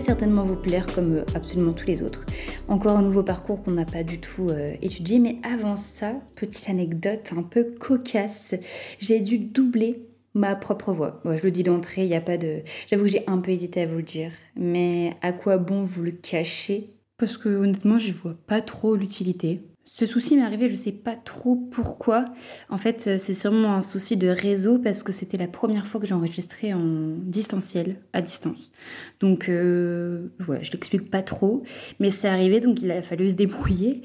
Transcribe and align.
certainement 0.00 0.44
vous 0.44 0.56
plaire 0.56 0.86
comme 0.86 1.16
euh, 1.16 1.24
absolument 1.34 1.72
tous 1.72 1.86
les 1.86 2.02
autres. 2.02 2.26
Encore 2.68 2.96
un 2.96 3.02
nouveau 3.02 3.22
parcours 3.22 3.62
qu'on 3.62 3.72
n'a 3.72 3.84
pas 3.84 4.02
du 4.02 4.20
tout 4.20 4.48
euh, 4.50 4.74
étudié, 4.82 5.18
mais 5.18 5.38
avant 5.42 5.76
ça, 5.76 6.14
petite 6.36 6.68
anecdote 6.68 7.30
un 7.36 7.42
peu 7.42 7.64
cocasse, 7.78 8.54
j'ai 8.98 9.20
dû 9.20 9.38
doubler 9.38 10.08
ma 10.34 10.56
propre 10.56 10.92
voix. 10.92 11.22
je 11.24 11.42
le 11.44 11.50
dis 11.50 11.62
d'entrée, 11.62 12.02
il 12.02 12.08
n'y 12.08 12.16
a 12.16 12.20
pas 12.20 12.38
de... 12.38 12.62
J'avoue 12.88 13.04
que 13.04 13.10
j'ai 13.10 13.24
un 13.28 13.38
peu 13.38 13.52
hésité 13.52 13.82
à 13.82 13.86
vous 13.86 13.98
le 13.98 14.02
dire, 14.02 14.32
mais 14.56 15.14
à 15.22 15.32
quoi 15.32 15.58
bon 15.58 15.84
vous 15.84 16.02
le 16.02 16.10
cacher? 16.10 16.90
Parce 17.18 17.36
que 17.36 17.48
honnêtement, 17.48 17.98
je 17.98 18.12
vois 18.12 18.34
pas 18.46 18.60
trop 18.60 18.96
l'utilité. 18.96 19.60
Ce 19.96 20.06
souci 20.06 20.36
m'est 20.36 20.42
arrivé, 20.42 20.68
je 20.68 20.74
sais 20.74 20.90
pas 20.90 21.14
trop 21.14 21.54
pourquoi. 21.54 22.24
En 22.68 22.78
fait, 22.78 23.06
euh, 23.06 23.16
c'est 23.16 23.32
sûrement 23.32 23.74
un 23.74 23.80
souci 23.80 24.16
de 24.16 24.26
réseau 24.26 24.80
parce 24.80 25.04
que 25.04 25.12
c'était 25.12 25.36
la 25.36 25.46
première 25.46 25.86
fois 25.86 26.00
que 26.00 26.06
j'ai 26.08 26.14
enregistré 26.14 26.74
en 26.74 27.14
distanciel, 27.16 28.00
à 28.12 28.20
distance. 28.20 28.72
Donc 29.20 29.48
euh, 29.48 30.30
voilà, 30.40 30.62
je 30.62 30.72
l'explique 30.72 31.12
pas 31.12 31.22
trop, 31.22 31.62
mais 32.00 32.10
c'est 32.10 32.26
arrivé, 32.26 32.58
donc 32.58 32.82
il 32.82 32.90
a 32.90 33.02
fallu 33.02 33.30
se 33.30 33.36
débrouiller. 33.36 34.02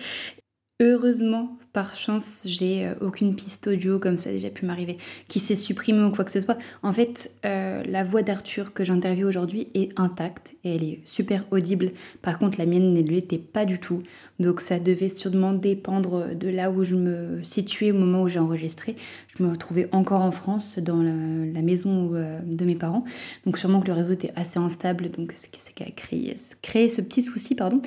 Heureusement, 0.80 1.58
par 1.74 1.96
chance, 1.96 2.46
j'ai 2.46 2.86
euh, 2.86 2.96
aucune 3.02 3.36
piste 3.36 3.68
audio, 3.68 4.00
comme 4.00 4.18
ça 4.18 4.32
a 4.32 4.34
déjà 4.34 4.50
pu 4.50 4.66
m'arriver, 4.66 4.98
qui 5.28 5.40
s'est 5.40 5.56
supprimée 5.56 6.04
ou 6.04 6.12
quoi 6.12 6.26
que 6.26 6.32
ce 6.32 6.40
soit. 6.40 6.58
En 6.82 6.94
fait, 6.94 7.32
euh, 7.46 7.84
la 7.88 8.04
voix 8.04 8.24
d'Arthur 8.24 8.74
que 8.74 8.84
j'interviewe 8.84 9.28
aujourd'hui 9.28 9.68
est 9.76 9.92
intacte 10.00 10.56
et 10.64 10.76
elle 10.76 10.84
est 10.84 11.00
super 11.06 11.46
audible. 11.52 11.92
Par 12.22 12.40
contre, 12.40 12.58
la 12.58 12.66
mienne 12.66 12.94
ne 12.94 13.02
l'était 13.02 13.38
pas 13.38 13.66
du 13.66 13.80
tout. 13.80 14.02
Donc 14.40 14.62
ça 14.62 14.80
devait 14.80 15.10
sûrement 15.10 15.54
dépendre 15.54 16.36
de 16.36 16.50
là 16.50 16.72
où 16.72 16.84
je 16.84 16.96
me 16.96 17.44
situais 17.44 17.92
au 17.92 17.96
moment 17.96 18.24
où 18.24 18.28
j'ai 18.28 18.40
enregistré. 18.40 18.96
Je 19.38 19.44
me 19.44 19.50
retrouvais 19.50 19.90
encore 19.92 20.22
en 20.22 20.32
France, 20.32 20.80
dans 20.80 21.02
la, 21.04 21.62
maison 21.62 22.12
euh, 22.14 22.40
de 22.44 22.66
mes 22.66 22.76
parents. 22.76 23.04
Donc 23.46 23.58
sûrement 23.58 23.82
que 23.82 23.88
le 23.88 23.94
réseau 23.94 24.14
était 24.14 24.34
assez 24.36 24.58
instable, 24.58 25.12
donc 25.12 25.34
c'est 25.36 25.56
ce 25.56 25.72
qui 25.72 25.84
a 25.84 25.92
créé, 25.92 26.34
créé 26.62 26.90
ce 26.90 27.02
petit 27.02 27.22
souci, 27.22 27.54
pardon. 27.54 27.82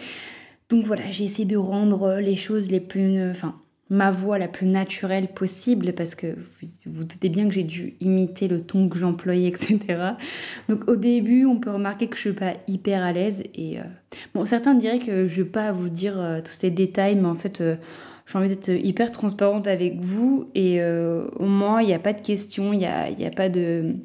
Donc 0.68 0.84
voilà, 0.84 1.10
j'ai 1.10 1.24
essayé 1.24 1.44
de 1.44 1.56
rendre 1.56 2.18
les 2.20 2.36
choses 2.36 2.70
les 2.70 2.80
plus... 2.80 3.30
Enfin, 3.30 3.56
ma 3.92 4.10
voix 4.10 4.38
la 4.38 4.48
plus 4.48 4.66
naturelle 4.66 5.28
possible 5.28 5.92
parce 5.92 6.14
que 6.14 6.28
vous 6.62 6.68
vous 6.86 7.04
doutez 7.04 7.28
bien 7.28 7.46
que 7.46 7.52
j'ai 7.52 7.62
dû 7.62 7.92
imiter 8.00 8.48
le 8.48 8.62
ton 8.62 8.88
que 8.88 8.98
j'employais, 8.98 9.48
etc. 9.48 9.78
Donc 10.70 10.88
au 10.88 10.96
début, 10.96 11.44
on 11.44 11.60
peut 11.60 11.70
remarquer 11.70 12.08
que 12.08 12.16
je 12.16 12.22
suis 12.22 12.32
pas 12.32 12.54
hyper 12.66 13.02
à 13.02 13.12
l'aise 13.12 13.44
et 13.54 13.78
euh, 13.78 13.82
bon, 14.34 14.46
certains 14.46 14.74
diraient 14.74 14.98
que 14.98 15.26
je 15.26 15.42
vais 15.42 15.50
pas 15.50 15.72
vous 15.72 15.90
dire 15.90 16.18
euh, 16.18 16.40
tous 16.40 16.52
ces 16.52 16.70
détails, 16.70 17.16
mais 17.16 17.28
en 17.28 17.34
fait, 17.34 17.60
euh, 17.60 17.76
j'ai 18.26 18.38
envie 18.38 18.48
d'être 18.48 18.70
hyper 18.70 19.12
transparente 19.12 19.66
avec 19.66 20.00
vous 20.00 20.48
et 20.54 20.82
au 20.82 21.44
moins 21.44 21.82
il 21.82 21.88
n'y 21.88 21.94
a 21.94 21.98
pas 21.98 22.14
de 22.14 22.22
questions, 22.22 22.72
il 22.72 22.78
n'y 22.78 22.86
a, 22.86 23.08
a 23.08 23.30
pas 23.30 23.50
de 23.50 23.96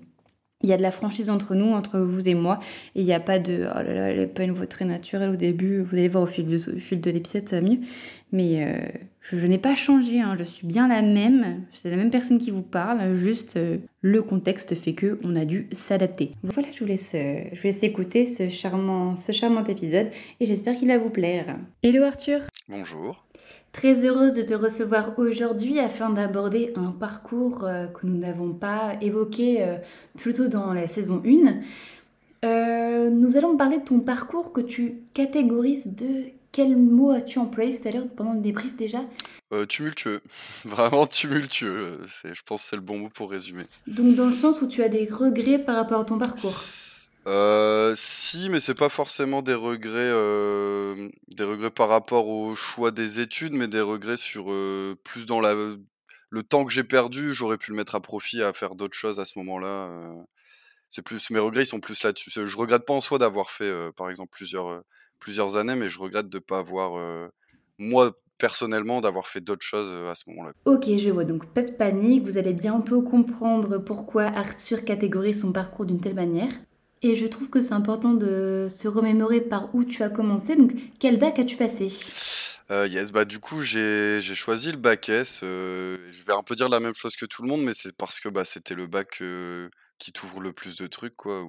il 0.64 0.70
y 0.70 0.74
a 0.74 0.78
de 0.78 0.82
la 0.82 0.90
franchise 0.90 1.30
entre 1.30 1.54
nous, 1.54 1.72
entre 1.72 2.00
vous 2.00 2.28
et 2.28 2.34
moi, 2.34 2.60
et 2.96 3.02
il 3.02 3.06
n'y 3.06 3.14
a 3.14 3.20
pas 3.20 3.38
de 3.38 3.70
oh 3.70 3.78
là 3.78 3.94
là, 3.94 4.10
elle 4.10 4.18
n'est 4.18 4.28
pas 4.28 4.44
une 4.44 4.54
voix 4.54 4.66
très 4.66 4.86
naturelle 4.86 5.30
au 5.30 5.36
début, 5.36 5.82
vous 5.82 5.96
allez 5.96 6.08
voir 6.08 6.24
au 6.24 6.28
fil 6.28 6.48
de, 6.48 6.58
fil 6.58 7.00
de 7.00 7.12
l'épisode, 7.12 7.48
ça 7.48 7.62
va 7.62 7.68
mieux. 7.70 7.80
Mais 8.32 8.92
je, 9.30 9.45
n'ai 9.45 9.58
pas 9.58 9.75
changé, 9.75 10.22
hein. 10.22 10.36
je 10.38 10.44
suis 10.44 10.67
bien 10.67 10.88
la 10.88 11.02
même, 11.02 11.64
c'est 11.73 11.89
la 11.89 11.95
même 11.95 12.11
personne 12.11 12.39
qui 12.39 12.52
vous 12.52 12.61
parle, 12.61 13.16
juste 13.16 13.58
euh, 13.58 13.78
le 14.02 14.22
contexte 14.22 14.75
fait 14.75 14.94
que 14.94 15.20
on 15.23 15.36
a 15.36 15.45
dû 15.45 15.67
s'adapter. 15.72 16.31
Voilà, 16.44 16.70
je 16.73 16.80
vous 16.80 16.86
laisse, 16.86 17.16
euh, 17.16 17.42
je 17.53 17.61
vous 17.61 17.67
laisse 17.67 17.83
écouter 17.83 18.25
ce 18.25 18.50
charmant, 18.50 19.16
ce 19.16 19.31
charmant 19.31 19.64
épisode 19.64 20.10
et 20.39 20.45
j'espère 20.45 20.77
qu'il 20.77 20.87
va 20.87 20.98
vous 20.98 21.10
plaire. 21.10 21.58
Hello 21.83 22.04
Arthur 22.04 22.42
Bonjour 22.70 23.27
Très 23.77 24.05
heureuse 24.05 24.33
de 24.33 24.42
te 24.42 24.55
recevoir 24.55 25.20
aujourd'hui 25.20 25.80
afin 25.80 26.10
d'aborder 26.10 26.73
un 26.76 26.92
parcours 26.92 27.64
euh, 27.64 27.86
que 27.86 28.08
nous 28.08 28.17
n'avons 28.17 28.52
pas 28.52 28.95
évoqué 29.02 29.61
euh, 29.61 29.77
plutôt 30.16 30.48
dans 30.48 30.73
la 30.73 30.87
saison 30.87 31.21
1. 31.23 31.60
Euh, 32.43 33.10
nous 33.11 33.37
allons 33.37 33.55
parler 33.55 33.77
de 33.77 33.83
ton 33.83 33.99
parcours 33.99 34.52
que 34.52 34.61
tu 34.61 35.04
catégorises 35.14 35.95
de 35.95 36.08
quel 36.58 36.76
mot 36.76 37.12
as-tu 37.12 37.38
employé 37.38 37.80
tout 37.80 37.88
à 37.88 37.92
l'heure 37.92 38.08
pendant 38.16 38.34
le 38.34 38.40
débrief 38.40 38.76
déjà? 38.76 39.04
Tumultueux, 39.70 40.22
vraiment 40.66 41.06
tumultueux. 41.06 42.00
Je 42.23 42.42
pense 42.48 42.64
que 42.64 42.70
c'est 42.70 42.76
le 42.76 42.82
bon 42.82 42.98
mot 42.98 43.10
pour 43.10 43.30
résumer. 43.30 43.62
Donc 43.86 44.16
dans 44.16 44.26
le 44.26 44.34
sens 44.34 44.64
où 44.64 44.67
tu 44.67 44.82
as 44.82 44.90
des 44.90 45.06
regrets 45.06 45.60
par 45.60 45.76
rapport 45.76 46.02
à 46.02 46.04
ton 46.04 46.17
parcours? 46.17 46.64
Euh, 47.28 47.94
si, 47.96 48.50
mais 48.50 48.60
c'est 48.60 48.73
pas 48.73 48.90
forcément 48.90 49.44
des 49.44 49.54
regrets, 49.54 49.92
euh, 50.00 51.10
des 51.36 51.44
regrets 51.44 51.70
par 51.70 51.90
rapport 51.90 52.28
au 52.28 52.56
choix 52.56 52.90
des 52.90 53.20
études, 53.20 53.54
mais 53.54 53.67
des 53.67 53.82
regrets 53.82 54.17
sur, 54.17 54.46
euh, 54.50 54.96
plus 55.04 55.28
dans 55.28 55.40
la 55.40 55.54
le 56.30 56.44
temps 56.44 56.66
que 56.66 56.73
j'ai 56.73 56.84
perdu, 56.84 57.36
j'aurais 57.36 57.60
pu 57.60 57.70
le 57.70 57.78
mettre 57.78 57.94
à 57.94 58.02
profit 58.02 58.42
à 58.42 58.52
faire 58.52 58.73
d'autres 58.73 58.98
choses 58.98 59.20
à 59.20 59.26
ce 59.26 59.38
moment-là, 59.40 59.90
c'est 60.90 61.02
plus 61.02 61.30
mes 61.30 61.40
regrets, 61.40 61.64
ils 61.64 61.67
sont 61.67 61.80
plus 61.80 62.04
là-dessus. 62.04 62.32
je 62.34 62.58
regrette 62.58 62.86
pas 62.86 62.94
en 62.94 63.00
soi 63.00 63.17
d'avoir 63.17 63.50
fait, 63.50 63.72
par 63.94 64.10
exemple 64.10 64.32
plusieurs, 64.32 64.84
plusieurs 65.20 65.58
années, 65.58 65.76
mais 65.76 65.89
je 65.89 66.00
regrette 66.00 66.30
de 66.30 66.39
pas 66.39 66.60
avoir, 66.60 67.30
moi 67.78 68.11
personnellement, 68.38 69.02
d'avoir 69.02 69.28
fait 69.28 69.42
d'autres 69.42 69.66
choses, 69.66 70.08
à 70.08 70.14
ce 70.14 70.30
moment-là. 70.30 70.54
OK, 70.66 70.86
je 70.98 71.10
vois, 71.10 71.23
donc 71.23 71.48
pas 71.54 71.64
de 71.64 71.72
panique, 71.72 72.23
vous 72.23 72.38
allez 72.38 72.54
bientôt 72.54 73.02
comprendre 73.02 73.80
pourquoi 73.80 74.26
Arthur 74.26 74.86
catégorise 74.86 75.42
son 75.42 75.52
parcours 75.52 75.86
d'une 75.86 76.00
telle 76.00 76.14
manière. 76.14 76.52
Et 77.02 77.16
je 77.16 77.26
trouve 77.26 77.50
que 77.50 77.61
c'est 77.61 77.73
important 77.73 78.14
de 78.14 78.67
se 78.70 78.88
remémorer 78.88 79.42
par 79.42 79.73
où 79.76 79.83
tu 79.83 80.04
as 80.04 80.10
commencé. 80.10 80.55
Donc, 80.55 80.73
quel 81.00 81.17
bac 81.17 81.39
as-tu 81.39 81.58
passé? 81.58 81.92
Euh, 82.70 82.88
yes, 82.88 83.11
bah 83.11 83.23
du 83.23 83.39
coup 83.39 83.61
j'ai 83.61 84.22
choisi 84.22 84.72
le 84.72 84.78
bac 84.78 85.08
S. 85.08 85.39
Euh, 85.44 85.98
je 86.11 86.23
vais 86.26 86.34
un 86.34 86.44
peu 86.44 86.54
dire 86.54 86.67
la 86.70 86.80
même 86.80 86.95
chose 86.95 87.16
que 87.16 87.26
tout 87.26 87.42
le 87.42 87.48
monde, 87.48 87.61
mais 87.61 87.73
c'est 87.73 87.95
parce 87.95 88.20
que 88.20 88.30
bah, 88.30 88.45
c'était 88.45 88.76
le 88.76 88.88
bac 88.88 89.22
qui 89.99 90.11
t'ouvre 90.11 90.42
le 90.42 90.54
plus 90.54 90.76
de 90.76 90.86
trucs, 90.88 91.16
quoi. 91.16 91.44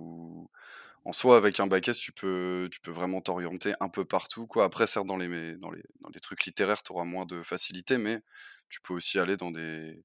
En 1.09 1.13
soi, 1.15 1.39
avec 1.39 1.59
un 1.59 1.67
bac 1.67 1.89
S, 1.89 1.99
tu 1.99 2.13
peux, 2.13 2.69
tu 2.71 2.81
peux 2.81 2.91
vraiment 2.91 3.23
t'orienter 3.23 3.73
un 3.81 3.89
peu 3.89 4.05
partout, 4.05 4.47
quoi. 4.47 4.65
Après, 4.65 4.87
certes, 4.87 5.07
dans 5.07 5.17
les, 5.17 5.57
dans 5.57 5.71
les, 5.71 5.83
dans 6.03 6.11
les 6.13 6.21
trucs 6.21 6.45
littéraires, 6.45 6.83
tu 6.83 6.93
auras 6.93 7.05
moins 7.05 7.25
de 7.25 7.43
facilité, 7.43 7.97
mais 7.97 8.21
tu 8.69 8.83
peux 8.83 8.93
aussi 8.93 9.19
aller 9.19 9.39
dans 9.39 9.51
des, 9.51 10.05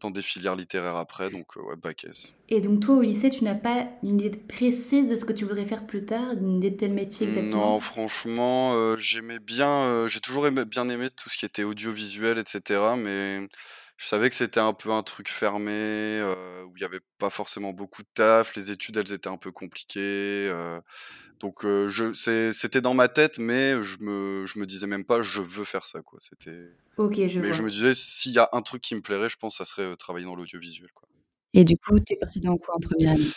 dans 0.00 0.10
des 0.10 0.20
filières 0.22 0.56
littéraires 0.56 0.96
après, 0.96 1.30
donc 1.30 1.54
ouais, 1.54 1.76
bac 1.76 2.04
S. 2.04 2.34
Et 2.48 2.60
donc 2.60 2.80
toi, 2.80 2.96
au 2.96 3.02
lycée, 3.02 3.30
tu 3.30 3.44
n'as 3.44 3.54
pas 3.54 3.86
une 4.02 4.20
idée 4.20 4.36
précise 4.36 5.06
de 5.06 5.14
ce 5.14 5.24
que 5.24 5.32
tu 5.32 5.44
voudrais 5.44 5.64
faire 5.64 5.86
plus 5.86 6.04
tard, 6.04 6.32
une 6.32 6.56
idée 6.56 6.70
de 6.70 6.76
tel 6.76 6.92
métier 6.92 7.28
exactement? 7.28 7.74
Non, 7.74 7.80
franchement, 7.80 8.96
j'aimais 8.96 9.38
bien, 9.38 10.08
j'ai 10.08 10.18
toujours 10.18 10.48
aimé, 10.48 10.64
bien 10.64 10.88
aimé 10.88 11.08
tout 11.10 11.30
ce 11.30 11.38
qui 11.38 11.44
était 11.44 11.62
audiovisuel, 11.62 12.38
etc. 12.38 12.80
Mais 12.98 13.46
je 13.96 14.06
savais 14.06 14.30
que 14.30 14.36
c'était 14.36 14.60
un 14.60 14.72
peu 14.72 14.90
un 14.90 15.02
truc 15.02 15.28
fermé, 15.28 16.22
où 16.66 16.76
il 16.76 16.80
n'y 16.80 16.84
avait 16.84 17.00
pas 17.18 17.30
forcément 17.30 17.72
beaucoup 17.72 18.02
de 18.02 18.08
taf, 18.14 18.54
les 18.56 18.70
études, 18.70 18.96
elles 18.96 19.12
étaient 19.12 19.30
un 19.30 19.36
peu 19.36 19.52
compliquées. 19.52 20.52
Donc 21.40 21.64
je, 21.64 22.12
c'était 22.52 22.80
dans 22.80 22.94
ma 22.94 23.08
tête, 23.08 23.38
mais 23.38 23.82
je 23.82 23.98
me, 24.00 24.44
je 24.46 24.58
me 24.58 24.66
disais 24.66 24.86
même 24.86 25.04
pas 25.04 25.22
je 25.22 25.40
veux 25.40 25.64
faire 25.64 25.86
ça 25.86 26.00
quoi. 26.02 26.18
C'était. 26.20 26.70
Ok, 26.96 27.14
je 27.26 27.40
Mais 27.40 27.52
je 27.52 27.62
me 27.62 27.70
disais 27.70 27.94
s'il 27.94 28.32
y 28.32 28.38
a 28.38 28.48
un 28.52 28.62
truc 28.62 28.82
qui 28.82 28.94
me 28.94 29.00
plairait, 29.00 29.28
je 29.28 29.36
pense 29.36 29.58
que 29.58 29.64
ça 29.64 29.70
serait 29.70 29.96
travailler 29.96 30.26
dans 30.26 30.36
l'audiovisuel 30.36 30.90
quoi. 30.94 31.08
Et 31.54 31.64
du 31.64 31.76
coup, 31.76 31.98
tu 32.00 32.14
es 32.14 32.16
parti 32.16 32.40
dans 32.40 32.56
quoi 32.56 32.76
en 32.76 32.80
première 32.80 33.12
année? 33.12 33.30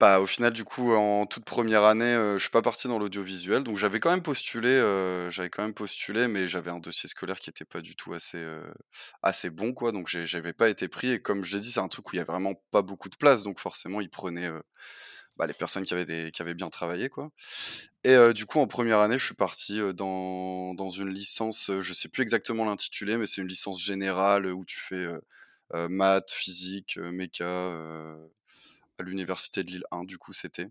Bah 0.00 0.18
au 0.18 0.26
final 0.26 0.52
du 0.52 0.64
coup 0.64 0.92
en 0.92 1.24
toute 1.24 1.44
première 1.44 1.84
année, 1.84 2.14
je 2.34 2.38
suis 2.38 2.50
pas 2.50 2.62
parti 2.62 2.88
dans 2.88 2.98
l'audiovisuel, 2.98 3.62
donc 3.62 3.78
j'avais 3.78 4.00
quand 4.00 4.10
même 4.10 4.22
postulé, 4.22 4.80
j'avais 5.30 5.50
quand 5.50 5.62
même 5.62 5.72
postulé, 5.72 6.26
mais 6.26 6.48
j'avais 6.48 6.72
un 6.72 6.80
dossier 6.80 7.08
scolaire 7.08 7.38
qui 7.38 7.48
était 7.48 7.64
pas 7.64 7.80
du 7.80 7.94
tout 7.94 8.12
assez, 8.12 8.44
assez 9.22 9.50
bon 9.50 9.72
quoi, 9.72 9.92
donc 9.92 10.08
j'avais 10.08 10.52
pas 10.52 10.68
été 10.68 10.88
pris. 10.88 11.12
Et 11.12 11.22
comme 11.22 11.44
je 11.44 11.54
l'ai 11.56 11.60
dit, 11.62 11.70
c'est 11.70 11.80
un 11.80 11.88
truc 11.88 12.08
où 12.08 12.16
il 12.16 12.18
y 12.18 12.20
a 12.20 12.24
vraiment 12.24 12.54
pas 12.72 12.82
beaucoup 12.82 13.08
de 13.08 13.16
place, 13.16 13.44
donc 13.44 13.60
forcément 13.60 14.00
ils 14.00 14.10
prenaient 14.10 14.50
bah, 15.36 15.46
les 15.46 15.54
personnes 15.54 15.84
qui 15.84 15.94
avaient, 15.94 16.54
bien 16.54 16.70
travaillé. 16.70 17.08
Quoi. 17.08 17.30
Et 18.02 18.16
du 18.34 18.46
coup, 18.46 18.58
en 18.58 18.66
première 18.66 18.98
année, 18.98 19.18
je 19.18 19.24
suis 19.24 19.34
parti 19.34 19.80
dans, 19.94 20.90
une 20.90 21.10
licence, 21.14 21.70
je 21.80 21.92
sais 21.94 22.08
plus 22.08 22.22
exactement 22.22 22.64
l'intitulé, 22.64 23.16
mais 23.16 23.26
c'est 23.26 23.42
une 23.42 23.48
licence 23.48 23.80
générale 23.80 24.46
où 24.46 24.64
tu 24.64 24.80
fais 24.80 25.06
maths, 25.72 26.32
physique, 26.32 26.98
méca 26.98 27.70
à 28.98 29.02
l'université 29.02 29.64
de 29.64 29.70
Lille 29.70 29.84
1, 29.90 30.04
du 30.04 30.18
coup, 30.18 30.32
c'était? 30.32 30.68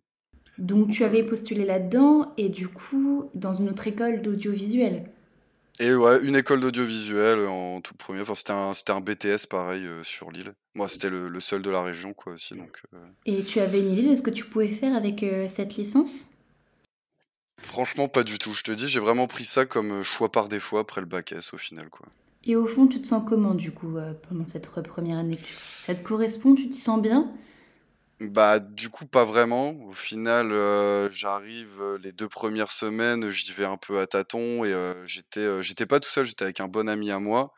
Donc, 0.57 0.91
tu 0.91 1.03
avais 1.03 1.23
postulé 1.23 1.65
là-dedans 1.65 2.33
et 2.37 2.49
du 2.49 2.67
coup, 2.67 3.29
dans 3.33 3.53
une 3.53 3.69
autre 3.69 3.87
école 3.87 4.21
d'audiovisuel? 4.21 5.09
Et 5.79 5.93
ouais, 5.95 6.23
une 6.23 6.35
école 6.35 6.59
d'audiovisuel 6.59 7.39
en 7.47 7.81
tout 7.81 7.95
premier. 7.95 8.21
Enfin, 8.21 8.35
c'était 8.35 8.51
un, 8.51 8.73
c'était 8.75 8.91
un 8.91 9.01
BTS 9.01 9.47
pareil 9.49 9.87
sur 10.03 10.29
l'île. 10.29 10.53
Moi, 10.75 10.87
c'était 10.87 11.09
le, 11.09 11.39
seul 11.39 11.63
de 11.63 11.69
la 11.71 11.81
région, 11.81 12.13
quoi, 12.13 12.33
aussi. 12.33 12.55
Donc, 12.55 12.81
Et 13.25 13.43
tu 13.43 13.59
avais 13.59 13.79
une 13.79 13.91
idée 13.91 14.09
de 14.09 14.15
ce 14.15 14.21
que 14.21 14.29
tu 14.29 14.45
pouvais 14.45 14.67
faire 14.67 14.95
avec 14.95 15.25
cette 15.47 15.75
licence? 15.75 16.29
Franchement, 17.59 18.07
pas 18.07 18.23
du 18.23 18.37
tout. 18.37 18.53
Je 18.53 18.61
te 18.61 18.71
dis, 18.71 18.87
j'ai 18.87 18.99
vraiment 18.99 19.25
pris 19.25 19.45
ça 19.45 19.65
comme 19.65 20.03
choix 20.03 20.31
par 20.31 20.49
défaut 20.49 20.77
après 20.77 21.01
le 21.01 21.07
bac 21.07 21.31
S 21.31 21.53
au 21.55 21.57
final, 21.57 21.89
quoi. 21.89 22.05
Et 22.43 22.55
au 22.55 22.67
fond, 22.67 22.87
tu 22.87 23.01
te 23.01 23.07
sens 23.07 23.23
comment 23.27 23.55
du 23.55 23.71
coup 23.71 23.95
pendant 24.27 24.45
cette 24.45 24.69
première 24.69 25.17
année? 25.17 25.39
Ça 25.79 25.95
te 25.95 26.03
correspond? 26.03 26.53
Tu 26.53 26.69
te 26.69 26.75
sens 26.75 27.01
bien? 27.01 27.31
Bah, 28.29 28.59
du 28.59 28.89
coup, 28.89 29.05
pas 29.05 29.25
vraiment. 29.25 29.69
Au 29.87 29.93
final, 29.93 30.49
j'arrive, 31.11 31.81
les 32.01 32.11
deux 32.11 32.27
premières 32.29 32.71
semaines, 32.71 33.29
j'y 33.29 33.51
vais 33.53 33.65
un 33.65 33.77
peu 33.77 33.99
à 33.99 34.07
tâtons 34.07 34.63
et 34.65 34.73
j'étais, 35.05 35.63
j'étais 35.63 35.85
pas 35.85 35.99
tout 35.99 36.09
seul, 36.11 36.25
j'étais 36.25 36.43
avec 36.43 36.59
un 36.59 36.67
bon 36.67 36.87
ami 36.89 37.11
à 37.11 37.19
moi 37.19 37.53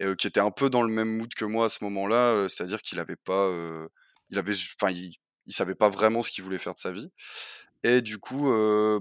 et 0.00 0.16
qui 0.16 0.26
était 0.26 0.40
un 0.40 0.50
peu 0.52 0.70
dans 0.70 0.82
le 0.82 0.92
même 0.92 1.16
mood 1.18 1.32
que 1.34 1.44
moi 1.46 1.66
à 1.66 1.68
ce 1.70 1.84
moment-là, 1.84 2.48
c'est-à-dire 2.48 2.82
qu'il 2.82 3.00
avait 3.00 3.16
pas, 3.16 3.50
il 4.30 4.38
avait 4.38 4.54
enfin, 4.80 4.92
il 5.46 5.52
savait 5.54 5.74
pas 5.76 5.88
vraiment 5.90 6.22
ce 6.22 6.30
qu'il 6.32 6.44
voulait 6.44 6.58
faire 6.58 6.74
de 6.74 6.80
sa 6.80 6.92
vie 6.92 7.10
et 7.84 8.02
du 8.02 8.18
coup, 8.18 8.50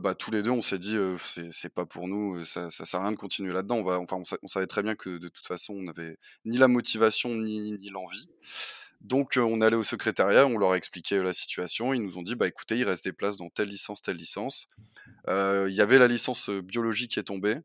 bah, 0.01 0.15
tous 0.15 0.31
les 0.31 0.43
2 0.43 0.51
on 0.51 0.61
s'est 0.61 0.79
dit, 0.79 0.95
heu: 0.95 1.17
«C'est 1.51 1.73
pas 1.73 1.85
pour 1.85 2.07
nous, 2.07 2.45
ça 2.45 2.69
ça 2.69 2.85
sert 2.85 2.99
à 3.01 3.03
rien 3.03 3.11
de 3.13 3.17
continuer 3.17 3.53
là-dedans». 3.53 3.77
On 3.77 3.83
va 3.83 3.99
enfin, 3.99 4.17
on 4.17 4.23
sa 4.23 4.37
on 4.43 4.47
savait 4.47 4.67
très 4.67 4.83
bien 4.83 4.95
que 4.95 5.17
de 5.17 5.29
toute 5.29 5.47
façon, 5.47 5.73
on 5.75 5.87
avait 5.87 6.17
ni 6.45 6.57
la 6.59 6.67
motivation 6.67 7.29
ni 7.35 7.89
l'envie. 7.89 8.29
Donc, 9.01 9.37
on 9.37 9.61
allé 9.61 9.75
au 9.75 9.83
secrétariat, 9.83 10.45
on 10.45 10.57
leur 10.57 10.71
a 10.71 10.77
expliqué 10.77 11.21
la 11.21 11.33
situation. 11.33 11.93
Ils 11.93 12.03
nous 12.03 12.17
ont 12.17 12.23
dit: 12.23 12.35
«Bah, 12.35 12.47
écoutez, 12.47 12.77
il 12.77 12.83
reste 12.83 13.05
des 13.05 13.13
places 13.13 13.37
dans 13.37 13.49
telle 13.49 13.69
licence, 13.69 14.01
telle 14.01 14.17
licence». 14.17 14.67
Il 15.29 15.73
y 15.73 15.81
avait 15.81 15.97
la 15.97 16.07
licence, 16.07 16.49
biologie 16.49 17.09
qui 17.09 17.19
est 17.19 17.23
tombée 17.23 17.57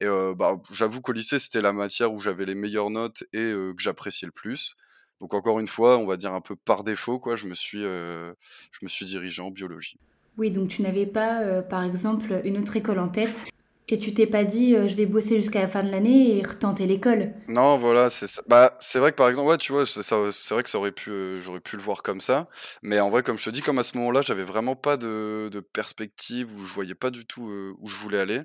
et 0.00 0.06
bah, 0.34 0.58
j'avoue 0.70 1.02
qu'au 1.02 1.12
lycée, 1.12 1.38
c'était 1.38 1.60
la 1.60 1.74
matière 1.74 2.10
où 2.10 2.18
j'avais 2.18 2.46
les 2.46 2.54
meilleures 2.54 2.88
notes 2.88 3.24
et 3.34 3.52
que 3.52 3.74
j'appréciais 3.78 4.24
le 4.24 4.32
plus. 4.32 4.76
Donc 5.20 5.34
encore 5.34 5.60
une 5.60 5.68
fois, 5.68 5.98
on 5.98 6.06
va 6.06 6.16
dire 6.16 6.32
un 6.32 6.40
peu 6.40 6.56
par 6.56 6.84
défaut 6.84 7.18
quoi, 7.18 7.36
je 7.36 7.44
me 7.44 7.54
suis, 7.54 7.82
je 7.82 8.34
me 8.80 8.88
suis 8.88 9.04
dirigé 9.04 9.42
en 9.42 9.50
biologie. 9.50 9.98
Oui, 10.38 10.50
donc 10.50 10.68
tu 10.68 10.80
n'avais 10.80 11.04
pas, 11.04 11.60
par 11.60 11.84
exemple, 11.84 12.40
une 12.44 12.56
autre 12.56 12.76
école 12.76 12.98
en 12.98 13.10
tête 13.10 13.44
et 13.88 13.98
tu 13.98 14.14
t'es 14.14 14.26
pas 14.26 14.44
dit, 14.44 14.74
heu: 14.74 14.88
«Je 14.88 14.96
vais 14.96 15.06
bosser 15.06 15.36
jusqu'à 15.40 15.60
la 15.62 15.68
fin 15.68 15.82
de 15.82 15.90
l'année 15.90 16.36
et 16.38 16.42
retenter 16.42 16.86
l'école»? 16.86 17.34
Non, 17.48 17.76
voilà, 17.76 18.08
c'est 18.08 18.28
ça. 18.28 18.40
Bah, 18.46 18.76
c'est 18.80 19.00
vrai 19.00 19.10
que 19.10 19.16
par 19.16 19.28
exemple, 19.28 19.48
ouais, 19.48 19.56
tu 19.58 19.72
vois, 19.72 19.84
c'est 19.84 20.02
c'est 20.04 20.14
vrai 20.54 20.62
que 20.62 20.70
ça 20.70 20.78
aurait 20.78 20.92
pu, 20.92 21.10
heu, 21.10 21.40
j'aurais 21.40 21.60
pu 21.60 21.76
le 21.76 21.82
voir 21.82 22.02
comme 22.04 22.20
ça. 22.20 22.48
Mais 22.82 23.00
en 23.00 23.10
vrai, 23.10 23.22
comme 23.24 23.36
je 23.38 23.44
te 23.44 23.50
dis, 23.50 23.62
comme 23.62 23.78
à 23.78 23.84
ce 23.84 23.96
moment-là, 23.98 24.22
j'avais 24.22 24.44
vraiment 24.44 24.76
pas 24.76 24.96
de 24.96 25.48
de 25.52 25.60
perspective, 25.60 26.54
où 26.54 26.64
je 26.64 26.72
voyais 26.72 26.94
pas 26.94 27.10
du 27.10 27.26
tout, 27.26 27.48
heu, 27.50 27.74
où 27.78 27.88
je 27.88 27.96
voulais 27.96 28.20
aller, 28.20 28.42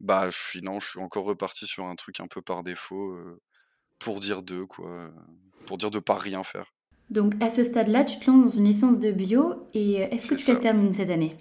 bah, 0.00 0.30
je 0.30 0.38
suis 0.38 0.62
non, 0.62 0.80
je 0.80 0.88
suis 0.90 1.00
encore 1.00 1.24
reparti 1.26 1.66
sur 1.66 1.84
un 1.86 1.96
truc 1.96 2.20
un 2.20 2.28
peu 2.28 2.42
par 2.42 2.62
défaut, 2.64 3.18
pour 3.98 4.20
dire 4.20 4.42
de 4.42 4.64
quoi, 4.64 5.10
pour 5.66 5.78
dire 5.78 5.90
de 5.90 6.00
pas 6.00 6.18
rien 6.18 6.44
faire. 6.44 6.72
Donc 7.10 7.34
à 7.42 7.50
ce 7.50 7.62
stade-là, 7.62 8.04
tu 8.04 8.18
te 8.18 8.30
lances 8.30 8.42
dans 8.54 8.58
une 8.58 8.64
licence 8.64 8.98
de 8.98 9.10
bio 9.12 9.66
et 9.74 9.96
est-ce 9.96 10.26
que 10.26 10.34
tu 10.34 10.50
la 10.50 10.56
termines 10.56 10.94
cette 10.94 11.10
année? 11.10 11.36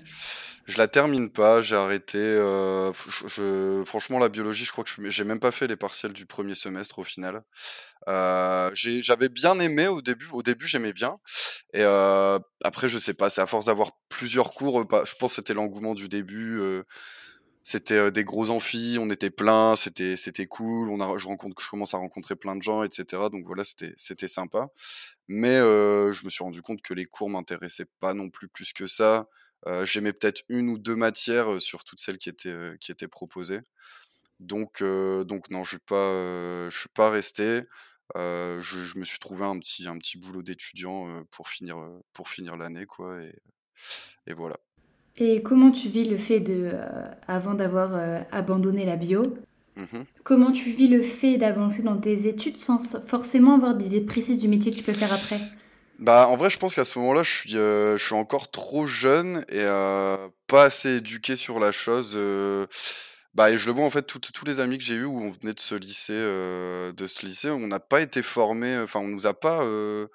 Je 0.69 0.77
la 0.77 0.87
termine 0.87 1.31
pas, 1.31 1.63
j'ai 1.63 1.75
arrêté, 1.75 2.19
je 2.19 3.81
franchement 3.87 4.19
la 4.19 4.29
biologie, 4.29 4.65
je 4.65 4.71
crois 4.71 4.83
que 4.83 4.91
je 4.91 5.09
j'ai 5.09 5.23
même 5.23 5.39
pas 5.39 5.49
fait 5.49 5.65
les 5.65 5.75
partiels 5.75 6.13
du 6.13 6.25
1er 6.27 6.53
semestre 6.53 6.99
au 6.99 7.03
final. 7.03 7.41
J'ai 8.75 9.01
j'avais 9.01 9.29
bien 9.29 9.57
aimé 9.59 9.87
au 9.87 10.03
début 10.03 10.27
au 10.31 10.43
début 10.43 10.67
j'aimais 10.67 10.93
bien 10.93 11.17
et 11.73 11.81
heu, 11.83 12.39
après 12.63 12.87
je 12.87 12.99
sais 12.99 13.15
pas, 13.15 13.31
c'est 13.31 13.41
à 13.41 13.47
force 13.47 13.65
d'avoir 13.65 13.93
plusieurs 14.09 14.53
cours, 14.53 14.81
je 15.05 15.15
pense 15.19 15.35
c'était 15.35 15.55
l'engouement 15.55 15.95
du 15.95 16.07
début, 16.07 16.61
c'était, 17.63 18.11
des 18.11 18.23
gros 18.23 18.49
amphis, 18.51 18.97
on 18.99 19.09
était 19.11 19.31
plein, 19.31 19.75
c'était 19.77 20.17
c'était 20.17 20.47
cool, 20.47 20.89
on 20.91 21.01
a 21.01 21.17
je 21.17 21.27
rencontre 21.27 21.61
je 21.63 21.69
commence 21.69 21.95
à 21.95 21.97
rencontrer 21.99 22.35
plein 22.35 22.55
de 22.55 22.63
gens 22.63 22.83
et 22.83 22.89
cetera 22.91 23.29
donc 23.29 23.45
voilà, 23.47 23.63
c'était 23.63 23.93
c'était 23.97 24.27
sympa. 24.29 24.67
Mais 25.29 25.57
je 25.59 26.25
me 26.25 26.29
suis 26.29 26.43
rendu 26.43 26.61
compte 26.63 26.81
que 26.83 26.93
les 26.93 27.05
cours 27.05 27.29
m'intéressaient 27.29 27.87
pas 28.01 28.13
non 28.13 28.29
plus, 28.29 28.49
plus 28.49 28.73
que 28.73 28.87
ça. 28.87 29.27
J'aimais 29.83 30.13
peut-être 30.13 30.43
1 30.49 30.67
ou 30.69 30.77
2 30.79 30.95
matières, 30.95 31.61
sur 31.61 31.83
toutes 31.83 31.99
celles 31.99 32.17
qui 32.17 32.29
étaient, 32.29 32.75
qui 32.79 32.91
étaient 32.91 33.07
proposées. 33.07 33.61
Donc 34.39 34.83
donc 34.83 35.49
non, 35.51 35.63
je 35.65 35.71
suis 35.71 35.79
heu, 35.91 36.69
je 36.71 36.77
suis 36.79 36.89
pas 36.89 37.09
resté. 37.11 37.63
Je 38.15 38.59
je 38.61 38.99
me 38.99 39.05
suis 39.05 39.19
trouvé 39.19 39.45
un 39.45 39.59
petit 39.59 39.87
un 39.87 39.97
petit 39.97 40.17
boulot 40.19 40.43
d'étudiant, 40.43 41.23
pour 41.31 41.49
finir, 41.49 41.77
pour 42.13 42.29
finir 42.29 42.57
l'année 42.57 42.85
quoi 42.87 43.21
et 43.23 43.35
et 44.27 44.33
voilà. 44.33 44.57
Et 45.17 45.41
comment 45.43 45.71
tu 45.71 45.89
vis 45.89 46.05
le 46.05 46.17
fait 46.17 46.39
de, 46.39 46.71
avant 47.27 47.53
d'avoir, 47.53 47.95
abandonné 48.31 48.85
la 48.85 48.95
bio, 48.95 49.37
Mmh 49.75 49.87
mh. 49.93 50.05
comment 50.23 50.51
tu 50.51 50.71
vis 50.71 50.87
le 50.87 51.01
fait 51.03 51.37
d'avancer 51.37 51.83
dans 51.83 51.97
tes 51.99 52.27
études 52.27 52.57
sans 52.57 52.79
forcément 53.07 53.55
avoir 53.55 53.75
d'idée 53.75 54.01
précise 54.01 54.39
du 54.39 54.47
métier 54.49 54.71
que 54.71 54.77
tu 54.77 54.83
peux 54.83 54.93
faire 54.93 55.13
après? 55.13 55.41
Bah, 55.99 56.27
en 56.29 56.37
vrai, 56.37 56.49
je 56.49 56.57
pense 56.57 56.75
qu'à 56.75 56.85
ce 56.85 56.97
moment-là, 56.99 57.23
je 57.23 57.29
suis, 57.29 57.55
heu, 57.57 57.97
je 57.97 58.03
suis 58.05 58.15
encore 58.15 58.49
trop 58.51 58.87
jeune 58.87 59.43
et 59.49 59.59
heu, 59.63 60.17
pas 60.47 60.63
assez 60.65 60.97
éduqué 60.97 61.35
sur 61.35 61.59
la 61.59 61.73
chose, 61.73 62.13
heu, 62.15 62.67
bah 63.33 63.51
et 63.51 63.57
je 63.57 63.67
le 63.67 63.73
vois 63.73 63.85
en 63.85 63.89
fait 63.91 64.03
toutes 64.03 64.31
tous 64.31 64.45
les 64.45 64.59
amis 64.61 64.77
que 64.77 64.83
j'ai 64.83 64.95
eus 64.95 65.03
où 65.05 65.19
on 65.21 65.29
venait 65.29 65.53
de 65.53 65.59
ce 65.59 65.75
lycée, 65.75 66.13
heu, 66.15 66.93
de 66.95 67.05
ce 67.07 67.25
lycée, 67.25 67.49
on 67.49 67.67
n'a 67.67 67.79
pas 67.81 67.99
été 68.01 68.23
formés, 68.23 68.77
enfin 68.79 69.01
on 69.01 69.07
nous 69.09 69.27
a 69.27 69.33
pas, 69.33 69.61
heu, 69.65 70.09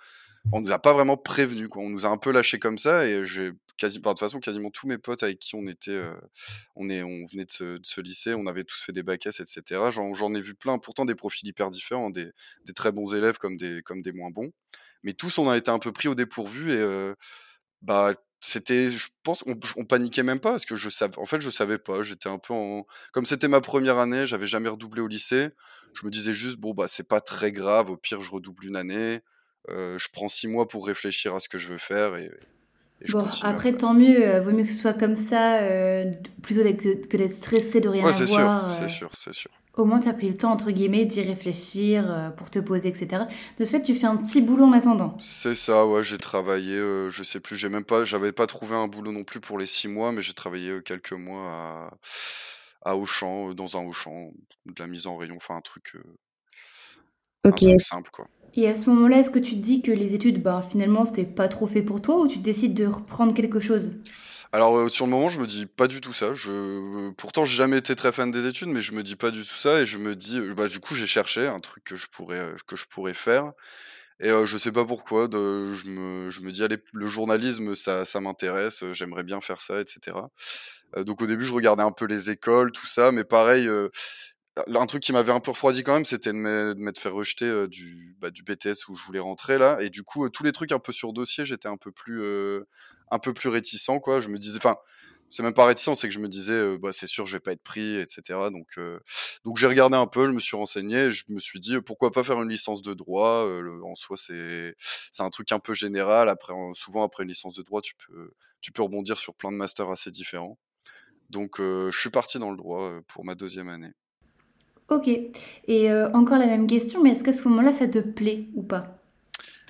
on 0.52 0.60
nous 0.62 0.72
a 0.72 0.78
pas 0.80 0.92
vraiment 0.94 1.16
prévenus 1.18 1.68
quoi. 1.68 1.82
On 1.82 1.90
nous 1.90 2.06
a 2.06 2.10
un 2.10 2.18
peu 2.18 2.32
lâchés 2.32 2.58
comme 2.60 2.78
ça 2.78 3.06
et 3.06 3.24
j'ai 3.26 3.52
de 3.82 3.88
toute 3.98 4.18
façon 4.20 4.40
quasiment 4.40 4.70
tous 4.70 4.86
mes 4.88 4.98
potes 4.98 5.22
avec 5.22 5.38
qui 5.40 5.54
on 5.56 5.66
était, 5.68 5.92
heu, 5.92 6.14
on 6.76 6.90
est 6.90 7.02
on 7.02 7.26
venait 7.26 7.44
de 7.46 7.80
ce 7.84 8.00
lycée, 8.00 8.34
on 8.34 8.46
avait 8.46 8.64
tous 8.64 8.82
fait 8.82 8.92
des 8.92 9.02
bacs 9.02 9.26
S 9.26 9.40
et 9.40 9.44
cetera. 9.46 9.90
J'en 9.90 10.34
ai 10.34 10.40
vu 10.40 10.54
plein, 10.54 10.78
pourtant 10.78 11.04
des 11.06 11.14
profils 11.14 11.48
hyper 11.48 11.70
différents, 11.70 12.10
des 12.10 12.30
des 12.66 12.72
très 12.74 12.92
bons 12.92 13.14
élèves 13.14 13.38
comme 13.38 13.56
des 13.58 13.82
comme 13.82 14.02
des 14.02 14.12
moins 14.12 14.30
bons. 14.30 14.52
Mais 15.04 15.12
tous 15.14 15.38
on 15.38 15.48
a 15.50 15.56
été 15.58 15.70
un 15.70 15.78
peu 15.80 15.92
pris 15.92 16.08
au 16.08 16.14
dépourvu 16.16 16.72
et 16.72 16.76
heu, 16.76 17.14
bah, 17.82 18.14
c'était 18.40 18.90
je 18.92 19.08
pense 19.24 19.44
on 19.46 19.54
on 19.76 19.84
paniquait 19.86 20.22
même 20.24 20.40
pas 20.40 20.52
parce 20.52 20.66
que 20.66 20.76
je 20.76 20.90
sav 20.90 21.12
en 21.18 21.26
fait, 21.26 21.40
je 21.42 21.50
savais 21.50 21.78
pas, 21.78 22.02
j'étais 22.04 22.28
un 22.30 22.38
peu 22.38 22.54
comme 23.12 23.26
c'était 23.26 23.48
ma 23.48 23.60
1re 23.62 23.98
année, 23.98 24.26
j'avais 24.28 24.46
jamais 24.48 24.68
redoublé 24.70 25.02
au 25.02 25.08
lycée, 25.08 25.50
je 25.94 26.06
me 26.06 26.10
disais 26.12 26.34
juste: 26.34 26.58
«Bon, 26.58 26.74
bah, 26.74 26.88
c'est 26.88 27.08
pas 27.08 27.20
très 27.22 27.52
grave, 27.52 27.90
au 27.90 27.96
pire 27.98 28.20
je 28.22 28.30
redouble 28.32 28.66
1 28.66 28.76
année, 28.76 29.20
heu, 29.70 29.98
je 29.98 30.08
prends 30.12 30.28
6 30.30 30.48
mois 30.48 30.68
pour 30.68 30.86
réfléchir 30.86 31.34
à 31.36 31.40
ce 31.40 31.48
que 31.50 31.58
je 31.58 31.68
veux 31.68 31.78
faire 31.78 32.16
Bon, 33.06 33.36
après 33.42 33.76
après». 33.76 33.76
tant 33.76 33.92
mieux, 33.92 34.18
heu, 34.36 34.40
vaut 34.40 34.52
mieux 34.52 34.62
que 34.62 34.68
ce 34.70 34.74
soit 34.80 34.94
comme 34.94 35.14
ça, 35.16 35.60
heu, 35.62 36.06
d 36.10 36.18
plutôt 36.42 36.62
que 36.62 37.16
d'être 37.18 37.32
stressé 37.34 37.80
de 37.82 37.88
rien 37.88 38.06
Ouais, 38.06 38.12
c'est 38.12 38.26
sûr, 38.26 38.50
avoir, 38.50 38.64
c'est 38.66 38.88
heu, 38.88 38.88
sûr, 38.88 39.10
c'est 39.14 39.32
sûr. 39.32 39.50
au 39.76 39.84
moins 39.86 40.00
tu 40.00 40.08
as 40.08 40.14
pris 40.14 40.28
le 40.30 40.36
temps 40.36 40.52
entre 40.52 40.70
guillemets 40.72 41.06
«d'y 41.06 41.22
réfléchir», 41.22 42.32
pour 42.38 42.50
te 42.50 42.58
poser 42.60 42.90
et 42.90 42.94
cetera. 42.94 43.28
De 43.58 43.64
ce 43.64 43.72
fait, 43.72 43.82
tu 43.82 43.94
fais 43.94 44.06
un 44.06 44.16
petit 44.18 44.42
boulot 44.42 44.66
en 44.66 44.72
attendant? 44.72 45.16
C'est 45.18 45.54
ça, 45.54 45.86
ouais, 45.86 46.02
j'ai 46.02 46.18
travaillé, 46.18 46.76
je 47.08 47.22
sais 47.22 47.38
plus, 47.38 47.56
j'ai 47.56 47.68
même 47.68 47.84
pas 47.84 48.04
j'avais 48.04 48.32
pas 48.32 48.46
trouvé 48.48 48.74
un 48.74 48.88
boulot 48.88 49.12
non 49.12 49.22
plus 49.22 49.40
pour 49.40 49.58
les 49.58 49.66
6 49.66 49.86
mois, 49.86 50.10
mais 50.10 50.22
j'ai 50.22 50.32
travaillé, 50.34 50.82
quelques 50.82 51.12
mois 51.12 51.50
à 51.52 51.90
à 52.86 52.96
Auchan, 52.96 53.54
dans 53.54 53.76
un 53.78 53.84
Auchan, 53.86 54.32
de 54.66 54.74
la 54.78 54.86
mise 54.88 55.06
en 55.06 55.16
rayon, 55.16 55.36
enfin 55.36 55.56
un 55.56 55.60
truc, 55.60 55.94
heu 55.94 56.16
un 57.50 57.56
truc 57.56 57.80
simple 57.80 58.10
quoi. 58.10 58.26
Et 58.54 58.66
à 58.66 58.74
ce 58.74 58.88
moment-là, 58.88 59.18
est-ce 59.18 59.28
que 59.28 59.38
tu 59.38 59.54
te 59.56 59.60
dis 59.60 59.82
que 59.82 59.92
les 59.92 60.14
études, 60.14 60.42
bah, 60.42 60.62
finalement 60.66 61.04
c'était 61.04 61.26
pas 61.26 61.46
trop 61.48 61.66
fait 61.66 61.82
pour 61.82 62.00
toi 62.00 62.22
ou 62.22 62.26
tu 62.26 62.38
décides 62.38 62.72
de 62.72 62.86
reprendre 62.86 63.34
quelque 63.34 63.60
chose? 63.60 63.92
Alors, 64.52 64.76
heu, 64.78 64.88
sur 64.88 65.06
le 65.06 65.10
moment, 65.10 65.28
je 65.28 65.40
me 65.40 65.46
dis 65.46 65.66
pas 65.66 65.88
du 65.88 66.00
tout 66.00 66.12
ça. 66.12 66.32
Je 66.34 67.10
pourtant 67.12 67.44
j'ai 67.44 67.56
jamais 67.56 67.78
été 67.78 67.94
très 67.96 68.12
fan 68.12 68.30
des 68.30 68.46
études, 68.46 68.68
mais 68.68 68.82
je 68.82 68.92
me 68.92 69.02
dis 69.02 69.16
pas 69.16 69.30
du 69.30 69.40
tout 69.40 69.54
ça 69.54 69.80
et 69.80 69.86
je 69.86 69.98
me 69.98 70.14
dis, 70.16 70.38
heu, 70.38 70.54
bah, 70.54 70.68
du 70.68 70.80
coup 70.80 70.94
j'ai 70.94 71.06
cherché 71.06 71.46
un 71.46 71.58
truc 71.58 71.84
que 71.84 71.96
je 71.96 72.06
pourrais, 72.08 72.38
heu, 72.40 72.56
que 72.66 72.76
je 72.76 72.86
pourrais 72.86 73.14
faire 73.14 73.52
et 74.20 74.30
heu, 74.30 74.46
je 74.46 74.58
sais 74.58 74.72
pas 74.72 74.84
pourquoi 74.86 75.28
je 75.32 75.88
me 75.88 76.30
je 76.30 76.40
me 76.42 76.52
dis: 76.52 76.62
«Allez, 76.64 76.78
le 76.94 77.06
journalisme 77.06 77.74
ça 77.76 78.04
ça 78.06 78.20
m'intéresse, 78.20 78.84
j'aimerais 78.94 79.24
bien 79.24 79.40
faire 79.42 79.60
ça 79.62 79.80
et 79.82 79.84
cetera». 79.88 80.30
Heu, 80.96 81.04
donc 81.04 81.22
au 81.22 81.26
début, 81.26 81.44
je 81.46 81.54
regardais 81.54 81.82
un 81.84 81.92
peu 81.92 82.06
les 82.06 82.30
écoles, 82.30 82.72
tout 82.72 82.86
ça, 82.86 83.12
mais 83.12 83.24
pareil, 83.24 83.68
un 84.56 84.86
truc 84.86 85.02
qui 85.02 85.12
m'avait 85.12 85.32
un 85.32 85.40
peu 85.40 85.50
refroidi 85.50 85.82
quand 85.82 85.94
même, 85.94 86.04
c'était 86.04 86.32
de 86.32 86.36
m'être 86.38 86.98
fait 86.98 87.08
rejeter, 87.08 87.66
du, 87.68 88.16
bah, 88.20 88.30
du 88.30 88.42
BTS 88.42 88.88
où 88.88 88.94
je 88.94 89.04
voulais 89.04 89.18
rentrer 89.20 89.58
là 89.58 89.76
et 89.80 89.90
du 89.90 90.02
coup, 90.04 90.28
tous 90.30 90.44
les 90.44 90.52
trucs 90.52 90.72
un 90.72 90.78
peu 90.78 90.92
sur 90.92 91.12
dossier, 91.12 91.44
j'étais 91.44 91.68
un 91.68 91.76
peu 91.76 91.90
plus, 91.92 92.20
heu, 92.22 92.66
un 93.10 93.18
peu 93.18 93.34
plus 93.34 93.48
réticent 93.48 93.90
quoi. 94.02 94.20
Je 94.20 94.28
me 94.28 94.38
disais 94.38 94.58
enfin, 94.58 94.76
c'est 95.30 95.42
même 95.42 95.54
pas 95.54 95.66
réticent, 95.66 95.94
c'est 95.98 96.08
que 96.08 96.14
je 96.14 96.20
me 96.20 96.28
disais, 96.28 96.78
«Bah, 96.78 96.92
c'est 96.92 97.08
sûr 97.08 97.26
je 97.26 97.32
vais 97.36 97.40
pas 97.40 97.52
être 97.52 97.62
pris 97.64 97.96
et 97.96 98.06
cetera», 98.08 98.50
donc 98.50 98.78
donc 99.44 99.56
j'ai 99.58 99.66
regardé 99.66 99.96
un 99.96 100.06
peu, 100.06 100.26
je 100.26 100.32
me 100.32 100.38
suis 100.40 100.56
renseigné 100.56 101.10
je 101.12 101.24
me 101.30 101.40
suis 101.40 101.58
dit: 101.60 101.80
«Pourquoi 101.80 102.12
pas 102.12 102.22
faire 102.24 102.40
une 102.42 102.48
licence 102.50 102.82
de 102.82 102.94
droit?» 102.94 103.44
le 103.60 103.82
en 103.84 103.94
soi, 103.96 104.16
c'est 104.16 104.74
c'est 104.78 105.22
un 105.24 105.30
truc 105.30 105.50
un 105.52 105.58
peu 105.58 105.74
général. 105.74 106.28
Après 106.28 106.52
en 106.52 106.74
souvent 106.74 107.02
après 107.04 107.24
une 107.24 107.30
licence 107.30 107.54
de 107.56 107.62
droit, 107.62 107.80
tu 107.82 107.94
peux 107.96 108.30
tu 108.60 108.70
peux 108.72 108.82
rebondir 108.82 109.18
sur 109.18 109.34
plein 109.34 109.50
de 109.52 109.56
masters 109.56 109.90
assez 109.90 110.10
différents. 110.12 110.58
Donc 111.30 111.56
je 111.60 111.90
suis 111.98 112.10
parti 112.10 112.38
dans 112.40 112.50
le 112.52 112.56
droit, 112.58 112.92
pour 113.08 113.24
ma 113.24 113.34
2e 113.36 113.68
année. 113.70 113.92
OK 114.88 115.08
et 115.08 115.90
heu, 115.90 116.08
encore 116.14 116.38
la 116.38 116.46
même 116.46 116.66
question, 116.66 117.02
mais 117.02 117.10
est-ce 117.10 117.24
qu'à 117.24 117.32
ce 117.32 117.48
moment-là, 117.48 117.72
ça 117.72 117.88
te 117.88 117.98
plaît 117.98 118.48
ou 118.54 118.62
pas? 118.62 118.98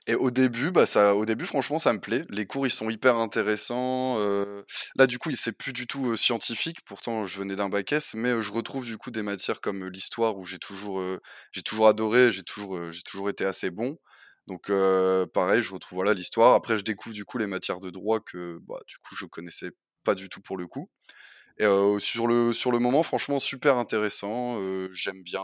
Et 0.06 0.14
au 0.14 0.30
début, 0.30 0.70
bah, 0.70 0.84
ça 0.86 1.14
au 1.16 1.24
début 1.24 1.46
franchement 1.46 1.78
ça 1.78 1.92
me 1.92 1.98
plaît. 2.00 2.20
Les 2.28 2.46
cours 2.46 2.66
ils 2.66 2.70
sont 2.70 2.90
hyper 2.90 3.16
intéressants, 3.16 4.18
heu, 4.20 4.64
là 4.96 5.06
du 5.06 5.18
coup 5.18 5.30
c'est 5.32 5.56
plus 5.56 5.72
du 5.72 5.86
tout, 5.86 6.10
heu, 6.12 6.16
scientifique, 6.16 6.78
pourtant 6.84 7.26
je 7.26 7.38
venais 7.38 7.56
d'un 7.56 7.68
bac 7.70 7.92
S, 7.92 8.14
mais 8.14 8.40
je 8.42 8.52
retrouve 8.52 8.84
du 8.84 8.98
coup 8.98 9.10
des 9.10 9.22
matières 9.22 9.60
comme 9.60 9.86
l'histoire 9.88 10.36
où 10.36 10.44
j'ai 10.44 10.58
toujours, 10.58 11.00
j'ai 11.52 11.62
toujours 11.62 11.88
adoré, 11.88 12.32
j'ai 12.32 12.42
toujours, 12.42 12.92
j'ai 12.92 13.02
toujours 13.02 13.30
été 13.30 13.44
assez 13.46 13.70
bon. 13.70 13.96
Donc 14.46 14.70
pareil, 15.32 15.62
je 15.62 15.72
retrouve 15.72 15.96
voilà 15.96 16.12
l'histoire. 16.14 16.54
Après 16.54 16.76
je 16.76 16.82
découvre 16.84 17.14
du 17.14 17.24
coup 17.24 17.38
les 17.38 17.46
matières 17.46 17.80
de 17.80 17.88
droit 17.90 18.20
que, 18.20 18.58
bah, 18.68 18.78
du 18.86 18.96
coup 18.98 19.14
je 19.16 19.24
connaissais 19.26 19.70
pas 20.04 20.14
du 20.14 20.28
tout 20.28 20.40
pour 20.42 20.58
le 20.58 20.66
coup 20.66 20.90
et 21.58 21.66
sur 22.00 22.26
le 22.26 22.52
sur 22.52 22.72
le 22.72 22.78
moment 22.78 23.02
franchement 23.02 23.38
super 23.40 23.76
intéressant, 23.76 24.58
j'aime 24.92 25.22
bien, 25.22 25.42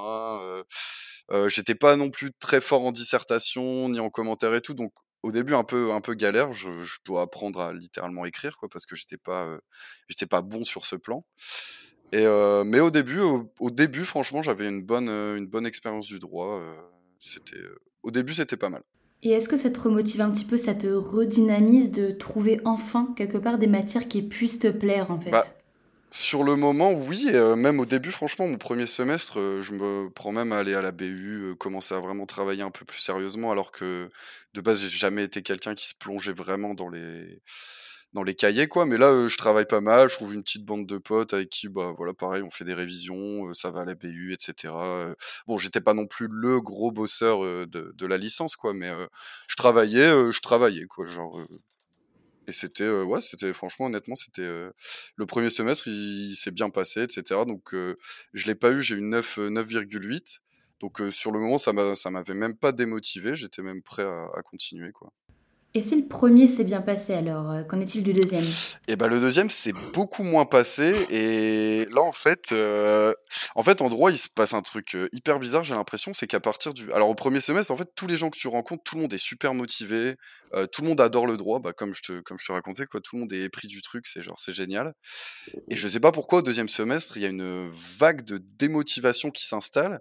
heu, 1.33 1.49
j'étais 1.49 1.75
pas 1.75 1.97
non 1.97 2.11
plus 2.11 2.31
très 2.39 2.61
fort 2.61 2.85
en 2.85 2.93
dissertation 2.93 3.89
ni 3.89 4.01
en 4.01 4.11
commentaire 4.11 4.55
et 4.55 4.61
tout, 4.61 4.75
donc 4.75 4.93
au 5.23 5.33
début 5.33 5.55
un 5.55 5.65
peu 5.65 5.93
un 5.93 6.01
peu 6.01 6.15
galère, 6.15 6.53
je 6.53 6.83
je 6.83 6.99
dois 7.05 7.23
apprendre 7.23 7.61
à 7.61 7.73
littéralement 7.73 8.25
écrire 8.27 8.57
quoi 8.59 8.69
parce 8.69 8.87
que 8.87 8.97
j'étais 8.97 9.19
pas, 9.19 9.59
j'étais 10.09 10.27
pas 10.27 10.43
bon 10.43 10.65
sur 10.65 10.87
ce 10.87 10.97
plan 10.97 11.25
et 12.13 12.25
mais 12.67 12.81
au 12.81 12.91
début 12.91 13.21
au 13.21 13.53
au 13.61 13.71
début 13.71 14.05
franchement 14.05 14.43
j'avais 14.43 14.69
une 14.69 14.83
bonne, 14.83 15.09
une 15.09 15.47
bonne 15.47 15.67
expérience 15.67 16.07
du 16.09 16.19
droit, 16.19 16.63
c'était, 17.19 17.63
au 18.03 18.11
début 18.11 18.35
c'était 18.35 18.57
pas 18.57 18.71
mal. 18.71 18.83
Et 19.23 19.31
est-ce 19.33 19.49
que 19.49 19.57
ça 19.57 19.71
te 19.71 19.81
remotive 19.81 20.21
un 20.23 20.31
petit 20.31 20.45
peu, 20.45 20.57
ça 20.57 20.75
te 20.75 20.87
redynamise 20.87 21.91
de 21.91 22.11
trouver 22.11 22.61
enfin 22.65 23.13
quelque 23.17 23.39
part 23.39 23.59
des 23.59 23.67
matières 23.67 24.09
qui 24.09 24.23
puissent 24.23 24.59
te 24.59 24.69
plaire 24.69 25.11
en 25.11 25.21
Bah, 25.31 25.45
fait? 25.45 25.60
Sur 26.13 26.43
le 26.45 26.57
moment, 26.57 26.93
oui, 26.93 27.27
heu, 27.35 27.55
même 27.57 27.79
au 27.81 27.87
début, 27.87 28.11
franchement, 28.11 28.49
mon 28.49 28.57
premier 28.59 28.87
semestre, 28.87 29.39
heu, 29.39 29.63
je 29.63 29.73
me 29.73 30.09
prends 30.11 30.33
même 30.33 30.53
à 30.53 30.59
aller 30.59 30.75
à 30.75 30.83
la 30.83 30.91
BU, 30.93 31.51
heu, 31.53 31.55
commencer 31.55 31.95
à 31.95 32.01
vraiment 32.01 32.27
travailler 32.27 32.63
un 32.63 32.71
peu 32.73 32.85
plus 32.85 32.99
sérieusement 33.01 33.53
alors 33.53 33.71
que, 33.71 34.09
de 34.55 34.61
base, 34.61 34.81
j'ai 34.81 34.89
jamais 34.89 35.23
été 35.25 35.43
quelqu'un 35.43 35.75
qui 35.77 35.87
se 35.89 35.95
plongeait 35.95 36.33
vraiment 36.33 36.75
dans 36.75 36.89
les 36.89 37.41
dans 38.13 38.25
les 38.25 38.35
cahiers, 38.35 38.67
quoi. 38.69 38.87
Mais 38.87 38.99
là, 38.99 39.29
je 39.29 39.37
travaille 39.37 39.67
pas 39.67 39.81
mal, 39.81 40.09
je 40.11 40.17
trouve 40.17 40.35
une 40.35 40.43
petite 40.43 40.65
bande 40.65 40.85
de 40.87 40.99
potes 40.99 41.33
avec 41.35 41.49
qui, 41.51 41.69
bah, 41.69 41.95
voilà, 41.97 42.13
pareil, 42.15 42.43
on 42.43 42.51
fait 42.51 42.65
des 42.65 42.75
révisions, 42.75 43.53
ça 43.55 43.71
va 43.71 43.83
à 43.83 43.85
la 43.85 43.95
BU 43.95 44.33
et 44.33 44.37
cetera, 44.41 44.85
heu. 45.11 45.15
Bon, 45.47 45.59
j'étais 45.59 45.81
pas 45.81 45.95
non 45.95 46.07
plus 46.07 46.27
le 46.31 46.61
gros 46.61 46.91
bosseur, 46.93 47.41
de 47.69 48.07
la 48.07 48.17
licence, 48.19 48.57
quoi, 48.57 48.75
mais 48.75 48.91
je 49.49 49.55
travaillais, 49.57 50.09
je 50.33 50.41
travaillais, 50.41 50.87
quoi, 50.87 51.07
genre, 51.07 51.41
et 52.47 52.53
c'était, 52.53 52.89
ouais, 52.91 53.21
c'était 53.21 53.53
franchement, 53.53 53.87
honnêtement, 53.87 54.15
c'était, 54.17 54.43
le 55.17 55.27
premier 55.27 55.51
semestre, 55.51 55.89
il 55.89 56.35
s'est 56.37 56.51
bien 56.51 56.71
passé 56.71 57.03
et 57.05 57.07
cetera. 57.11 57.45
Donc 57.45 57.75
heu, 57.75 57.97
je 58.33 58.47
l'ai 58.47 58.55
pas 58.55 58.71
eu, 58.73 58.83
j'ai 58.83 58.97
eu 58.97 59.03
9, 59.03 59.39
heu, 59.39 59.49
9,8 59.51 60.41
donc 60.81 61.01
sur 61.11 61.31
le 61.31 61.39
moment, 61.41 61.59
ça 61.59 61.73
m'avait 61.73 62.35
même 62.35 62.57
pas 62.57 62.73
démotivé, 62.73 63.37
j'étais 63.37 63.61
même 63.63 63.83
prêt 63.83 64.05
à 64.05 64.31
à 64.35 64.43
continuer, 64.43 64.93
quoi. 64.93 65.13
Et 65.73 65.83
si 65.83 66.01
le 66.01 66.09
premier 66.09 66.49
s'est 66.49 66.65
bien 66.65 66.81
passé 66.81 67.15
alors, 67.15 67.53
heu, 67.53 67.63
qu'en 67.63 67.81
est-il 67.81 68.03
du 68.03 68.13
deuxième? 68.13 68.43
Et 68.89 68.97
bah, 68.97 69.07
le 69.07 69.21
deuxième 69.21 69.51
c'est 69.51 69.73
beaucoup 69.93 70.25
moins 70.25 70.45
passé 70.45 70.93
et 71.11 71.87
là, 71.93 72.03
en 72.03 72.11
fait, 72.11 72.51
heu, 72.51 73.15
en 73.55 73.63
fait, 73.63 73.81
en 73.81 73.89
droit, 73.89 74.11
il 74.11 74.19
se 74.19 74.29
passe 74.29 74.53
un 74.53 74.63
truc, 74.63 74.97
heu, 74.97 75.09
hyper 75.13 75.39
bizarre, 75.39 75.63
j'ai 75.63 75.75
l'impression, 75.75 76.13
c'est 76.13 76.27
qu'à 76.27 76.41
partir 76.41 76.75
du 76.75 76.93
alors 76.93 77.09
au 77.09 77.15
premier 77.15 77.41
semestre, 77.41 77.71
en 77.71 77.77
fait, 77.77 77.89
tous 77.95 78.09
les 78.09 78.17
gens 78.17 78.31
que 78.31 78.39
tu 78.39 78.49
rencontres, 78.49 78.83
tout 78.83 78.97
le 78.97 79.03
monde 79.03 79.13
est 79.13 79.19
super 79.19 79.55
motivé, 79.55 80.17
tout 80.73 80.83
le 80.83 80.89
monde 80.89 81.01
adore 81.01 81.29
le 81.29 81.37
droit, 81.37 81.61
bah, 81.61 81.73
comme 81.73 81.95
je 81.95 82.03
te 82.03 82.21
comme 82.21 82.39
je 82.41 82.47
te 82.47 82.53
racontais, 82.53 82.87
quoi, 82.87 82.99
tout 82.99 83.15
le 83.15 83.21
monde 83.21 83.33
est 83.33 83.43
épris 83.43 83.69
du 83.69 83.81
truc, 83.81 84.09
c'est 84.09 84.23
genre, 84.23 84.41
c'est 84.41 84.53
génial. 84.53 84.95
Et 85.69 85.77
je 85.77 85.87
sais 85.87 86.01
pas 86.01 86.11
pourquoi 86.11 86.41
au 86.41 86.43
deuxième 86.43 86.69
semestre, 86.69 87.17
il 87.17 87.23
y 87.23 87.27
a 87.27 87.29
une, 87.29 87.71
vague 87.99 88.25
de 88.25 88.39
démotivation 88.59 89.31
qui 89.31 89.47
s'installe 89.47 90.01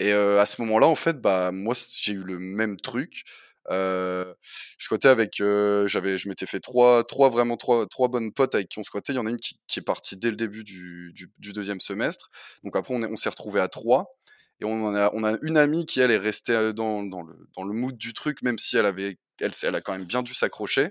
et 0.00 0.12
à 0.12 0.46
ce 0.46 0.60
moment-là, 0.62 0.86
en 0.86 0.94
fait, 0.94 1.20
bah, 1.20 1.50
moi, 1.52 1.74
j'ai 2.00 2.12
eu 2.12 2.22
le 2.22 2.38
même 2.38 2.76
truc, 2.76 3.24
heu, 3.70 4.34
je 4.78 4.84
squattais 4.84 5.08
avec, 5.08 5.40
heu, 5.40 5.86
j'avais 5.88 6.18
je 6.18 6.28
m'étais 6.28 6.46
fait 6.46 6.60
trois 6.60 7.04
trois 7.04 7.28
vraiment 7.30 7.56
trois 7.56 7.86
trois 7.86 8.08
bonnes 8.08 8.32
potes 8.32 8.54
avec 8.54 8.68
qui 8.68 8.78
on 8.78 8.84
squattait. 8.84 9.12
Il 9.12 9.16
y 9.16 9.18
en 9.18 9.26
a 9.26 9.30
une 9.30 9.38
qui 9.38 9.58
est 9.78 9.82
partie 9.82 10.16
dès 10.16 10.30
le 10.30 10.36
début 10.36 10.64
du 10.64 11.12
du 11.14 11.30
du 11.38 11.52
2 11.52 11.80
semestre, 11.80 12.26
donc 12.64 12.76
après 12.76 12.94
on 12.94 13.02
est 13.02 13.06
on 13.06 13.16
s'est 13.16 13.28
retrouvés 13.30 13.60
à 13.60 13.68
3 13.68 14.16
et 14.60 14.64
on 14.64 14.86
en 14.86 14.94
a 14.94 15.10
on 15.14 15.24
a 15.24 15.36
une 15.42 15.56
amie 15.58 15.86
qui 15.86 16.00
elle 16.00 16.10
est 16.10 16.16
restée, 16.18 16.52
heu, 16.54 16.72
dans 16.72 17.02
dans 17.04 17.22
le 17.22 17.34
dans 17.56 17.64
le 17.64 17.72
mood 17.74 17.96
du 17.96 18.12
truc, 18.14 18.42
même 18.42 18.58
si 18.58 18.76
elle 18.76 18.86
avait 18.86 19.18
elle 19.40 19.52
elle 19.62 19.74
a 19.74 19.80
quand 19.80 19.92
même 19.92 20.04
bien 20.06 20.22
dû 20.22 20.34
s'accrocher. 20.34 20.90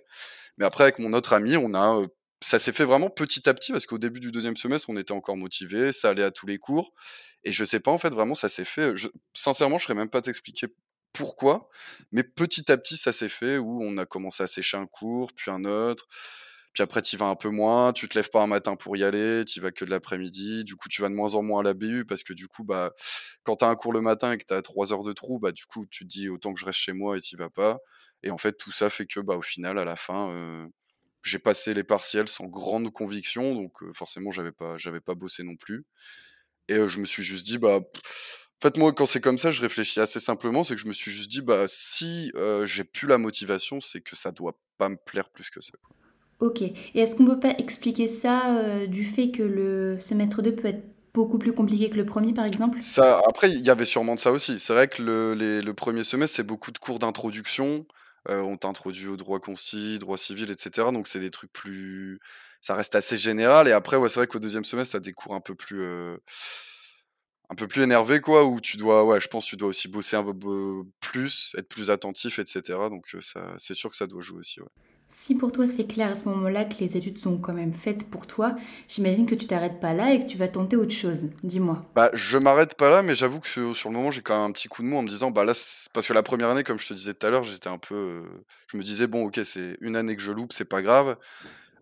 Mais 0.57 0.65
après 0.65 0.83
avec 0.83 0.99
mon 0.99 1.13
autre 1.13 1.33
ami, 1.33 1.57
on 1.57 1.73
a, 1.73 1.99
heu, 2.01 2.07
ça 2.41 2.59
s'est 2.59 2.73
fait 2.73 2.85
vraiment 2.85 3.09
petit 3.09 3.47
à 3.49 3.53
petit 3.53 3.71
parce 3.71 3.85
qu'au 3.85 3.97
début 3.97 4.19
du 4.19 4.31
deuxième 4.31 4.57
semestre, 4.57 4.89
on 4.89 4.97
était 4.97 5.11
encore 5.13 5.37
motivés, 5.37 5.93
ça 5.93 6.09
allait 6.09 6.23
à 6.23 6.31
tous 6.31 6.47
les 6.47 6.57
cours 6.57 6.93
et 7.43 7.53
je 7.53 7.63
sais 7.63 7.79
pas, 7.79 7.91
en 7.91 7.99
fait, 7.99 8.09
vraiment 8.13 8.35
ça 8.35 8.49
s'est 8.49 8.65
fait, 8.65 8.95
je 8.97 9.07
sincèrement, 9.33 9.77
je 9.77 9.83
saurais 9.85 9.95
même 9.97 10.09
pas 10.09 10.21
t'expliquer 10.21 10.67
pourquoi, 11.17 11.69
mais 12.11 12.23
petit 12.23 12.71
à 12.71 12.77
petit, 12.77 12.97
ça 12.97 13.13
s'est 13.13 13.29
fait 13.29 13.57
où 13.57 13.79
on 13.83 13.97
a 13.97 14.05
commencé 14.05 14.43
à 14.43 14.47
sécher 14.47 14.77
un 14.77 14.85
cours, 14.87 15.33
puis 15.33 15.51
un 15.51 15.65
autre, 15.65 16.05
puis 16.73 16.83
après 16.83 17.01
tu 17.01 17.17
vas 17.17 17.25
un 17.25 17.35
peu 17.35 17.49
moins, 17.49 17.93
tu 17.93 18.07
te 18.09 18.17
lèves 18.17 18.29
pas 18.29 18.41
un 18.43 18.47
matin 18.47 18.75
pour 18.75 18.97
y 18.97 19.03
aller, 19.03 19.43
tu 19.45 19.59
vas 19.61 19.71
que 19.71 19.85
de 19.85 19.89
l'après-midi, 19.89 20.63
du 20.65 20.75
coup 20.75 20.89
tu 20.89 21.01
vas 21.01 21.09
de 21.09 21.15
moins 21.15 21.33
en 21.35 21.43
moins 21.43 21.61
à 21.61 21.63
la 21.63 21.73
BU 21.73 22.05
parce 22.05 22.23
que 22.23 22.33
du 22.33 22.47
coup, 22.47 22.63
bah, 22.63 22.93
quand 23.43 23.57
tu 23.57 23.65
as 23.65 23.69
un 23.69 23.75
cours 23.75 23.93
le 23.93 24.01
matin 24.01 24.31
et 24.33 24.37
que 24.37 24.45
tu 24.47 24.53
as 24.53 24.61
3 24.61 24.93
heures 24.93 25.03
de 25.03 25.13
trou, 25.13 25.39
bah, 25.39 25.51
du 25.51 25.65
coup 25.65 25.85
tu 25.89 26.03
te 26.05 26.09
dis: 26.09 26.29
«Autant 26.29 26.53
que 26.53 26.59
je 26.59 26.65
reste 26.65 26.79
chez 26.79 26.93
moi» 26.93 27.17
et 27.17 27.21
tu 27.21 27.35
vas 27.37 27.49
pas. 27.49 27.79
Et 28.23 28.31
en 28.31 28.37
fait 28.37 28.53
tout 28.57 28.71
ça 28.71 28.89
fait 28.89 29.05
que, 29.07 29.19
bah, 29.21 29.35
au 29.37 29.41
final 29.41 29.79
à 29.79 29.85
la 29.85 29.95
fin, 29.95 30.33
heu, 30.35 30.67
j'ai 31.23 31.39
passé 31.39 31.73
les 31.73 31.83
partiels 31.83 32.27
sans 32.29 32.45
grande 32.47 32.91
conviction 32.93 33.55
donc 33.55 33.81
heu, 33.83 33.91
forcément 33.93 34.31
j'avais 34.31 34.51
pas 34.53 34.77
j'avais 34.77 35.01
pas 35.01 35.15
bossé 35.15 35.43
non 35.43 35.55
plus. 35.57 35.85
Et 36.69 36.75
je 36.87 36.99
me 36.99 37.05
suis 37.05 37.23
juste 37.23 37.45
dit: 37.45 37.57
«Bah, 37.59 37.79
en 38.61 38.67
fait, 38.67 38.77
moi, 38.77 38.91
quand 38.93 39.05
c'est 39.05 39.21
comme 39.21 39.37
ça, 39.37 39.51
je 39.51 39.61
réfléchis 39.61 39.99
assez 39.99 40.19
simplement, 40.19 40.63
c'est 40.63 40.75
que 40.75 40.81
je 40.81 40.87
me 40.87 40.93
suis 40.93 41.11
juste 41.11 41.29
dit: 41.31 41.41
«Bah, 41.41 41.65
si, 41.67 42.31
heu, 42.35 42.65
j'ai 42.65 42.83
plus 42.83 43.07
la 43.07 43.17
motivation, 43.17 43.81
c'est 43.81 44.01
que 44.01 44.15
ça 44.15 44.31
doit 44.31 44.59
pas 44.77 44.89
me 44.89 44.97
plaire 44.97 45.29
plus 45.29 45.49
que 45.49 45.61
ça, 45.61 45.73
quoi». 45.83 45.95
OK 46.39 46.61
et 46.61 46.73
est-ce 46.95 47.15
qu'on 47.15 47.25
peut 47.25 47.39
pas 47.39 47.55
expliquer 47.57 48.07
ça, 48.07 48.51
heu, 48.61 48.87
du 48.87 49.05
fait 49.05 49.31
que 49.31 49.41
le 49.43 49.99
semestre 49.99 50.41
2 50.41 50.55
peut 50.55 50.67
être 50.67 50.83
beaucoup 51.13 51.39
plus 51.39 51.53
compliqué 51.53 51.89
que 51.89 51.95
le 51.95 52.05
premier, 52.05 52.33
par 52.33 52.45
exemple? 52.45 52.79
Ça 52.81 53.21
après, 53.27 53.49
il 53.49 53.59
y 53.61 53.69
avait 53.71 53.85
sûrement 53.85 54.15
de 54.15 54.19
ça 54.19 54.31
aussi. 54.31 54.59
C'est 54.59 54.73
vrai 54.73 54.87
que 54.87 55.01
le 55.01 55.33
les 55.33 55.61
le 55.61 55.73
1 55.73 56.03
semestre, 56.03 56.35
c'est 56.35 56.43
beaucoup 56.45 56.71
de 56.71 56.77
cours 56.77 56.99
d'introduction, 56.99 57.85
heu, 58.29 58.41
on 58.41 58.55
t'introduit 58.57 59.07
au 59.07 59.17
droit 59.17 59.39
concis, 59.39 59.97
droit 59.99 60.17
civil 60.17 60.51
et 60.51 60.55
cetera, 60.57 60.91
donc 60.91 61.07
c'est 61.07 61.19
des 61.19 61.31
trucs 61.31 61.51
plus 61.51 62.19
ça 62.61 62.75
reste 62.75 62.95
assez 62.95 63.17
général 63.17 63.67
et 63.67 63.71
après, 63.71 63.97
ouais, 63.97 64.09
c'est 64.09 64.19
vrai 64.19 64.27
qu'au 64.27 64.39
deuxième 64.39 64.65
semestre, 64.65 64.91
tu 64.91 64.97
as 64.97 64.99
des 64.99 65.13
cours 65.13 65.33
un 65.35 65.39
peu 65.41 65.55
plus, 65.55 65.81
un 67.49 67.55
peu 67.55 67.67
plus 67.67 67.81
énervés, 67.83 68.19
quoi, 68.19 68.45
où 68.45 68.59
tu 68.59 68.77
dois 68.77 69.05
ouais, 69.05 69.21
je 69.21 69.27
pense, 69.27 69.45
tu 69.45 69.55
dois 69.57 69.69
aussi 69.69 69.87
bosser 69.87 70.15
un 70.17 70.23
peu 70.23 70.33
plus, 70.99 71.55
être 71.57 71.69
plus 71.69 71.89
attentif 71.89 72.39
et 72.39 72.45
cetera, 72.45 72.89
donc 72.89 73.05
ça 73.21 73.55
c'est 73.57 73.73
sûr 73.73 73.89
que 73.89 73.95
ça 73.97 74.07
doit 74.07 74.21
jouer 74.21 74.39
aussi, 74.39 74.59
ouais. 74.61 74.67
Si 75.09 75.35
pour 75.35 75.53
toi 75.53 75.65
c'est 75.67 75.87
clair 75.87 76.11
à 76.11 76.15
ce 76.15 76.25
moment-là 76.25 76.65
que 76.65 76.79
les 76.81 76.97
études 76.97 77.17
sont 77.17 77.37
quand 77.37 77.53
même 77.53 77.73
faites 77.73 78.09
pour 78.09 78.27
toi, 78.27 78.57
j'imagine 78.89 79.25
que 79.25 79.35
tu 79.35 79.47
t'arrêtes 79.47 79.79
pas 79.79 79.93
là 79.93 80.13
et 80.13 80.19
que 80.19 80.25
tu 80.25 80.37
vas 80.37 80.49
tenter 80.49 80.75
autre 80.75 80.91
chose. 80.93 81.29
Dis-moi? 81.43 81.85
Bah, 81.95 82.09
je 82.13 82.37
m'arrête 82.37 82.75
pas 82.75 82.89
là, 82.89 83.01
mais 83.01 83.15
j'avoue 83.15 83.39
que 83.39 83.47
sur 83.47 83.73
sur 83.73 83.87
le 83.89 83.95
moment, 83.95 84.11
j'ai 84.11 84.21
quand 84.21 84.35
même 84.35 84.49
un 84.49 84.51
petit 84.51 84.67
coup 84.67 84.81
de 84.81 84.87
mou 84.87 84.97
en 84.97 85.03
me 85.03 85.07
disant: 85.07 85.31
«Bah, 85.31 85.45
là, 85.45 85.53
c» 85.53 85.87
parce 85.93 86.07
que 86.07 86.13
la 86.13 86.23
première 86.23 86.49
année, 86.49 86.65
comme 86.65 86.77
je 86.77 86.87
te 86.87 86.93
disais 86.93 87.13
tout 87.13 87.25
à 87.25 87.29
l'heure, 87.29 87.43
j'étais 87.43 87.69
un 87.69 87.77
peu, 87.77 87.95
heu, 87.95 88.23
je 88.69 88.75
me 88.77 88.83
disais: 88.83 89.07
«Bon, 89.07 89.23
OK, 89.25 89.39
c'est 89.45 89.77
une 89.79 89.95
année 89.95 90.17
que 90.17 90.21
je 90.21 90.33
loupe, 90.33 90.51
c'est 90.51 90.65
pas 90.67 90.81
grave». 90.81 91.15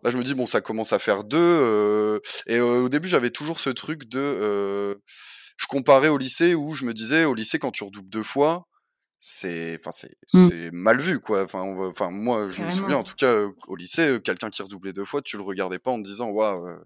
Là, 0.04 0.12
je 0.12 0.18
me 0.18 0.24
dis: 0.24 0.36
«Bon, 0.36 0.46
ça 0.46 0.62
commence 0.62 0.94
à 0.94 1.00
faire 1.00 1.24
2 1.24 1.38
heu» 1.40 2.22
et 2.48 2.60
au 2.60 2.90
début, 2.90 3.08
j'avais 3.08 3.32
toujours 3.32 3.60
ce 3.60 3.72
truc 3.72 4.08
de, 4.08 5.00
je 5.58 5.68
comparais 5.68 6.10
au 6.10 6.18
lycée 6.18 6.56
où 6.56 6.76
je 6.76 6.86
me 6.86 6.94
disais: 6.94 7.26
«Au 7.26 7.34
lycée, 7.36 7.60
quand 7.60 7.72
tu 7.72 7.84
redoubles 7.84 8.10
2 8.10 8.24
fois, 8.24 8.68
c'est 9.22 9.78
enfin, 9.80 9.92
c'est 9.92 10.12
Mmh. 10.34 10.52
mal 10.74 11.00
vu, 11.02 11.20
quoi». 11.20 11.44
Enfin, 11.46 11.62
enfin, 11.64 12.10
moi, 12.12 12.48
je 12.50 12.64
me 12.64 12.70
souviens, 12.72 12.98
en 12.98 13.04
tout 13.04 13.16
cas, 13.18 13.32
heu, 13.34 13.56
au 13.68 13.76
lycée, 13.76 14.04
heu, 14.10 14.20
quelqu'un 14.20 14.50
qui 14.52 14.62
redoublait 14.64 14.94
2 14.94 15.06
fois, 15.06 15.22
tu 15.22 15.38
le 15.38 15.44
regardais 15.44 15.80
pas 15.80 15.92
en 15.92 15.98
te 16.00 16.04
disant: 16.08 16.30
«Waouh, 16.32 16.68
heu, 16.70 16.80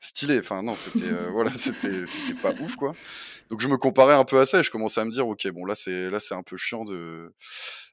stylé». 0.00 0.38
Enfin, 0.40 0.62
non, 0.62 0.76
c'était, 0.76 1.10
voilà, 1.30 1.52
c'était 1.54 2.06
c'était 2.06 2.34
pas 2.34 2.54
ouf, 2.58 2.76
quoi. 2.76 2.96
Donc 3.50 3.60
je 3.60 3.68
me 3.68 3.76
comparais 3.78 4.14
un 4.14 4.24
peu 4.24 4.40
à 4.40 4.46
ça 4.46 4.60
et 4.60 4.62
je 4.64 4.70
commençais 4.72 5.00
à 5.02 5.04
me 5.06 5.10
dire: 5.12 5.28
«OK, 5.28 5.48
bon, 5.50 5.64
là, 5.66 5.74
c'est 5.76 6.10
là, 6.10 6.20
c'est 6.20 6.34
un 6.34 6.42
peu 6.44 6.56
chiant 6.56 6.84
de 6.84 7.34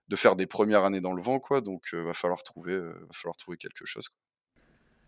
de 0.10 0.16
faire 0.18 0.36
des 0.38 0.48
premières 0.48 0.86
années 0.86 1.02
dans 1.02 1.14
le 1.14 1.22
vent, 1.24 1.40
quoi, 1.40 1.62
donc 1.62 1.94
heu, 1.96 2.04
va 2.04 2.14
falloir 2.16 2.44
trouver, 2.44 2.80
va 2.80 2.94
falloir 3.14 3.38
trouver 3.38 3.58
quelque 3.58 3.86
chose». 3.86 4.10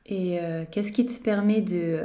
Et 0.06 0.40
qu'est-ce 0.72 0.92
qui 0.92 1.06
te 1.06 1.20
permet 1.22 1.62
de, 1.62 2.00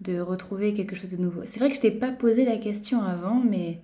de 0.00 0.20
retrouver 0.20 0.74
quelque 0.74 0.96
chose 0.96 1.10
de 1.10 1.16
nouveau? 1.16 1.42
C'est 1.46 1.58
vrai 1.60 1.68
que 1.70 1.76
je 1.76 1.80
t'ai 1.80 1.90
pas 1.90 2.12
posé 2.12 2.44
la 2.44 2.58
question 2.58 3.02
avant, 3.02 3.36
mais 3.40 3.82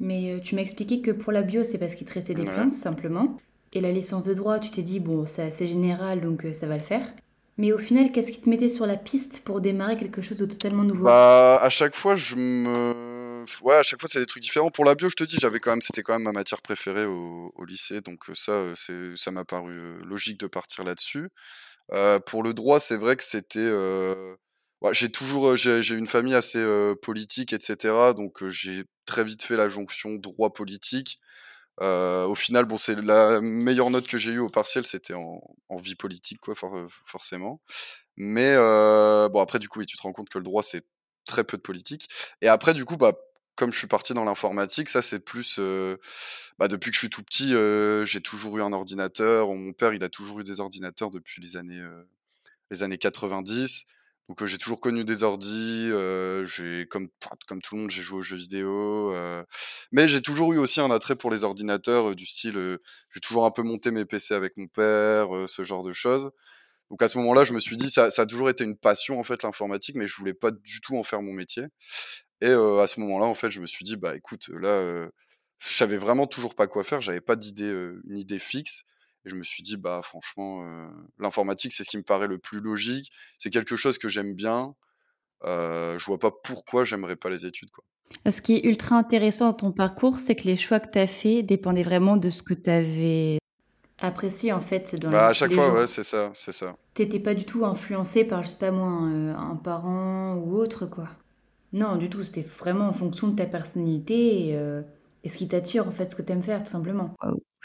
mais 0.00 0.32
heu, 0.36 0.40
tu 0.40 0.54
m'as 0.56 0.62
expliqué 0.62 1.02
que 1.02 1.10
pour 1.12 1.32
la 1.32 1.42
bio, 1.42 1.64
c'est 1.64 1.78
parce 1.78 1.94
qu'il 1.96 2.06
te 2.08 2.14
restait 2.14 2.34
des 2.34 2.46
Ouais. 2.46 2.68
simplement 2.70 3.38
et 3.72 3.80
la 3.80 3.92
licence 3.92 4.24
de 4.24 4.34
droit, 4.34 4.60
tu 4.60 4.70
t'es 4.70 4.82
dit: 4.82 5.00
«Bon, 5.00 5.26
c'est 5.26 5.42
assez 5.44 5.68
général 5.68 6.20
donc 6.22 6.44
heu, 6.44 6.52
ça 6.52 6.66
va 6.68 6.76
le 6.76 6.82
faire». 6.82 7.14
Mais 7.58 7.72
au 7.72 7.78
final, 7.78 8.12
qu'est-ce 8.12 8.32
qui 8.32 8.40
te 8.40 8.48
mettait 8.50 8.68
sur 8.68 8.86
la 8.86 8.96
piste 8.96 9.40
pour 9.44 9.60
démarrer 9.60 9.96
quelque 9.96 10.22
chose 10.22 10.38
de 10.38 10.46
totalement 10.46 10.84
nouveau? 10.84 11.20
Bah, 11.20 11.58
à 11.62 11.68
chaque 11.70 11.94
fois, 11.94 12.16
je 12.16 12.34
me 12.36 13.44
ouais, 13.62 13.74
à 13.76 13.82
chaque 13.82 14.00
fois, 14.00 14.08
c'est 14.08 14.20
des 14.20 14.26
trucs 14.26 14.42
différents. 14.42 14.70
Pour 14.70 14.84
la 14.86 14.94
bio, 14.94 15.08
je 15.10 15.14
te 15.16 15.24
dis, 15.24 15.36
j'avais 15.38 15.60
quand 15.60 15.70
même 15.70 15.82
c'était 15.82 16.02
quand 16.02 16.14
même 16.14 16.22
ma 16.22 16.32
matière 16.32 16.62
préférée 16.62 17.04
au 17.04 17.52
au 17.54 17.64
lycée, 17.66 18.00
donc 18.00 18.28
heu, 18.30 18.34
ça, 18.34 18.72
ça 19.16 19.30
m'a 19.30 19.44
paru, 19.44 19.98
logique 20.04 20.40
de 20.40 20.46
partir 20.46 20.84
là-dessus. 20.84 21.28
Pour 22.26 22.42
le 22.42 22.54
droit, 22.54 22.80
c'est 22.80 22.96
vrai 22.96 23.16
que 23.16 23.24
c'était, 23.24 23.60
ouais, 24.82 24.94
j'ai 24.94 25.10
toujours, 25.10 25.56
j'ai 25.56 25.94
une 25.94 26.06
famille 26.06 26.34
assez, 26.34 26.58
heu, 26.58 26.94
politique 27.02 27.52
et 27.52 27.58
cetera, 27.60 28.14
donc 28.14 28.46
j'ai 28.48 28.84
très 29.06 29.24
vite 29.24 29.42
fait 29.42 29.56
la 29.56 29.68
jonction 29.68 30.14
droit 30.16 30.52
politique. 30.52 31.18
Heu, 31.82 32.26
au 32.28 32.34
final, 32.36 32.66
bon, 32.66 32.78
c'est 32.78 33.00
la 33.02 33.40
meilleure 33.42 33.90
note 33.90 34.08
que 34.08 34.18
j'ai 34.18 34.32
eue 34.32 34.40
au 34.40 34.50
partiel, 34.50 34.86
c'était 34.86 35.14
en 35.14 35.40
en 35.70 35.76
vie 35.78 35.96
politique, 35.96 36.40
quoi, 36.40 36.54
for 36.56 36.74
forcément. 37.06 37.60
Mais 38.16 38.56
bon 38.56 39.40
après 39.40 39.58
du 39.58 39.68
coup, 39.68 39.80
oui, 39.80 39.86
tu 39.86 39.96
te 39.96 40.02
rends 40.02 40.12
compte 40.12 40.28
que 40.30 40.38
le 40.38 40.44
droit, 40.44 40.62
c'est 40.62 40.84
très 41.26 41.44
peu 41.44 41.56
de 41.58 41.62
politique 41.62 42.08
et 42.42 42.48
après 42.48 42.74
du 42.74 42.84
coup, 42.84 42.96
bah, 42.96 43.12
comme 43.56 43.72
je 43.72 43.78
suis 43.78 43.86
parti 43.88 44.14
dans 44.14 44.24
l'informatique, 44.24 44.88
ça 44.90 45.02
c'est 45.02 45.20
plus, 45.20 45.58
heu, 45.58 45.98
bah, 46.58 46.68
depuis 46.68 46.90
que 46.90 46.94
je 46.96 47.00
suis 47.00 47.10
tout 47.10 47.22
petit, 47.24 47.52
heu, 47.54 48.04
j'ai 48.06 48.20
toujours 48.22 48.58
eu 48.58 48.62
un 48.62 48.72
ordinateur. 48.72 49.48
Mon 49.54 49.72
père, 49.72 49.94
il 49.94 50.04
a 50.04 50.08
toujours 50.08 50.40
eu 50.40 50.44
des 50.44 50.60
ordinateurs 50.60 51.10
depuis 51.10 51.42
les 51.42 51.56
années, 51.56 51.80
heu, 51.80 52.08
les 52.70 52.82
années 52.84 52.98
90. 52.98 53.86
Donc 54.28 54.44
j'ai 54.44 54.58
toujours 54.58 54.80
connu 54.80 55.04
des 55.04 55.22
ordis, 55.22 55.88
heu, 55.90 56.44
j'ai 56.44 56.86
comme 56.86 57.08
tout 57.62 57.74
le 57.76 57.80
monde, 57.80 57.90
j'ai 57.90 58.02
joué 58.02 58.18
aux 58.18 58.22
jeux 58.22 58.36
vidéo, 58.36 59.10
mais 59.92 60.06
j'ai 60.06 60.20
toujours 60.20 60.52
eu 60.52 60.58
aussi 60.58 60.80
un 60.80 60.90
attrait 60.90 61.16
pour 61.16 61.30
les 61.30 61.44
ordinateurs, 61.44 62.14
du 62.14 62.26
style, 62.26 62.78
j'ai 63.14 63.20
toujours 63.20 63.46
un 63.46 63.50
peu 63.50 63.62
monté 63.62 63.90
mes 63.90 64.04
PC 64.04 64.34
avec 64.34 64.56
mon 64.58 64.66
père, 64.66 65.28
ce 65.48 65.64
genre 65.64 65.82
de 65.82 65.92
choses. 65.94 66.30
Donc 66.90 67.02
à 67.02 67.08
ce 67.08 67.18
moment-là, 67.18 67.44
je 67.44 67.52
me 67.54 67.60
suis 67.60 67.76
dit 67.76 67.90
ça 67.90 68.08
a 68.16 68.26
toujours 68.26 68.50
été 68.50 68.64
une 68.64 68.76
passion 68.76 69.20
en 69.20 69.24
fait 69.24 69.42
l'informatique, 69.44 69.96
mais 69.96 70.06
je 70.08 70.16
voulais 70.16 70.34
pas 70.34 70.50
du 70.52 70.80
tout 70.82 70.96
en 70.98 71.04
faire 71.04 71.22
mon 71.22 71.32
métier 71.34 71.64
et 72.42 72.48
à 72.52 72.86
ce 72.88 73.00
moment-là, 73.00 73.26
en 73.26 73.34
fait, 73.34 73.50
je 73.50 73.60
me 73.60 73.66
suis 73.66 73.84
dit: 73.84 73.96
«Bah 73.96 74.16
écoute, 74.16 74.48
là, 74.50 74.80
heu» 74.82 75.10
je 75.60 75.68
savais 75.68 75.96
vraiment 75.98 76.26
toujours 76.26 76.54
pas 76.54 76.66
quoi 76.68 76.84
faire, 76.84 77.00
j'avais 77.02 77.20
pas 77.20 77.36
d'idée, 77.36 77.70
une 78.08 78.18
idée 78.18 78.38
fixe 78.38 78.84
et 79.28 79.30
je 79.30 79.36
me 79.36 79.42
suis 79.42 79.62
dit: 79.62 79.76
«Bah, 79.76 80.00
franchement, 80.02 80.64
l'informatique, 81.18 81.72
c'est 81.72 81.84
ce 81.84 81.90
qui 81.90 81.98
me 81.98 82.02
paraît 82.02 82.26
le 82.26 82.38
plus 82.38 82.60
logique, 82.60 83.12
c'est 83.38 83.50
quelque 83.50 83.76
chose 83.76 83.98
que 83.98 84.08
j'aime 84.08 84.34
bien, 84.34 84.74
je 85.44 86.04
vois 86.04 86.18
pas 86.18 86.30
pourquoi 86.30 86.84
j'aimerais 86.84 87.16
pas 87.16 87.30
les 87.30 87.46
études, 87.46 87.70
quoi». 87.70 87.84
Ce 88.30 88.40
qui 88.40 88.54
est 88.54 88.64
ultra 88.64 88.96
intéressant 88.96 89.48
dans 89.48 89.52
ton 89.54 89.72
parcours, 89.72 90.18
c'est 90.18 90.34
que 90.34 90.44
les 90.44 90.56
choix 90.56 90.80
que 90.80 90.90
tu 90.90 90.98
as 90.98 91.06
faits 91.06 91.44
dépendaient 91.46 91.82
vraiment 91.82 92.16
de 92.16 92.30
ce 92.30 92.42
que 92.42 92.54
tu 92.54 92.70
avais 92.70 93.38
apprécié, 94.00 94.52
en 94.52 94.60
fait, 94.60 94.96
dans 94.96 95.10
Bah, 95.10 95.28
à 95.28 95.34
chaque 95.34 95.52
fois, 95.52 95.72
ouais, 95.72 95.86
c'est 95.86 96.04
ça, 96.04 96.30
c'est 96.34 96.52
ça. 96.52 96.76
Tu 96.94 97.02
étais 97.02 97.20
pas 97.20 97.34
du 97.34 97.44
tout 97.44 97.64
influencé 97.64 98.24
par, 98.24 98.42
je 98.42 98.48
sais 98.48 98.58
pas 98.58 98.70
moi, 98.70 98.86
un, 98.86 99.50
un 99.52 99.56
parent 99.56 100.36
ou 100.36 100.56
autre, 100.56 100.86
quoi. 100.86 101.08
Non, 101.72 101.96
du 101.96 102.08
tout, 102.08 102.22
c'était 102.22 102.42
vraiment 102.42 102.88
en 102.88 102.92
fonction 102.92 103.28
de 103.28 103.36
ta 103.36 103.44
personnalité 103.44 104.48
et, 104.48 104.56
euh, 104.56 104.82
et 105.22 105.28
ce 105.28 105.36
qui 105.36 105.48
t'attire, 105.48 105.86
en 105.86 105.90
fait, 105.90 106.06
ce 106.06 106.16
que 106.16 106.22
t'aimes 106.22 106.42
faire, 106.42 106.62
tout 106.62 106.70
simplement. 106.70 107.14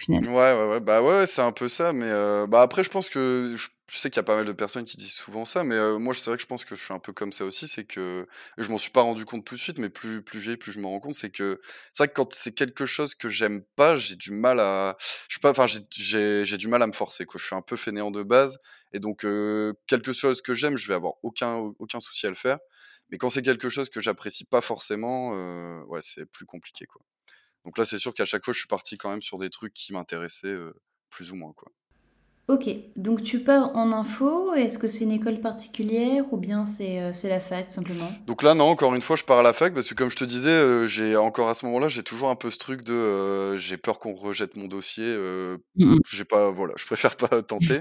Au. 0.09 0.19
Ouais, 0.19 0.29
ouais, 0.53 0.69
ouais, 0.69 0.79
bah, 0.79 1.01
ouais, 1.01 1.25
c'est 1.25 1.41
un 1.41 1.51
peu 1.51 1.67
ça, 1.69 1.93
mais 1.93 2.05
heu, 2.09 2.45
bah, 2.47 2.61
après 2.61 2.83
je 2.83 2.89
pense 2.89 3.09
que 3.09 3.55
je 3.57 3.97
sais 3.97 4.09
qu'il 4.09 4.17
y 4.17 4.19
a 4.19 4.23
pas 4.23 4.35
mal 4.35 4.45
de 4.45 4.51
personnes 4.51 4.85
qui 4.85 4.97
disent 4.97 5.11
souvent 5.13 5.45
ça, 5.45 5.63
mais 5.63 5.75
heu, 5.75 5.97
moi 5.97 6.13
c'est 6.13 6.29
vrai 6.29 6.37
que 6.37 6.41
je 6.41 6.47
pense 6.47 6.65
que 6.65 6.75
je 6.75 6.83
suis 6.83 6.93
un 6.93 6.99
peu 6.99 7.13
comme 7.13 7.31
ça 7.33 7.45
aussi, 7.45 7.67
c'est 7.67 7.83
que 7.85 8.27
je 8.57 8.69
m'en 8.69 8.77
suis 8.77 8.91
pas 8.91 9.01
rendu 9.01 9.25
compte 9.25 9.45
tout 9.45 9.55
de 9.55 9.59
suite, 9.59 9.79
mais 9.79 9.89
plus 9.89 10.21
plus 10.23 10.39
vieille, 10.39 10.57
plus 10.57 10.71
je 10.71 10.79
m'en 10.79 10.89
rends 10.91 10.99
compte, 10.99 11.15
c'est 11.15 11.29
que 11.31 11.61
c'est 11.93 12.03
vrai 12.03 12.07
que 12.09 12.13
quand 12.13 12.33
c'est 12.33 12.53
quelque 12.53 12.85
chose 12.85 13.15
que 13.15 13.29
j'aime 13.29 13.61
pas, 13.75 13.95
j'ai 13.97 14.15
du 14.15 14.31
mal 14.31 14.59
à 14.59 14.95
je 15.29 15.39
pas, 15.39 15.51
enfin 15.51 15.67
j'ai 15.67 16.57
du 16.57 16.67
mal 16.67 16.81
à 16.81 16.87
me 16.87 16.93
forcer, 16.93 17.25
quoi. 17.25 17.39
Je 17.39 17.45
suis 17.45 17.55
un 17.55 17.61
peu 17.61 17.75
fainéant 17.77 18.11
de 18.11 18.23
base 18.23 18.57
et 18.93 18.99
donc 18.99 19.25
heu, 19.25 19.73
quelque 19.87 20.13
chose 20.13 20.41
que 20.41 20.53
j'aime, 20.53 20.77
je 20.77 20.87
vais 20.87 20.93
avoir 20.95 21.13
aucun 21.23 21.55
aucun 21.79 21.99
souci 21.99 22.25
à 22.25 22.29
le 22.29 22.35
faire, 22.35 22.59
mais 23.09 23.17
quand 23.17 23.29
c'est 23.29 23.41
quelque 23.43 23.69
chose 23.69 23.89
que 23.89 24.01
j'apprécie 24.01 24.45
pas 24.45 24.61
forcément, 24.61 25.31
ouais, 25.87 25.99
c'est 26.01 26.25
plus 26.25 26.45
compliqué, 26.45 26.85
quoi. 26.85 27.01
Donc 27.65 27.77
là, 27.77 27.85
c'est 27.85 27.97
sûr 27.97 28.13
qu'à 28.13 28.25
chaque 28.25 28.43
fois, 28.43 28.53
je 28.53 28.59
suis 28.59 28.67
parti 28.67 28.97
quand 28.97 29.09
même 29.09 29.21
sur 29.21 29.37
des 29.37 29.49
trucs 29.49 29.73
qui 29.73 29.93
m'intéressaient, 29.93 30.57
plus 31.09 31.31
ou 31.31 31.35
moins, 31.35 31.53
quoi. 31.53 31.71
Ok, 32.49 32.69
donc 32.97 33.23
tu 33.23 33.39
pars 33.39 33.73
en 33.73 33.93
info, 33.93 34.53
est-ce 34.53 34.77
que 34.77 34.89
c'est 34.89 35.05
une 35.05 35.13
école 35.13 35.39
particulière 35.39 36.25
ou 36.33 36.37
bien 36.37 36.65
c'est 36.65 36.99
euh, 36.99 37.13
la 37.23 37.39
fac, 37.39 37.69
tout 37.69 37.75
simplement? 37.75 38.11
Donc 38.27 38.43
là, 38.43 38.53
non, 38.53 38.65
encore 38.65 38.93
une 38.93 39.01
fois, 39.01 39.15
je 39.15 39.23
pars 39.23 39.39
à 39.39 39.43
la 39.43 39.53
fac 39.53 39.73
parce 39.73 39.87
que 39.87 39.93
comme 39.93 40.11
je 40.11 40.17
te 40.17 40.25
disais, 40.25 40.85
j'ai 40.89 41.15
encore 41.15 41.47
à 41.47 41.53
ce 41.53 41.65
moment-là, 41.67 41.87
j'ai 41.87 42.03
toujours 42.03 42.29
un 42.29 42.35
peu 42.35 42.51
ce 42.51 42.57
truc 42.57 42.83
de, 42.83 43.55
j'ai 43.55 43.77
peur 43.77 43.97
qu'on 43.97 44.13
rejette 44.13 44.57
mon 44.57 44.67
dossier, 44.67 45.17
j'ai 46.11 46.25
pas 46.25 46.51
voilà, 46.51 46.73
je 46.75 46.85
préfère 46.85 47.15
pas 47.15 47.41
tenter. 47.43 47.79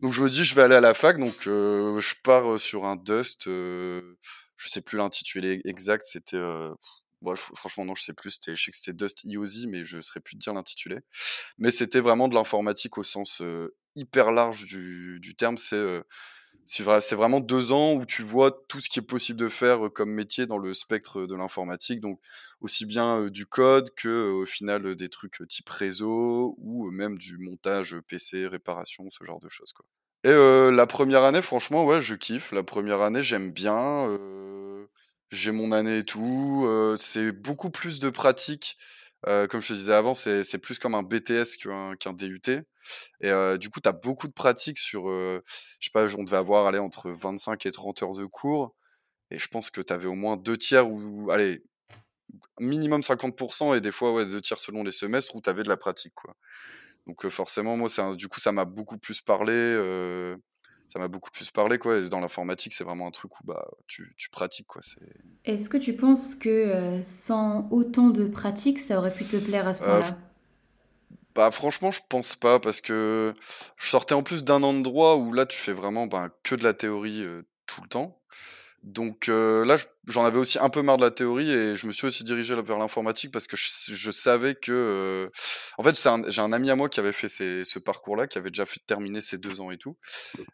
Donc 0.00 0.12
je 0.12 0.20
me 0.20 0.28
dis: 0.28 0.44
«Je 0.44 0.56
vais 0.56 0.62
aller 0.62 0.74
à 0.74 0.80
la 0.80 0.94
fac», 0.94 1.18
donc 1.18 1.34
je 1.44 2.14
pars, 2.24 2.58
sur 2.58 2.86
un 2.86 2.96
Dust, 2.96 3.44
je 3.46 4.68
sais 4.68 4.80
plus 4.80 4.98
l'intitulé 4.98 5.60
exact, 5.64 6.02
c'était, 6.04 6.42
f 7.34 7.52
franchement 7.54 7.84
non, 7.84 7.94
je 7.94 8.02
sais 8.02 8.12
plus, 8.12 8.38
je 8.46 8.54
sais 8.54 8.70
que 8.70 8.76
c'était 8.76 8.92
Dust 8.92 9.24
IOSI, 9.24 9.66
mais 9.66 9.84
je 9.84 10.00
saurais 10.00 10.20
plus 10.20 10.36
te 10.36 10.40
dire 10.40 10.52
l'intitulé. 10.52 11.00
Mais 11.58 11.70
c'était 11.70 12.00
vraiment 12.00 12.28
de 12.28 12.34
l'informatique 12.34 12.98
au 12.98 13.04
sens, 13.04 13.42
hyper 13.94 14.32
large 14.32 14.66
du 14.66 15.34
terme. 15.36 15.58
C'est, 15.58 16.02
c'est 16.64 16.84
vrai 16.84 17.00
c'est 17.00 17.16
vraiment 17.16 17.40
2 17.40 17.72
ans 17.72 17.94
où 17.94 18.06
tu 18.06 18.22
vois 18.22 18.50
tout 18.68 18.80
ce 18.80 18.88
qui 18.88 19.00
est 19.00 19.02
possible 19.02 19.38
de 19.38 19.48
faire, 19.48 19.90
comme 19.92 20.12
métier 20.12 20.46
dans 20.46 20.58
le 20.58 20.74
spectre, 20.74 21.26
de 21.26 21.34
l'informatique. 21.34 22.00
Donc 22.00 22.20
aussi 22.60 22.86
bien, 22.86 23.28
du 23.28 23.46
code 23.46 23.92
que, 23.96 24.30
au 24.30 24.46
final, 24.46 24.94
des 24.94 25.08
trucs, 25.08 25.46
type 25.48 25.68
réseau 25.68 26.54
ou, 26.58 26.90
même 26.90 27.18
du 27.18 27.38
montage, 27.38 27.96
PC, 28.06 28.46
réparation, 28.46 29.08
ce 29.10 29.24
genre 29.24 29.40
de 29.40 29.48
choses. 29.48 29.74
Et 30.24 30.30
la 30.30 30.86
première 30.86 31.24
année, 31.24 31.42
franchement, 31.42 31.84
ouais, 31.84 32.00
je 32.00 32.14
kiffe. 32.14 32.52
La 32.52 32.62
première 32.62 33.00
année, 33.00 33.24
j'aime 33.24 33.50
bien, 33.50 34.06
j'ai 35.32 35.50
mon 35.50 35.72
année 35.72 35.98
et 35.98 36.04
tout, 36.04 36.66
c'est 36.98 37.32
beaucoup 37.32 37.70
plus 37.70 37.98
de 37.98 38.10
pratique. 38.10 38.76
Comme 39.24 39.62
je 39.62 39.68
te 39.68 39.72
disais 39.72 39.94
avant, 39.94 40.14
c'est 40.14 40.58
plus 40.58 40.78
comme 40.78 40.94
un 40.94 41.02
BTS 41.02 41.56
qu'un 41.58 42.12
DUT 42.12 42.64
et 43.20 43.58
du 43.58 43.70
coup, 43.70 43.80
tu 43.80 43.88
as 43.88 43.92
beaucoup 43.92 44.26
de 44.28 44.32
pratique 44.32 44.78
sur, 44.78 45.08
heu, 45.08 45.42
je 45.78 45.86
sais 45.86 45.90
pas, 45.92 46.06
on 46.16 46.24
devait 46.24 46.36
avoir, 46.36 46.66
allez, 46.66 46.80
entre 46.80 47.10
25 47.10 47.66
et 47.66 47.70
30 47.70 48.02
heures 48.02 48.14
de 48.14 48.24
cours 48.26 48.74
et 49.30 49.38
je 49.38 49.48
pense 49.48 49.70
que 49.70 49.80
tu 49.80 49.92
avais 49.92 50.08
au 50.08 50.14
moins 50.14 50.36
2 50.36 50.56
tiers 50.58 50.90
ou 50.90 51.30
allez, 51.30 51.62
minimum 52.60 53.02
50% 53.02 53.74
et 53.74 53.80
des 53.80 53.92
fois, 53.92 54.12
ouais, 54.12 54.26
2 54.26 54.40
tiers 54.40 54.58
selon 54.58 54.82
les 54.84 54.92
semestres 54.92 55.36
où 55.36 55.40
tu 55.40 55.48
avais 55.48 55.62
de 55.62 55.68
la 55.68 55.76
pratique, 55.76 56.14
quoi. 56.14 56.34
Donc 57.06 57.28
forcément, 57.30 57.76
moi, 57.76 57.88
du 58.16 58.28
coup, 58.28 58.40
ça 58.40 58.52
m'a 58.52 58.64
beaucoup 58.64 58.98
plus 58.98 59.20
parlé, 59.20 59.52
ça 60.92 60.98
m'a 60.98 61.08
beaucoup 61.08 61.30
plus 61.30 61.50
parlé, 61.50 61.78
quoi 61.78 61.98
et 61.98 62.08
dans 62.08 62.20
l'informatique, 62.20 62.74
c'est 62.74 62.84
vraiment 62.84 63.06
un 63.06 63.10
truc 63.10 63.40
où, 63.40 63.44
bah, 63.44 63.66
tu 63.86 64.14
tu 64.16 64.30
pratiques, 64.30 64.66
quoi. 64.66 64.82
C'est, 64.82 65.00
Est-ce 65.44 65.68
que 65.68 65.76
tu 65.76 65.92
penses 65.94 66.34
que 66.34 66.48
euh, 66.48 67.00
sans 67.04 67.68
autant 67.70 68.10
de 68.10 68.26
pratique, 68.26 68.80
ça 68.80 68.98
aurait 68.98 69.14
pu 69.14 69.24
te 69.24 69.36
plaire 69.36 69.68
à 69.68 69.72
ce 69.74 69.80
heu, 69.80 70.02
f 70.02 70.14
point-là? 70.14 70.16
bah, 71.34 71.50
franchement, 71.50 71.90
je 71.90 72.00
pense 72.08 72.36
pas 72.36 72.60
parce 72.60 72.80
que 72.80 73.32
je 73.76 73.86
sortais 73.88 74.14
en 74.14 74.22
plus 74.22 74.44
d'un 74.44 74.62
an 74.62 74.74
de 74.74 74.82
droit 74.82 75.14
où 75.16 75.32
là, 75.32 75.46
tu 75.46 75.56
fais 75.58 75.72
vraiment, 75.72 76.06
ben, 76.06 76.30
que 76.42 76.54
de 76.54 76.62
la 76.64 76.74
théorie, 76.74 77.22
heu, 77.22 77.46
tout 77.66 77.82
le 77.82 77.88
temps. 77.88 78.21
Donc 78.82 79.28
heu, 79.28 79.64
là, 79.64 79.76
j'en 80.08 80.24
avais 80.24 80.38
aussi 80.38 80.58
un 80.58 80.68
peu 80.68 80.82
marre 80.82 80.96
de 80.96 81.02
la 81.04 81.12
théorie 81.12 81.48
et 81.52 81.76
je 81.76 81.86
me 81.86 81.92
suis 81.92 82.04
aussi 82.08 82.24
dirigé 82.24 82.54
vers 82.60 82.78
l'informatique 82.78 83.30
parce 83.30 83.46
que 83.46 83.56
je 83.56 84.10
savais 84.10 84.56
que, 84.56 84.72
heu 84.72 85.30
en 85.78 85.84
fait, 85.84 86.06
un 86.08 86.28
j'ai 86.28 86.40
un 86.42 86.52
ami 86.52 86.68
à 86.68 86.74
moi 86.74 86.88
qui 86.88 86.98
avait 86.98 87.12
fait 87.12 87.28
ces 87.28 87.64
ce 87.64 87.78
parcours-là, 87.78 88.26
qui 88.26 88.38
avait 88.38 88.50
déjà 88.50 88.66
fait 88.66 88.80
terminer 88.84 89.20
ses 89.22 89.38
2 89.38 89.60
ans 89.60 89.70
et 89.70 89.78
tout. 89.78 89.96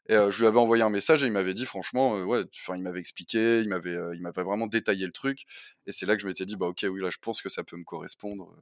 Et 0.09 0.14
heu, 0.17 0.31
je 0.31 0.41
lui 0.41 0.47
avais 0.49 0.59
envoyé 0.59 0.83
un 0.83 0.91
message 0.91 1.25
et 1.25 1.27
il 1.27 1.33
m'avait 1.33 1.55
dit 1.55 1.67
franchement, 1.67 2.17
heu, 2.19 2.25
ouais, 2.25 2.45
tu 2.53 2.62
il 2.77 2.83
m'avait 2.83 3.01
expliqué, 3.01 3.61
il 3.62 3.69
m'avait, 3.69 3.95
heu, 3.97 4.12
il 4.14 4.23
m'avait 4.23 4.43
vraiment 4.43 4.67
détaillé 4.67 5.07
le 5.07 5.12
truc. 5.12 5.45
Et 5.87 5.93
c'est 5.93 6.07
là 6.07 6.17
que 6.17 6.23
je 6.23 6.27
m'étais 6.29 6.47
dit: 6.47 6.57
«Bah, 6.57 6.67
OK, 6.67 6.85
oui, 6.91 7.01
là, 7.01 7.11
je 7.11 7.19
pense 7.21 7.43
que 7.43 7.49
ça 7.49 7.64
peut 7.64 7.77
me 7.77 7.85
correspondre, 7.85 8.55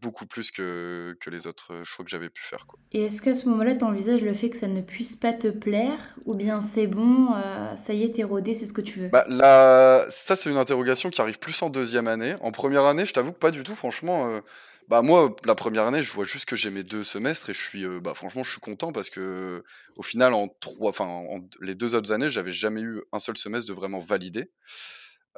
beaucoup 0.00 0.26
plus 0.26 0.50
que 0.50 1.16
que 1.20 1.30
les 1.30 1.46
autres, 1.46 1.82
choix 1.84 2.04
que 2.04 2.10
j'avais 2.10 2.30
pu 2.30 2.42
faire, 2.42 2.66
quoi». 2.66 2.78
Et 2.92 3.04
est-ce 3.04 3.20
qu'à 3.20 3.34
ce 3.34 3.48
moment-là, 3.48 3.74
tu 3.74 3.84
envisages 3.84 4.22
le 4.22 4.32
fait 4.32 4.48
que 4.50 4.56
ça 4.56 4.68
ne 4.68 4.80
puisse 4.80 5.16
pas 5.16 5.32
te 5.32 5.48
plaire 5.48 5.98
ou 6.24 6.34
bien 6.34 6.62
c'est 6.62 6.86
bon, 6.86 7.34
euh, 7.34 7.76
ça 7.76 7.92
y 7.94 8.04
est, 8.04 8.12
t'es 8.14 8.24
rodé, 8.24 8.54
c'est 8.54 8.66
ce 8.66 8.72
que 8.72 8.80
tu 8.80 9.00
veux? 9.00 9.08
Bah, 9.08 9.24
là, 9.28 10.06
ça, 10.10 10.36
c'est 10.36 10.50
une 10.50 10.56
interrogation 10.56 11.10
qui 11.10 11.20
arrive 11.20 11.38
plus 11.38 11.60
en 11.62 11.70
deuxième 11.70 12.06
année. 12.08 12.34
En 12.42 12.52
première 12.52 12.84
année, 12.84 13.04
je 13.06 13.12
t'avoue 13.12 13.32
que 13.32 13.38
pas 13.38 13.50
du 13.50 13.62
tout, 13.64 13.74
franchement, 13.74 14.28
heu, 14.30 14.42
bah, 14.88 15.02
moi, 15.02 15.34
la 15.44 15.54
première 15.54 15.84
année, 15.84 16.02
je 16.02 16.12
vois 16.12 16.24
juste 16.24 16.44
que 16.44 16.56
j'ai 16.56 16.70
mes 16.70 16.84
2 16.84 17.02
semestres 17.04 17.50
et 17.50 17.54
je 17.54 17.60
suis, 17.60 17.84
heu, 17.84 18.00
bah, 18.00 18.14
franchement, 18.14 18.44
je 18.44 18.50
suis 18.50 18.60
content 18.60 18.92
parce 18.92 19.10
que 19.10 19.64
au 19.96 20.02
final, 20.02 20.32
en 20.32 20.48
3 20.60 20.90
enfin, 20.90 21.06
en 21.06 21.40
les 21.60 21.74
2 21.74 21.94
autres 21.94 22.12
années, 22.12 22.30
j'avais 22.30 22.52
jamais 22.52 22.80
eu 22.82 23.02
un 23.12 23.18
seul 23.18 23.36
semestre 23.36 23.68
de 23.68 23.74
vraiment 23.74 24.00
validé. 24.00 24.50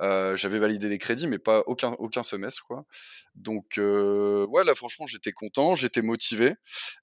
J'avais 0.01 0.59
validé 0.59 0.89
des 0.89 0.99
crédits, 0.99 1.27
mais 1.29 1.39
pas 1.39 1.63
aucun 1.67 1.93
aucun 1.99 2.23
semestre, 2.23 2.65
quoi. 2.65 2.85
Donc 3.35 3.79
heu, 3.79 4.47
ouais, 4.51 4.65
là, 4.65 4.75
franchement, 4.75 5.07
j'étais 5.07 5.33
content, 5.33 5.75
j'étais 5.75 6.03
motivé 6.03 6.55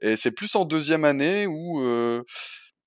et 0.02 0.16
c'est 0.18 0.32
plus 0.32 0.56
en 0.56 0.66
deuxième 0.66 1.06
année 1.06 1.48
où, 1.48 1.82
heu, 1.82 2.24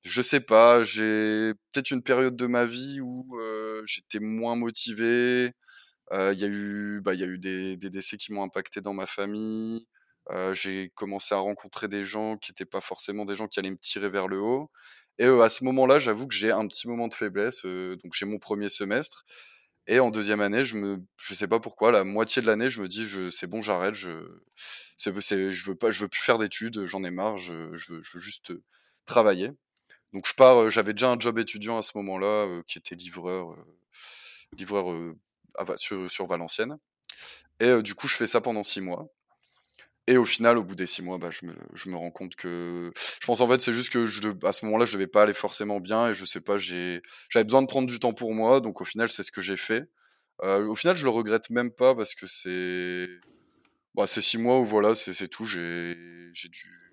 je 0.05 0.23
sais 0.23 0.41
pas, 0.41 0.83
j'ai 0.85 1.53
peut-être 1.73 1.91
une 1.91 2.03
période 2.03 2.37
de 2.37 2.47
ma 2.47 2.65
vie 2.67 3.01
où, 3.01 3.39
j'étais 3.87 4.21
moins 4.21 4.57
motivé. 4.57 5.53
Il 6.13 6.39
y 6.39 6.45
a 6.45 6.49
eu, 6.49 7.01
bah, 7.03 7.15
y 7.15 7.23
a 7.25 7.27
eu 7.27 7.39
des 7.39 7.77
des 7.77 7.91
décès 7.91 8.17
qui 8.19 8.33
m'ont 8.33 8.43
impacté 8.45 8.81
dans 8.81 8.95
ma 8.95 9.07
famille. 9.07 9.87
J'ai 10.55 10.91
commencé 10.95 11.35
à 11.35 11.39
rencontrer 11.39 11.89
des 11.89 12.05
gens 12.05 12.37
qui 12.37 12.53
étaient 12.53 12.67
pas 12.67 12.81
forcément 12.83 13.25
des 13.25 13.37
gens 13.37 13.49
qui 13.49 13.59
allaient 13.61 13.71
me 13.71 13.77
tirer 13.79 14.11
vers 14.11 14.29
le 14.29 14.39
haut 14.41 14.71
et 15.19 15.27
à 15.27 15.49
ce 15.49 15.65
moment-là, 15.65 15.99
j'avoue 15.99 16.29
que 16.29 16.35
j'ai 16.35 16.53
un 16.53 16.67
petit 16.69 16.87
moment 16.89 17.09
de 17.09 17.15
faiblesse, 17.15 17.65
donc 17.65 18.15
j'ai 18.15 18.25
mon 18.27 18.39
premier 18.39 18.69
semestre 18.69 19.25
et 19.89 20.01
en 20.01 20.11
deuxième 20.11 20.41
année, 20.43 20.65
je 20.67 20.77
me 20.77 20.99
je 21.21 21.35
sais 21.35 21.49
pas 21.49 21.61
pourquoi, 21.61 21.93
la 21.93 22.05
moitié 22.05 22.43
de 22.43 22.47
l'année, 22.49 22.71
je 22.71 22.81
me 22.83 22.89
dis: 22.89 23.07
«Je 23.09 23.31
c'est 23.31 23.49
bon, 23.49 23.63
j'arrête, 23.63 23.95
je 23.97 24.11
c'est 24.99 25.13
je 25.53 25.67
veux 25.71 25.77
pas 25.77 25.91
je 25.93 26.01
veux 26.03 26.09
plus 26.09 26.23
faire 26.23 26.39
d'études, 26.39 26.85
j'en 26.87 27.05
ai 27.05 27.11
marre, 27.13 27.39
je 27.39 27.75
je 27.75 27.95
veux 27.95 28.03
juste, 28.21 28.53
travailler». 29.07 29.53
Donc 30.15 30.27
je 30.29 30.35
pars, 30.35 30.71
j'avais 30.71 30.95
déjà 30.95 31.11
un 31.13 31.21
job 31.21 31.39
étudiant 31.41 31.79
à 31.79 31.83
ce 31.83 31.93
moment-là, 31.97 32.63
qui 32.69 32.79
était 32.79 32.97
livreur, 32.97 33.57
livreur, 34.59 34.87
sur 35.77 36.11
sur 36.11 36.27
Valenciennes 36.27 36.79
et 37.61 37.83
du 37.83 37.95
coup, 37.95 38.09
je 38.09 38.17
fais 38.17 38.27
ça 38.29 38.41
pendant 38.43 38.63
6 38.65 38.81
mois 38.83 39.09
et 40.09 40.17
au 40.17 40.25
final, 40.25 40.57
au 40.59 40.65
bout 40.65 40.75
des 40.75 40.87
6 40.87 41.03
mois, 41.03 41.19
bah, 41.19 41.29
je 41.31 41.47
me 41.47 41.53
je 41.75 41.91
me 41.91 41.97
rends 41.97 42.11
compte 42.11 42.35
que 42.37 42.93
je 42.97 43.27
pense, 43.27 43.41
en 43.41 43.49
fait, 43.49 43.61
c'est 43.61 43.75
juste 43.75 43.91
que 43.91 44.07
à 44.47 44.53
ce 44.53 44.65
moment-là, 44.65 44.87
je 44.87 44.95
devais 44.95 45.07
pas 45.07 45.23
aller 45.23 45.35
forcément 45.35 45.81
bien 45.81 46.09
et 46.09 46.15
je 46.15 46.25
sais 46.25 46.41
pas, 46.41 46.59
j'avais 46.59 47.01
besoin 47.45 47.63
de 47.63 47.67
prendre 47.67 47.87
du 47.89 48.01
temps 48.01 48.15
pour 48.15 48.35
moi, 48.35 48.61
donc 48.61 48.81
au 48.81 48.85
final, 48.85 49.11
c'est 49.11 49.23
ce 49.23 49.31
que 49.33 49.43
j'ai 49.43 49.57
fait. 49.59 49.89
Heu, 50.45 50.69
au 50.69 50.77
final, 50.77 50.97
je 50.97 51.05
le 51.05 51.11
regrette 51.11 51.51
même 51.51 51.71
pas 51.73 51.95
parce 51.95 52.15
que 52.15 52.27
c'est 52.27 53.09
bah, 53.95 54.07
c'est 54.07 54.23
6 54.23 54.39
mois 54.39 54.61
où 54.61 54.65
voilà, 54.67 54.95
c'est 54.95 55.29
tout. 55.29 55.45
J'ai 55.47 55.97
dû 56.51 56.88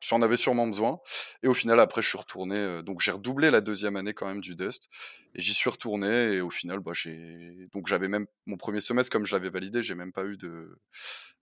j'en 0.00 0.22
avais 0.22 0.36
sûrement 0.36 0.66
besoin 0.66 1.00
et 1.42 1.48
au 1.48 1.54
final, 1.54 1.80
après, 1.80 2.02
je 2.02 2.08
suis 2.08 2.18
retourné, 2.18 2.82
donc 2.82 3.00
j'ai 3.00 3.12
redoublé 3.12 3.50
la 3.50 3.60
deuxième 3.60 3.96
année 3.96 4.14
quand 4.14 4.26
même 4.26 4.40
du 4.40 4.54
Dust 4.54 4.88
et 5.34 5.40
j'y 5.40 5.54
suis 5.54 5.70
retourné 5.70 6.34
et 6.34 6.40
au 6.40 6.50
final, 6.50 6.80
bah, 6.80 6.92
j'ai 6.94 7.68
donc 7.72 7.86
j'avais 7.86 8.08
même 8.08 8.26
mon 8.46 8.56
premier 8.56 8.80
semestre, 8.80 9.10
comme 9.10 9.26
je 9.26 9.34
l'avais 9.34 9.50
validé, 9.50 9.82
j'ai 9.82 9.94
même 9.94 10.12
pas 10.12 10.24
eu 10.24 10.36
de 10.36 10.78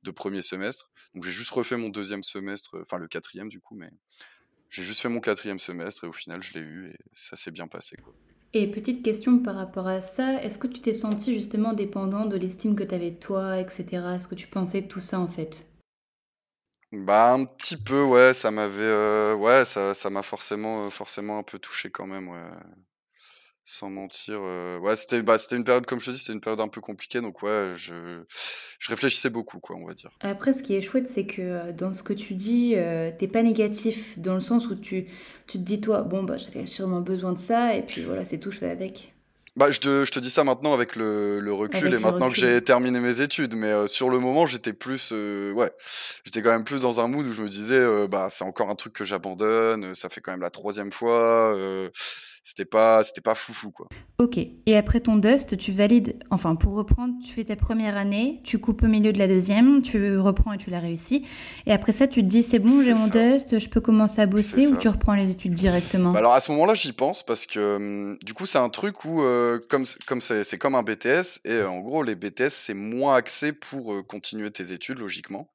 de 0.02 0.10
1er 0.10 0.42
semestre. 0.42 0.90
Donc 1.14 1.24
j'ai 1.24 1.32
juste 1.32 1.50
refait 1.50 1.76
mon 1.76 1.88
deuxième 1.88 2.22
semestre, 2.22 2.78
enfin 2.80 2.98
le 2.98 3.08
quatrième 3.08 3.48
du 3.48 3.60
coup, 3.60 3.74
mais 3.74 3.90
j'ai 4.68 4.82
juste 4.82 5.00
fait 5.00 5.08
mon 5.08 5.20
quatrième 5.20 5.58
semestre 5.58 6.04
et 6.04 6.06
au 6.08 6.12
final, 6.12 6.42
je 6.42 6.54
l'ai 6.54 6.60
eu 6.60 6.88
et 6.90 6.96
ça 7.12 7.36
s'est 7.36 7.52
bien 7.52 7.68
passé, 7.68 7.96
quoi. 7.96 8.12
Et 8.56 8.70
petite 8.70 9.02
question 9.02 9.40
par 9.40 9.56
rapport 9.56 9.88
à 9.88 10.00
ça, 10.00 10.40
est-ce 10.42 10.58
que 10.58 10.68
tu 10.68 10.80
t'es 10.80 10.92
senti 10.92 11.34
justement 11.34 11.72
dépendant 11.72 12.24
de 12.24 12.36
l'estime 12.36 12.76
que 12.76 12.84
tu 12.84 12.94
avais 12.94 13.10
de 13.10 13.18
toi, 13.18 13.58
etc. 13.58 14.14
Est-ce 14.14 14.28
que 14.28 14.36
tu 14.36 14.46
pensais 14.46 14.82
tout 14.86 15.00
ça 15.00 15.18
en 15.18 15.26
fait? 15.26 15.66
Bah, 16.94 17.32
un 17.34 17.44
petit 17.44 17.76
peu, 17.76 18.02
ouais, 18.04 18.32
ça 18.34 18.50
m'avait, 18.50 18.82
heu, 18.84 19.34
ouais, 19.34 19.64
ça 19.64 19.94
ça 19.94 20.10
m'a 20.10 20.22
forcément, 20.22 20.86
heu, 20.86 20.90
forcément 20.90 21.38
un 21.38 21.42
peu 21.42 21.58
touché 21.58 21.90
quand 21.90 22.06
même, 22.06 22.28
ouais. 22.28 22.40
Sans 23.66 23.88
mentir, 23.88 24.34
heu, 24.42 24.78
ouais, 24.82 24.94
c'était 24.94 25.22
bah, 25.22 25.38
c'était 25.38 25.56
une 25.56 25.64
période 25.64 25.86
comme 25.86 25.98
je 25.98 26.06
te 26.06 26.10
dis, 26.10 26.18
c'était 26.18 26.34
une 26.34 26.40
période 26.42 26.60
un 26.60 26.68
peu 26.68 26.82
compliquée 26.82 27.22
donc 27.22 27.42
ouais, 27.42 27.72
je 27.76 28.22
je 28.78 28.90
réfléchissais 28.90 29.30
beaucoup 29.30 29.58
quoi, 29.58 29.76
on 29.76 29.86
va 29.86 29.94
dire. 29.94 30.10
Après, 30.20 30.52
ce 30.52 30.62
qui 30.62 30.74
est 30.74 30.82
chouette, 30.82 31.08
c'est 31.08 31.24
que 31.24 31.40
euh, 31.40 31.72
dans 31.72 31.94
ce 31.94 32.02
que 32.02 32.12
tu 32.12 32.34
dis, 32.34 32.74
heu, 32.76 33.10
tu 33.18 33.26
pas 33.26 33.42
négatif 33.42 34.18
dans 34.18 34.34
le 34.34 34.40
sens 34.40 34.68
où 34.68 34.74
tu 34.74 35.06
tu 35.46 35.58
te 35.58 35.62
dis 35.64 35.80
toi: 35.80 36.02
«Bon, 36.02 36.22
bah, 36.24 36.36
j'avais 36.36 36.66
sûrement 36.66 37.00
besoin 37.00 37.32
de 37.32 37.38
ça 37.38 37.74
et 37.74 37.82
puis 37.82 38.02
voilà, 38.02 38.26
c'est 38.26 38.38
tout, 38.38 38.50
je 38.50 38.58
fais 38.58 38.68
avec». 38.70 39.13
Bah, 39.56 39.70
je 39.70 39.78
te 39.78 40.04
je 40.04 40.10
te 40.10 40.18
dis 40.18 40.30
ça 40.30 40.42
maintenant 40.42 40.74
avec 40.74 40.96
le 40.96 41.38
le 41.38 41.52
recul 41.52 41.94
et 41.94 41.98
Avec 41.98 42.00
maintenant 42.00 42.28
que 42.28 42.34
j'ai 42.36 42.60
terminé 42.64 42.98
mes 42.98 43.20
études, 43.20 43.54
mais 43.54 43.70
heu, 43.70 43.86
sur 43.86 44.10
le 44.10 44.18
moment, 44.18 44.46
j'étais 44.46 44.72
plus, 44.72 45.12
heu, 45.12 45.52
ouais, 45.52 45.70
j'étais 46.24 46.42
quand 46.42 46.50
même 46.50 46.64
plus 46.64 46.80
dans 46.80 46.98
un 46.98 47.06
mood 47.06 47.24
où 47.24 47.30
je 47.30 47.40
me 47.42 47.48
disais, 47.48 47.78
heu: 47.78 48.08
«Bah, 48.08 48.26
c'est 48.30 48.42
encore 48.44 48.68
un 48.68 48.74
truc 48.74 48.92
que 48.94 49.04
j'abandonne, 49.04 49.94
ça 49.94 50.08
fait 50.08 50.20
quand 50.20 50.32
même 50.32 50.40
la 50.40 50.50
troisième 50.50 50.90
fois», 50.90 51.54
heu, 51.54 51.88
c'était 52.44 52.64
pas 52.66 53.02
c'était 53.02 53.20
pas 53.22 53.34
foufou, 53.34 53.70
quoi. 53.70 53.88
OK 54.18 54.38
et 54.38 54.76
après 54.76 55.00
ton 55.00 55.16
Dust, 55.16 55.56
tu 55.58 55.72
valides 55.72 56.16
enfin 56.30 56.54
pour 56.54 56.74
reprendre, 56.74 57.14
tu 57.26 57.32
fais 57.32 57.44
ta 57.44 57.56
première 57.56 57.96
année, 57.96 58.40
tu 58.44 58.58
coupes 58.58 58.82
au 58.82 58.86
milieu 58.86 59.12
de 59.12 59.18
la 59.18 59.26
deuxième, 59.26 59.82
tu 59.82 60.18
reprends 60.18 60.52
et 60.52 60.58
tu 60.58 60.70
la 60.70 60.78
réussis 60.78 61.26
et 61.66 61.72
après 61.72 61.92
ça, 61.92 62.06
tu 62.06 62.20
te 62.22 62.26
dis: 62.26 62.42
«C'est 62.42 62.58
bon, 62.58 62.80
j'ai 62.82 62.94
mon 62.94 63.08
Dust, 63.08 63.58
je 63.58 63.68
peux 63.68 63.80
commencer 63.80 64.20
à 64.20 64.26
bosser» 64.26 64.66
ou 64.66 64.72
ça. 64.74 64.76
tu 64.76 64.88
reprends 64.88 65.14
les 65.14 65.30
études 65.30 65.52
Bah, 65.54 65.58
directement? 65.58 66.14
alors 66.14 66.34
à 66.34 66.40
ce 66.40 66.52
moment-là, 66.52 66.74
j'y 66.74 66.92
pense 66.92 67.24
parce 67.24 67.46
que, 67.46 67.76
hem, 67.76 68.18
du 68.22 68.34
coup, 68.34 68.46
c'est 68.46 68.58
un 68.58 68.68
truc 68.68 69.04
où, 69.04 69.22
heu, 69.22 69.64
comme 69.68 69.84
comme 70.06 70.20
c'est 70.20 70.58
comme 70.58 70.74
un 70.74 70.82
BTS 70.82 71.40
et 71.44 71.52
heu, 71.52 71.68
en 71.68 71.80
gros, 71.80 72.02
les 72.02 72.14
BTS, 72.14 72.50
c'est 72.50 72.74
moins 72.74 73.16
axé 73.16 73.52
pour, 73.52 73.92
heu, 73.94 74.02
continuer 74.02 74.50
tes 74.50 74.70
études 74.72 74.98
logiquement. 74.98 75.48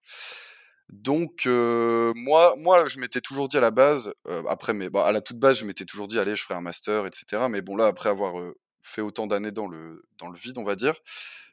Donc 0.91 1.43
heu, 1.45 2.13
moi 2.15 2.56
moi, 2.58 2.88
je 2.88 2.99
m'étais 2.99 3.21
toujours 3.21 3.47
dit 3.47 3.58
à 3.58 3.60
la 3.60 3.71
base, 3.71 4.13
heu, 4.28 4.43
après 4.49 4.73
mais 4.73 4.89
bah, 4.89 5.06
à 5.06 5.12
la 5.12 5.21
toute 5.21 5.38
base, 5.39 5.60
je 5.60 5.65
m'étais 5.65 5.86
toujours 5.86 6.08
dit: 6.08 6.19
«Allez, 6.19 6.36
je 6.36 6.43
ferai 6.43 6.56
un 6.56 6.62
master» 6.62 7.06
et 7.06 7.10
cetera. 7.13 7.47
Mais 7.49 7.62
bon, 7.62 7.75
là, 7.75 7.86
après 7.88 8.10
avoir, 8.10 8.39
heu, 8.39 8.56
fait 8.82 9.02
autant 9.02 9.28
d'années 9.28 9.52
dans 9.52 9.67
le 9.67 10.02
dans 10.17 10.30
le 10.30 10.38
vide, 10.38 10.58
on 10.58 10.63
va 10.63 10.75
dire, 10.75 10.95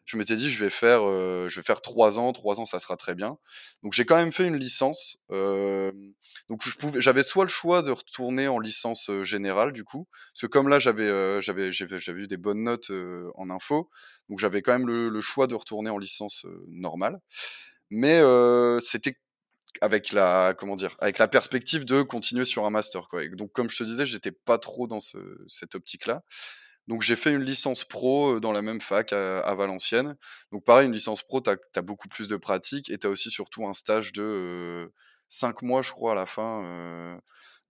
je 0.06 0.16
m'étais 0.16 0.36
dit: 0.36 0.48
«Je 0.50 0.62
vais 0.64 0.70
faire, 0.70 1.02
heu, 1.06 1.48
je 1.50 1.56
vais 1.60 1.64
faire 1.64 1.82
3 1.82 2.18
ans, 2.18 2.32
3 2.32 2.60
ans, 2.60 2.66
ça 2.66 2.78
sera 2.80 2.96
très 2.96 3.14
bien». 3.14 3.36
Donc 3.82 3.92
j'ai 3.92 4.06
quand 4.06 4.16
même 4.16 4.32
fait 4.32 4.46
une 4.46 4.56
licence, 4.56 5.18
hem, 5.30 5.92
donc 6.48 6.62
je 6.66 6.74
pouvais 6.76 7.00
j'avais 7.02 7.22
soit 7.22 7.44
le 7.44 7.50
choix 7.50 7.82
de 7.82 7.90
retourner 7.90 8.48
en 8.48 8.58
licence, 8.58 9.10
générale 9.22 9.72
du 9.72 9.84
coup, 9.84 10.08
parce 10.32 10.42
que 10.42 10.46
comme 10.46 10.68
là 10.70 10.78
j'avais, 10.78 11.42
j'avais 11.42 11.70
j'avais 11.72 12.22
eu 12.22 12.26
des 12.28 12.36
bonnes 12.38 12.62
notes, 12.64 12.90
en 13.36 13.50
info, 13.50 13.90
donc 14.30 14.38
j'avais 14.38 14.62
quand 14.62 14.72
même 14.72 14.86
le 14.86 15.08
le 15.10 15.20
choix 15.20 15.46
de 15.46 15.54
retourner 15.54 15.90
en 15.90 15.98
licence, 15.98 16.46
normale. 16.68 17.18
Mais 17.90 18.20
c'était 18.80 19.14
avec 19.80 20.12
la 20.12 20.54
comment 20.58 20.76
dire? 20.76 20.96
Avec 21.00 21.18
la 21.18 21.28
perspective 21.28 21.84
de 21.84 22.02
continuer 22.02 22.44
sur 22.44 22.64
un 22.66 22.70
master, 22.70 23.08
quoi 23.08 23.26
donc 23.28 23.52
comme 23.52 23.70
je 23.70 23.76
te 23.76 23.84
disais, 23.84 24.06
j'étais 24.06 24.32
pas 24.32 24.58
trop 24.58 24.86
dans 24.86 25.00
ce 25.00 25.18
cette 25.48 25.74
optique-là. 25.74 26.22
Donc 26.88 27.02
j'ai 27.02 27.16
fait 27.16 27.32
une 27.34 27.42
licence 27.42 27.84
pro, 27.84 28.36
heu, 28.36 28.40
dans 28.40 28.52
la 28.52 28.62
même 28.62 28.80
fac 28.80 29.12
à 29.12 29.54
Valenciennes. 29.56 30.16
Donc 30.52 30.64
pareil, 30.64 30.86
une 30.86 30.92
licence 30.94 31.22
pro, 31.24 31.40
tu 31.40 31.50
as 31.50 31.82
beaucoup 31.82 32.08
plus 32.08 32.28
de 32.28 32.36
pratique 32.36 32.90
et 32.90 32.98
tu 32.98 33.06
as 33.06 33.10
aussi 33.10 33.30
surtout 33.30 33.66
un 33.66 33.74
stage 33.74 34.12
de, 34.12 34.22
heu, 34.22 34.92
5 35.28 35.62
mois, 35.62 35.82
je 35.82 35.90
crois, 35.92 36.12
à 36.12 36.14
la 36.14 36.26
fin, 36.26 36.62
heu, 36.64 37.20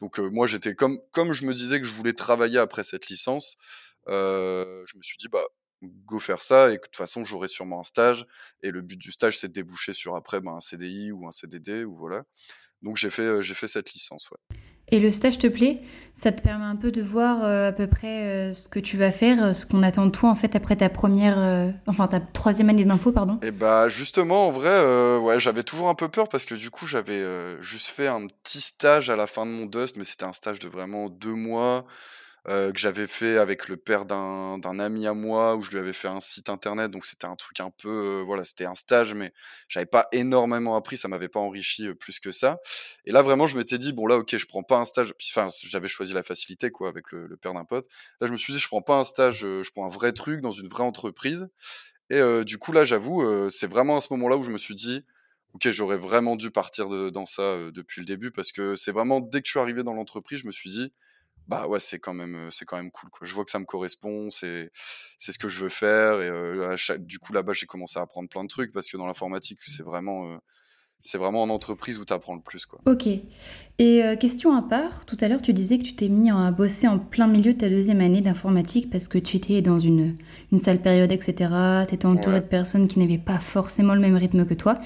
donc 0.00 0.18
heu, 0.18 0.28
moi, 0.30 0.46
j'étais 0.46 0.74
comme 0.74 0.98
comme 1.12 1.32
je 1.32 1.46
me 1.46 1.54
disais 1.54 1.80
que 1.80 1.86
je 1.86 1.94
voulais 1.94 2.12
travailler 2.14 2.58
après 2.58 2.84
cette 2.84 3.08
licence, 3.08 3.56
je 4.08 4.96
me 4.96 5.02
suis 5.02 5.16
dit: 5.18 5.28
«Bah, 5.28 5.42
go 5.82 6.18
faire 6.18 6.42
ça 6.42 6.70
et 6.72 6.76
que 6.76 6.82
de 6.82 6.86
toute 6.86 6.96
façon, 6.96 7.24
j'aurai 7.24 7.48
sûrement 7.48 7.80
un 7.80 7.84
stage» 7.84 8.26
et 8.62 8.70
le 8.70 8.82
but 8.82 8.98
du 8.98 9.12
stage, 9.12 9.38
c'est 9.38 9.48
de 9.48 9.52
déboucher 9.52 9.92
sur 9.92 10.16
après, 10.16 10.40
ben, 10.40 10.52
un 10.52 10.60
CDI 10.60 11.12
ou 11.12 11.26
un 11.26 11.32
CDD 11.32 11.84
ou 11.84 11.94
voilà. 11.94 12.24
Donc 12.82 12.96
j'ai 12.96 13.10
fait, 13.10 13.42
j'ai 13.42 13.54
fait 13.54 13.68
cette 13.68 13.92
licence, 13.92 14.30
ouais. 14.30 14.58
Et 14.88 15.00
le 15.00 15.10
stage 15.10 15.38
te 15.38 15.48
plaît? 15.48 15.80
Ça 16.14 16.30
te 16.30 16.40
permet 16.40 16.64
un 16.64 16.76
peu 16.76 16.92
de 16.92 17.02
voir, 17.02 17.44
heu, 17.44 17.66
à 17.66 17.72
peu 17.72 17.88
près, 17.88 18.50
heu, 18.50 18.52
ce 18.52 18.68
que 18.68 18.78
tu 18.78 18.96
vas 18.96 19.10
faire, 19.10 19.54
ce 19.54 19.66
qu'on 19.66 19.82
attend 19.82 20.06
de 20.06 20.12
toi, 20.12 20.30
en 20.30 20.36
fait, 20.36 20.54
après 20.54 20.76
ta 20.76 20.88
première, 20.88 21.36
re 21.36 21.72
enfin 21.88 22.06
ta 22.06 22.20
troisième 22.20 22.70
année 22.70 22.84
d'info, 22.84 23.10
pardon? 23.10 23.40
Et 23.42 23.50
bah, 23.50 23.88
justement, 23.88 24.46
en 24.46 24.50
vrai, 24.52 25.18
ouais, 25.18 25.40
j'avais 25.40 25.64
toujours 25.64 25.88
un 25.88 25.96
peu 25.96 26.08
peur 26.08 26.28
parce 26.28 26.44
que 26.44 26.54
du 26.54 26.70
coup, 26.70 26.86
j'avais, 26.86 27.20
juste 27.60 27.88
fait 27.88 28.06
un 28.06 28.28
petit 28.28 28.60
stage 28.60 29.10
à 29.10 29.16
la 29.16 29.26
fin 29.26 29.44
de 29.44 29.50
mon 29.50 29.66
Dust, 29.66 29.96
mais 29.96 30.04
c'était 30.04 30.24
un 30.24 30.32
stage 30.32 30.60
de 30.60 30.68
vraiment 30.68 31.08
2 31.08 31.34
mois, 31.34 31.84
heu, 32.48 32.72
que 32.72 32.78
j'avais 32.78 33.06
fait 33.06 33.38
avec 33.38 33.68
le 33.68 33.76
père 33.76 34.06
d'un 34.06 34.58
d'un 34.58 34.78
ami 34.78 35.06
à 35.06 35.14
moi, 35.14 35.56
où 35.56 35.62
je 35.62 35.70
lui 35.70 35.78
avais 35.78 35.92
fait 35.92 36.08
un 36.08 36.20
site 36.20 36.48
internet, 36.48 36.90
donc 36.90 37.06
c'était 37.06 37.26
un 37.26 37.36
truc 37.36 37.60
un 37.60 37.70
peu, 37.70 37.88
heu, 37.88 38.22
voilà, 38.22 38.44
c'était 38.44 38.66
un 38.66 38.74
stage, 38.74 39.14
mais 39.14 39.32
j'avais 39.68 39.86
pas 39.86 40.08
énormément 40.12 40.76
appris, 40.76 40.96
ça 40.96 41.08
m'avait 41.08 41.28
pas 41.28 41.40
enrichi, 41.40 41.88
heu, 41.88 41.94
plus 41.94 42.20
que 42.20 42.32
ça. 42.32 42.58
Et 43.04 43.12
là, 43.12 43.22
vraiment, 43.22 43.46
je 43.46 43.56
m'étais 43.56 43.78
dit: 43.78 43.92
«Bon 43.92 44.06
là, 44.06 44.16
OK, 44.18 44.36
je 44.36 44.46
prends 44.46 44.62
pas 44.62 44.78
un 44.78 44.84
stage» 44.84 45.12
enfin, 45.32 45.48
j'avais 45.64 45.88
choisi 45.88 46.12
la 46.12 46.22
facilité 46.22 46.70
quoi, 46.70 46.88
avec 46.88 47.12
le 47.12 47.26
le 47.26 47.36
père 47.36 47.54
d'un 47.54 47.64
pote. 47.64 47.86
Là, 48.20 48.26
je 48.26 48.32
me 48.32 48.36
suis 48.38 48.52
dit: 48.52 48.58
«Je 48.60 48.68
prends 48.68 48.82
pas 48.82 48.98
un 48.98 49.04
stage, 49.04 49.44
heu, 49.44 49.62
je 49.62 49.70
prends 49.72 49.86
un 49.86 49.90
vrai 49.90 50.12
truc 50.12 50.40
dans 50.40 50.52
une 50.52 50.68
vraie 50.68 50.84
entreprise» 50.84 51.48
Et 52.10 52.44
du 52.44 52.58
coup, 52.58 52.72
là, 52.72 52.84
j'avoue, 52.84 53.24
c'est 53.50 53.66
vraiment 53.66 53.96
à 53.96 54.00
ce 54.00 54.08
moment-là 54.12 54.36
où 54.36 54.42
je 54.42 54.50
me 54.50 54.58
suis 54.58 54.74
dit: 54.74 55.04
«OK, 55.54 55.68
j'aurais 55.70 55.96
vraiment 55.98 56.36
dû 56.36 56.50
partir 56.50 56.88
de 56.88 57.10
dans 57.10 57.26
ça, 57.26 57.42
heu, 57.56 57.72
depuis 57.72 58.00
le 58.00 58.06
début». 58.06 58.30
Parce 58.30 58.52
que 58.52 58.76
c'est 58.76 58.92
vraiment 58.92 59.20
dès 59.20 59.40
que 59.42 59.46
je 59.46 59.52
suis 59.52 59.60
arrivé 59.60 59.82
dans 59.82 59.94
l'entreprise, 59.94 60.40
je 60.40 60.46
me 60.46 60.52
suis 60.52 60.70
dit: 60.70 60.92
«Bah, 61.46 61.68
ouais, 61.68 61.78
c'est 61.80 62.00
quand 62.00 62.14
même, 62.14 62.50
c'est 62.50 62.64
quand 62.64 62.76
même 62.76 62.90
cool, 62.90 63.08
quoi». 63.10 63.26
Je 63.26 63.32
vois 63.34 63.44
que 63.44 63.50
ça 63.52 63.58
me 63.60 63.64
correspond, 63.64 64.30
c'est 64.30 64.70
c'est 65.18 65.32
ce 65.32 65.38
que 65.38 65.48
je 65.48 65.60
veux 65.60 65.68
faire 65.68 66.20
et 66.20 66.76
du 66.98 67.18
coup, 67.20 67.32
là-bas, 67.32 67.52
j'ai 67.52 67.66
commencé 67.66 67.98
à 67.98 68.02
apprendre 68.02 68.28
plein 68.28 68.42
de 68.42 68.48
trucs 68.48 68.72
parce 68.72 68.88
que 68.90 68.96
dans 68.96 69.06
l'informatique, 69.06 69.60
c'est 69.64 69.84
vraiment, 69.84 70.38
c'est 71.00 71.18
vraiment 71.18 71.42
en 71.42 71.50
entreprise 71.50 71.98
où 71.98 72.04
tu 72.04 72.12
apprends 72.12 72.34
le 72.34 72.40
plus, 72.40 72.66
quoi. 72.66 72.80
OK. 72.86 73.08
Et 73.78 74.02
heu, 74.02 74.16
question 74.16 74.56
à 74.56 74.62
part, 74.62 75.04
tout 75.04 75.18
à 75.20 75.28
l'heure, 75.28 75.42
tu 75.42 75.52
disais 75.52 75.76
que 75.76 75.82
tu 75.82 75.94
t'es 75.94 76.08
mis 76.08 76.30
à 76.30 76.50
bosser 76.50 76.88
en 76.88 76.98
plein 76.98 77.26
milieu 77.26 77.52
de 77.52 77.58
ta 77.58 77.68
deuxième 77.68 78.00
année 78.00 78.22
d'informatique 78.22 78.88
parce 78.90 79.06
que 79.06 79.18
tu 79.18 79.36
étais 79.36 79.60
dans 79.60 79.78
une 79.78 80.16
une 80.50 80.58
sale 80.60 80.80
période 80.80 81.12
et 81.12 81.20
cetera. 81.20 81.84
Tu 81.86 81.94
étais 81.94 82.06
entouré 82.06 82.36
Ouais, 82.36 82.40
de 82.40 82.46
personnes 82.46 82.88
qui 82.88 82.98
n'avaient 82.98 83.18
pas 83.18 83.38
forcément 83.38 83.94
le 83.94 84.00
même 84.00 84.16
rythme 84.16 84.46
que 84.46 84.54
toi 84.54 84.78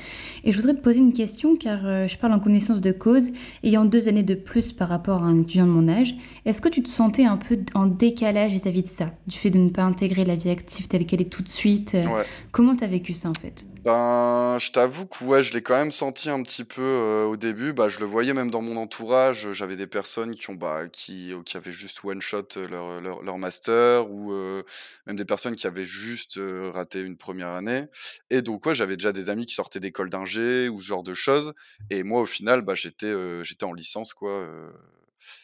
et 0.43 0.51
je 0.51 0.57
voudrais 0.57 0.75
te 0.75 0.81
poser 0.81 0.99
une 0.99 1.13
question 1.13 1.55
car, 1.55 1.87
heu, 1.87 2.09
je 2.09 2.17
parle 2.19 2.33
en 2.33 2.41
connaissance 2.41 2.81
de 2.81 2.91
cause. 2.91 3.29
Ayant 3.63 3.85
2 3.85 4.09
années 4.09 4.25
de 4.25 4.35
plus 4.35 4.73
par 4.73 4.89
rapport 4.89 5.23
à 5.23 5.27
un 5.27 5.41
étudiant 5.41 5.67
de 5.67 5.71
mon 5.73 5.89
âge, 5.89 6.17
est-ce 6.45 6.61
que 6.61 6.69
tu 6.69 6.83
te 6.83 6.89
sentais 6.89 7.25
un 7.25 7.37
peu 7.37 7.59
en 7.75 7.87
décalage 7.87 8.51
vis-à-vis 8.51 8.83
de 8.83 8.89
ça? 8.89 9.13
Du 9.29 9.39
fait 9.39 9.51
de 9.51 9.59
ne 9.59 9.71
pas 9.71 9.83
intégrer 9.85 10.25
la 10.25 10.35
vie 10.35 10.51
active 10.51 10.89
telle 10.89 11.07
qu'elle 11.07 11.21
est 11.21 11.31
tout 11.31 11.45
de 11.45 11.49
suite, 11.49 11.93
ouais. 11.95 12.25
comment 12.51 12.75
tu 12.75 12.83
as 12.83 12.89
vécu 12.89 13.13
ça, 13.15 13.29
en 13.29 13.35
fait? 13.41 13.67
Ben, 13.85 14.59
je 14.61 14.73
t'avoue 14.73 15.07
que 15.07 15.25
ouais, 15.25 15.43
je 15.45 15.55
l'ai 15.55 15.63
quand 15.63 15.75
même 15.77 15.93
senti 15.93 16.29
un 16.29 16.43
petit 16.43 16.65
peu, 16.65 16.83
heu, 16.83 17.25
au 17.27 17.37
début. 17.37 17.73
Bah, 17.73 17.89
je 17.89 17.99
le 18.01 18.05
voyais 18.05 18.35
même 18.35 18.51
dans 18.51 18.61
mon 18.61 18.77
entourage, 18.77 19.53
j'avais 19.53 19.77
des 19.77 19.87
personnes 19.87 20.35
qui 20.35 20.51
ont, 20.51 20.55
bah, 20.55 20.89
qui, 20.93 21.31
heu, 21.33 21.43
qui 21.45 21.57
avaient 21.57 21.73
juste 21.73 22.05
one 22.05 22.21
shot, 22.21 22.43
heu, 22.57 22.67
leur, 22.67 23.01
leur 23.01 23.23
leur 23.23 23.39
master 23.39 24.11
ou, 24.11 24.33
heu, 24.33 24.65
même 25.07 25.15
des 25.17 25.25
personnes 25.25 25.55
qui 25.57 25.67
avaient 25.69 25.85
juste, 25.85 26.39
raté 26.75 27.01
une 27.01 27.17
première 27.17 27.49
année 27.49 27.85
et 28.29 28.43
donc 28.43 28.67
ouais, 28.67 28.75
j'avais 28.75 28.97
déjà 28.97 29.13
des 29.13 29.31
amis 29.31 29.47
qui 29.47 29.55
sortaient 29.55 29.81
d'école 29.81 30.11
d'ingé 30.11 30.69
ou 30.69 30.81
ce 30.83 30.87
genre 30.87 31.03
de 31.05 31.15
choses 31.15 31.55
et 31.91 32.03
moi, 32.03 32.21
au 32.23 32.27
final, 32.27 32.63
bah, 32.63 32.75
j'étais, 32.75 33.15
j'étais 33.45 33.65
en 33.65 33.73
licence, 33.73 34.13
quoi, 34.15 34.47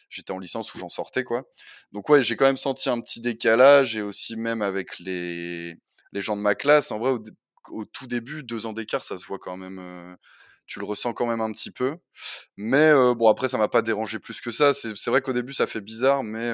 j'étais 0.09 0.31
en 0.31 0.39
licence 0.39 0.73
où 0.75 0.79
j'en 0.79 0.89
sortais, 0.89 1.23
quoi. 1.23 1.43
Donc 1.91 2.09
ouais, 2.09 2.23
j'ai 2.23 2.35
quand 2.35 2.45
même 2.45 2.57
senti 2.57 2.89
un 2.89 2.99
petit 3.01 3.21
décalage 3.21 3.95
et 3.97 4.01
aussi 4.01 4.35
même 4.35 4.61
avec 4.61 4.99
les 4.99 5.75
les 6.13 6.21
gens 6.21 6.37
de 6.37 6.41
ma 6.41 6.55
classe. 6.55 6.91
En 6.91 6.99
vrai, 6.99 7.11
au 7.71 7.85
tout 7.85 8.07
début, 8.07 8.43
2 8.43 8.65
ans 8.65 8.73
d'écart, 8.73 9.03
ça 9.03 9.17
se 9.17 9.25
voit 9.25 9.39
quand 9.39 9.57
même, 9.57 10.17
tu 10.67 10.79
le 10.79 10.85
ressens 10.85 11.13
quand 11.13 11.25
même 11.27 11.41
un 11.41 11.51
petit 11.53 11.71
peu. 11.71 11.97
Mais, 12.57 12.91
bon 13.15 13.29
après 13.29 13.49
ça 13.49 13.57
m'a 13.59 13.69
pas 13.69 13.81
dérangé 13.83 14.19
plus 14.19 14.41
que 14.41 14.51
ça. 14.51 14.73
C'est 14.73 15.09
vrai 15.09 15.21
qu'au 15.21 15.33
début 15.33 15.53
ça 15.53 15.67
fait 15.67 15.81
bizarre, 15.81 16.23
mais, 16.23 16.51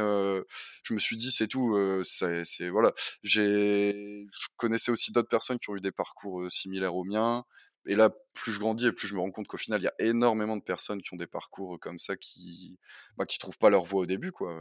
je 0.83 0.93
me 0.93 0.99
suis 0.99 1.17
dit: 1.17 1.31
«C'est 1.31 1.47
tout, 1.47 1.77
c'est 2.03 2.69
voilà». 2.69 2.93
J'ai 3.23 4.25
je 4.33 4.47
connaissais 4.57 4.91
aussi 4.91 5.11
d'autres 5.13 5.29
personnes 5.29 5.59
qui 5.59 5.69
ont 5.71 5.75
eu 5.77 5.81
des 5.81 5.91
parcours, 5.93 6.51
similaires 6.51 6.95
au 6.95 7.03
mien 7.05 7.43
et 7.87 7.95
là, 7.95 8.11
plus 8.33 8.53
je 8.53 8.59
grandis 8.59 8.87
et 8.87 8.91
plus 8.93 9.07
je 9.09 9.15
me 9.15 9.19
rends 9.21 9.31
compte 9.31 9.47
qu'au 9.47 9.57
final, 9.57 9.81
il 9.81 9.85
y 9.85 9.87
a 9.87 9.93
énormément 9.99 10.57
de 10.57 10.63
personnes 10.63 11.01
qui 11.01 11.13
ont 11.13 11.17
des 11.17 11.27
parcours, 11.27 11.79
comme 11.81 11.99
ça 11.99 12.15
qui, 12.17 12.79
bah, 13.17 13.25
qui 13.25 13.39
trouvent 13.39 13.57
pas 13.57 13.69
leur 13.69 13.83
voie 13.83 14.01
au 14.03 14.05
début, 14.05 14.31
quoi, 14.31 14.55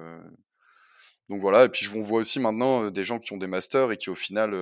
donc 1.32 1.40
voilà 1.40 1.64
et 1.64 1.68
puis 1.70 1.86
je 1.86 1.96
on 1.96 2.02
voit 2.02 2.20
aussi 2.20 2.40
maintenant, 2.40 2.90
des 2.90 3.04
gens 3.06 3.18
qui 3.18 3.32
ont 3.32 3.38
des 3.38 3.46
masters 3.46 3.90
et 3.90 3.96
qui 3.96 4.10
au 4.10 4.14
final, 4.14 4.52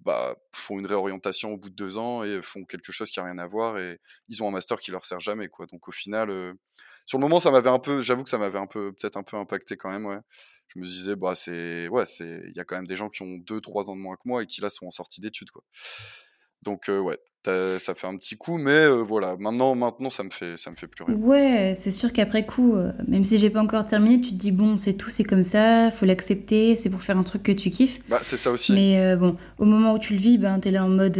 bah, 0.00 0.36
font 0.54 0.78
une 0.78 0.86
réorientation 0.86 1.52
au 1.52 1.58
bout 1.58 1.68
de 1.68 1.74
2 1.74 1.98
ans 1.98 2.24
et 2.24 2.40
font 2.42 2.64
quelque 2.64 2.92
chose 2.92 3.10
qui 3.10 3.20
a 3.20 3.24
rien 3.24 3.36
à 3.36 3.46
voir 3.46 3.78
et 3.78 4.00
ils 4.28 4.42
ont 4.42 4.48
un 4.48 4.50
master 4.50 4.80
qui 4.80 4.90
leur 4.90 5.04
sert 5.04 5.20
jamais, 5.20 5.48
quoi. 5.48 5.66
Donc 5.66 5.86
au 5.86 5.92
final, 5.92 6.30
sur 7.04 7.18
le 7.18 7.22
moment, 7.22 7.40
ça 7.40 7.50
m'avait 7.50 7.68
un 7.68 7.78
peu 7.78 8.00
j'avoue 8.00 8.24
que 8.24 8.30
ça 8.30 8.38
m'avait 8.38 8.58
un 8.58 8.66
peu 8.66 8.92
peut-être 8.92 9.18
un 9.18 9.22
peu 9.22 9.36
impacté 9.36 9.76
quand 9.76 9.90
même. 9.90 10.22
Je 10.68 10.78
me 10.80 10.84
disais: 10.86 11.14
«Bah, 11.16 11.34
c'est 11.34 11.88
c'est 12.06 12.40
il 12.48 12.56
y 12.56 12.60
a 12.60 12.64
quand 12.64 12.76
même 12.76 12.86
des 12.86 12.96
gens 12.96 13.10
qui 13.10 13.22
ont 13.22 13.36
deux 13.36 13.60
trois 13.60 13.90
ans 13.90 13.96
de 13.96 14.00
moins 14.00 14.16
que 14.16 14.22
moi 14.24 14.42
et 14.42 14.46
qui 14.46 14.62
là 14.62 14.70
sont 14.70 14.86
en 14.86 14.90
sortie 14.90 15.20
d'études, 15.20 15.50
quoi». 15.50 15.62
Donc 16.62 16.88
ouais, 16.88 17.18
ça 17.48 17.78
ça 17.78 17.94
fait 17.94 18.06
un 18.06 18.16
petit 18.16 18.36
coup, 18.36 18.58
mais 18.58 18.84
heu, 18.86 19.00
voilà, 19.00 19.36
maintenant 19.38 19.74
maintenant 19.74 20.10
ça 20.10 20.22
me 20.22 20.30
fait 20.30 20.56
ça 20.56 20.70
me 20.70 20.76
fait 20.76 20.86
plus 20.86 21.04
rien. 21.04 21.16
Ouais, 21.16 21.72
c'est 21.78 21.90
sûr 21.90 22.12
qu'après 22.12 22.44
coup, 22.44 22.74
heu, 22.74 22.92
même 23.06 23.24
si 23.24 23.38
j'ai 23.38 23.50
pas 23.50 23.60
encore 23.60 23.86
terminé, 23.86 24.20
tu 24.20 24.30
te 24.30 24.36
dis: 24.36 24.52
«Bon, 24.52 24.76
c'est 24.76 24.94
tout, 24.94 25.10
c'est 25.10 25.24
comme 25.24 25.44
ça, 25.44 25.90
faut 25.90 26.06
l'accepter, 26.06 26.76
c'est 26.76 26.90
pour 26.90 27.02
faire 27.02 27.16
un 27.16 27.22
truc 27.22 27.42
que 27.42 27.52
tu 27.52 27.70
kiffes». 27.70 28.00
Bah, 28.08 28.20
c'est 28.22 28.36
ça 28.36 28.50
aussi. 28.50 28.72
Mais 28.72 28.98
heu, 28.98 29.16
bon, 29.16 29.36
au 29.58 29.64
moment 29.64 29.94
où 29.94 29.98
tu 29.98 30.12
le 30.14 30.18
vis, 30.18 30.38
ben, 30.38 30.60
tu 30.60 30.68
es 30.68 30.70
là 30.70 30.84
en 30.84 30.88
mode, 30.88 31.18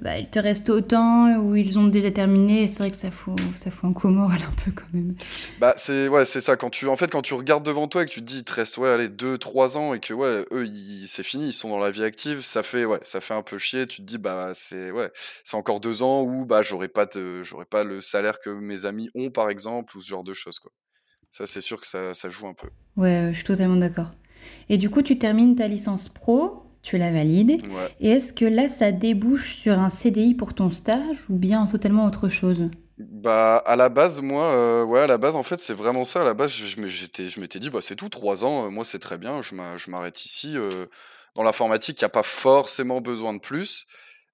bah, 0.00 0.18
il 0.18 0.28
te 0.30 0.38
reste 0.38 0.70
autant 0.70 1.36
ou 1.38 1.56
ils 1.56 1.78
ont 1.78 1.86
déjà 1.86 2.10
terminé 2.10 2.66
c'est 2.66 2.78
vrai 2.78 2.90
que 2.90 2.96
ça 2.96 3.10
fout 3.10 3.38
ça 3.56 3.70
fout 3.70 3.90
un 3.90 3.92
coup 3.92 4.08
moral 4.08 4.38
un 4.48 4.64
peu 4.64 4.70
quand 4.70 4.86
même. 4.92 5.14
Bah, 5.58 5.74
c'est 5.76 6.08
ouais, 6.08 6.24
c'est 6.24 6.40
ça, 6.40 6.56
quand 6.56 6.70
tu 6.70 6.86
en 6.88 6.96
fait, 6.96 7.10
quand 7.10 7.22
tu 7.22 7.34
regardes 7.34 7.64
devant 7.64 7.88
toi 7.88 8.02
et 8.02 8.06
que 8.06 8.10
tu 8.10 8.20
te 8.20 8.26
dis: 8.26 8.38
«Il 8.38 8.44
te 8.44 8.54
reste, 8.54 8.78
ouais, 8.78 8.88
allez 8.88 9.08
2-3 9.08 9.76
ans» 9.76 9.94
et 9.94 10.00
que, 10.00 10.14
ouais, 10.14 10.44
eux, 10.52 10.66
c'est 11.06 11.22
fini, 11.22 11.48
ils 11.48 11.52
sont 11.52 11.68
dans 11.68 11.78
la 11.78 11.90
vie 11.90 12.04
active, 12.04 12.44
ça 12.44 12.62
fait 12.62 12.84
ouais, 12.84 13.00
ça 13.02 13.20
fait 13.20 13.34
un 13.34 13.42
peu 13.42 13.58
chier. 13.58 13.86
Tu 13.86 14.02
te 14.02 14.06
dis: 14.06 14.18
«Bah, 14.18 14.52
c'est 14.54 14.90
ouais, 14.90 15.10
c'est 15.44 15.56
encore 15.56 15.65
2 15.80 16.02
ans 16.02 16.22
où, 16.22 16.46
bah, 16.46 16.62
j'aurai 16.62 16.88
pas 16.88 17.06
de 17.06 17.42
j'aurai 17.42 17.66
pas 17.66 17.84
le 17.84 18.00
salaire 18.00 18.40
que 18.40 18.50
mes 18.50 18.84
amis 18.86 19.10
ont», 19.14 19.30
par 19.30 19.50
exemple, 19.50 19.96
ou 19.96 20.02
ce 20.02 20.08
genre 20.08 20.24
de 20.24 20.32
choses, 20.34 20.58
quoi. 20.58 20.72
Ça, 21.30 21.46
c'est 21.48 21.62
sûr 21.62 21.80
que 21.80 21.86
ça 21.88 22.14
ça 22.14 22.28
joue 22.30 22.48
un 22.48 22.54
peu. 22.54 22.70
Ouais, 22.96 23.28
je 23.30 23.36
suis 23.36 23.44
totalement 23.44 23.76
d'accord. 23.76 24.12
Et 24.68 24.78
du 24.78 24.90
coup, 24.90 25.02
tu 25.02 25.18
termines 25.18 25.54
ta 25.56 25.66
licence 25.68 26.08
pro, 26.08 26.64
tu 26.82 26.98
la 26.98 27.10
valides 27.12 27.62
Ouais. 27.62 27.90
et 28.00 28.10
est-ce 28.10 28.32
que 28.32 28.44
là, 28.44 28.68
ça 28.68 28.92
débouche 28.92 29.54
sur 29.56 29.78
un 29.78 29.88
CDI 29.88 30.34
pour 30.34 30.54
ton 30.54 30.70
stage 30.70 31.28
ou 31.30 31.36
bien 31.36 31.66
totalement 31.66 32.04
autre 32.06 32.28
chose? 32.28 32.70
Bah, 32.98 33.58
à 33.66 33.76
la 33.76 33.90
base, 33.90 34.22
moi, 34.22 34.54
heu, 34.54 34.84
ouais, 34.84 35.00
à 35.00 35.06
la 35.06 35.18
base, 35.18 35.36
en 35.36 35.42
fait, 35.42 35.60
c'est 35.60 35.74
vraiment 35.74 36.06
ça. 36.06 36.22
À 36.22 36.24
la 36.24 36.32
base, 36.32 36.50
je 36.52 36.86
j'étais 36.86 37.28
je 37.28 37.40
m'étais 37.40 37.58
dit: 37.60 37.68
«Bah, 37.68 37.80
c'est 37.82 37.94
tout, 37.96 38.08
3 38.08 38.42
ans, 38.44 38.66
heu, 38.66 38.70
moi, 38.70 38.86
c'est 38.86 38.98
très 38.98 39.18
bien, 39.18 39.42
je 39.42 39.54
m'a 39.54 39.76
je 39.76 39.90
m'arrête 39.90 40.24
ici», 40.24 40.56
heu, 40.56 40.88
dans 41.34 41.42
l'informatique, 41.42 41.98
il 42.00 42.02
y 42.02 42.04
a 42.06 42.08
pas 42.08 42.22
forcément 42.22 43.02
besoin 43.02 43.34
de 43.34 43.38
plus 43.38 43.86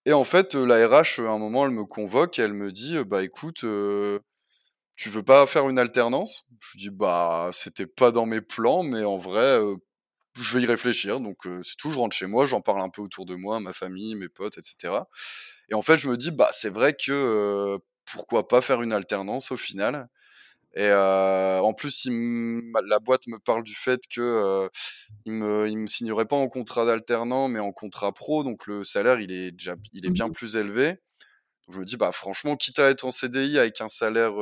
et 0.07 0.13
en 0.13 0.25
fait, 0.25 0.55
heu, 0.55 0.65
la 0.67 0.87
RH, 0.89 1.21
heu, 1.21 1.29
à 1.29 1.33
un 1.33 1.39
moment, 1.39 1.65
elle 1.67 1.73
me 1.73 1.85
convoque 1.85 2.39
elle 2.39 2.53
me 2.55 2.73
dit, 2.73 2.97
«Bah, 3.05 3.23
écoute, 3.25 3.65
heu, 3.65 4.21
tu 4.97 5.11
veux 5.11 5.23
pas 5.25 5.47
faire 5.47 5.69
une 5.71 5.79
alternance?» 5.79 6.45
je 6.61 6.79
dis: 6.79 6.91
«Bah, 6.91 7.51
c'était 7.53 7.87
pas 7.87 8.13
dans 8.13 8.27
mes 8.27 8.41
plans, 8.43 8.83
mais 8.85 9.05
en 9.05 9.19
vrai, 9.19 9.61
je 10.37 10.57
vais 10.59 10.65
y 10.65 10.67
réfléchir». 10.67 11.21
Donc 11.21 11.39
c'est 11.63 11.77
tout, 11.79 11.93
je 11.93 11.99
rentre 11.99 12.17
chez 12.17 12.27
moi, 12.27 12.47
j'en 12.47 12.61
parle 12.63 12.83
un 12.83 12.91
peu 12.91 13.03
autour 13.03 13.27
de 13.27 13.35
moi, 13.37 13.61
ma 13.61 13.73
famille, 13.75 14.15
mes 14.17 14.29
potes 14.31 14.59
et 14.59 14.63
cetera 14.65 15.09
et 15.71 15.75
en 15.75 15.83
fait, 15.83 15.99
je 15.99 16.09
me 16.09 16.17
dis: 16.19 16.31
«Bah, 16.33 16.51
c'est 16.53 16.71
vrai 16.71 16.95
que, 16.95 17.79
pourquoi 18.07 18.49
pas 18.49 18.63
faire 18.63 18.83
une 18.83 18.93
alternance 18.95 19.53
au 19.53 19.57
final?» 19.59 20.09
Et 20.75 20.93
en 20.93 21.75
plus, 21.75 22.09
la 22.87 22.99
boîte 23.01 23.27
me 23.29 23.39
parle 23.39 23.63
du 23.65 23.75
fait 23.75 24.01
que, 24.15 24.21
heu, 24.21 24.71
ils 25.27 25.33
me 25.79 25.87
signeraient 25.87 26.27
pas 26.27 26.37
en 26.37 26.49
contrat 26.49 26.87
d'alternant, 26.87 27.49
mais 27.49 27.61
en 27.61 27.73
contrat 27.73 28.13
pro, 28.13 28.45
donc 28.45 28.67
le 28.67 28.85
salaire, 28.85 29.21
il 29.21 29.33
est 29.33 29.53
déjà 29.53 29.77
il 29.93 30.07
est 30.07 30.11
Mmh 30.11 30.13
bien 30.13 30.29
mh. 30.29 30.33
plus 30.33 30.57
élevé. 30.57 30.91
Donc 31.69 31.75
je 31.77 31.79
me 31.81 31.85
dis: 31.87 31.97
«Bah, 31.99 32.13
franchement, 32.13 32.57
quitte 32.57 32.79
à 32.81 32.91
être 32.91 33.05
en 33.07 33.13
CDI 33.13 33.59
avec 33.61 33.81
un 33.83 33.89
salaire, 33.89 34.35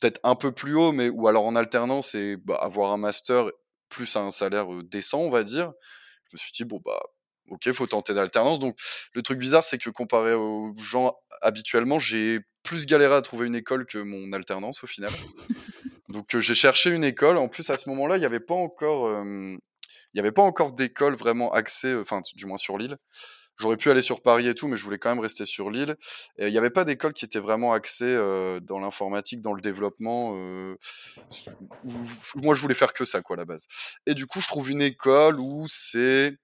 peut-être 0.00 0.20
un 0.24 0.34
peu 0.34 0.52
plus 0.52 0.74
haut, 0.74 0.92
mais 0.92 1.08
ou 1.08 1.28
alors 1.28 1.44
en 1.46 1.56
alternance 1.56 2.14
et 2.14 2.36
bah, 2.36 2.56
avoir 2.60 2.92
un 2.92 2.96
master 2.98 3.50
plus 3.88 4.16
un 4.16 4.30
salaire, 4.30 4.66
décent, 4.84 5.20
on 5.20 5.30
va 5.30 5.44
dire». 5.44 5.72
Je 6.30 6.36
me 6.36 6.38
suis 6.38 6.52
dit: 6.52 6.64
«Bon, 6.64 6.80
bah, 6.84 7.00
OK, 7.52 7.70
faut 7.72 7.86
tenter 7.86 8.14
l'alternance». 8.14 8.58
Donc 8.58 8.76
le 9.14 9.22
truc 9.22 9.38
bizarre, 9.38 9.64
c'est 9.64 9.78
que 9.78 9.90
comparé 9.90 10.34
aux 10.34 10.74
gens 10.76 11.12
habituellement, 11.40 11.98
j'ai 11.98 12.40
plus 12.62 12.86
galéré 12.86 13.14
à 13.14 13.22
trouver 13.22 13.46
une 13.46 13.56
école 13.56 13.86
que 13.86 13.98
mon 13.98 14.32
alternance, 14.32 14.84
au 14.84 14.86
final. 14.86 15.12
Donc 16.08 16.36
j'ai 16.36 16.54
cherché 16.54 16.90
une 16.90 17.04
école. 17.04 17.38
En 17.38 17.48
plus, 17.48 17.70
à 17.70 17.76
ce 17.76 17.88
moment-là, 17.90 18.16
il 18.16 18.22
y 18.22 18.26
avait 18.26 18.40
pas 18.40 18.54
encore, 18.54 19.10
il 19.24 19.58
y 20.14 20.20
avait 20.20 20.32
pas 20.32 20.42
encore 20.42 20.72
d'école 20.72 21.16
vraiment 21.16 21.52
axée, 21.52 21.94
enfin, 21.94 22.20
du 22.34 22.46
moins 22.46 22.58
sur 22.58 22.78
Lille. 22.78 22.96
J'aurais 23.58 23.76
pu 23.76 23.90
aller 23.90 24.02
sur 24.02 24.22
Paris 24.22 24.48
et 24.48 24.54
tout, 24.54 24.66
mais 24.66 24.76
je 24.76 24.82
voulais 24.82 24.98
quand 24.98 25.10
même 25.10 25.20
rester 25.20 25.44
sur 25.44 25.70
et 25.70 25.94
il 26.38 26.52
y 26.52 26.58
avait 26.58 26.70
pas 26.70 26.84
d'école 26.84 27.12
qui 27.12 27.24
était 27.26 27.38
vraiment 27.38 27.72
axée, 27.74 28.16
dans 28.62 28.78
l'informatique, 28.78 29.42
dans 29.42 29.52
le 29.52 29.60
développement, 29.60 30.34
moi, 32.36 32.54
je 32.54 32.60
voulais 32.60 32.74
faire 32.74 32.94
que 32.94 33.04
ça, 33.04 33.20
quoi, 33.20 33.36
à 33.36 33.38
la 33.38 33.44
base 33.44 33.66
et 34.06 34.14
du 34.14 34.26
coup, 34.26 34.40
je 34.40 34.48
trouve 34.48 34.70
une 34.70 34.80
école 34.82 35.38
où 35.38 35.66
c'est, 35.68 36.34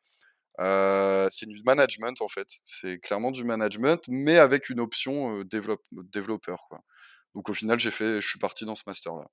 heu, 0.61 1.29
c'est 1.31 1.47
du 1.49 1.63
management, 1.65 2.21
en 2.21 2.29
fait. 2.29 2.49
C'est 2.65 2.99
clairement 2.99 3.31
du 3.31 3.45
management, 3.45 4.01
mais 4.09 4.39
avec 4.39 4.71
une 4.71 4.81
option, 4.81 5.43
développe 5.45 5.83
développeur, 5.93 6.67
quoi. 6.69 6.81
Donc 7.35 7.49
au 7.51 7.55
final, 7.55 7.79
j'ai 7.79 7.91
fait 7.91 8.21
je 8.21 8.27
suis 8.27 8.39
parti 8.39 8.65
dans 8.65 8.75
ce 8.75 8.83
master-là. 8.87 9.27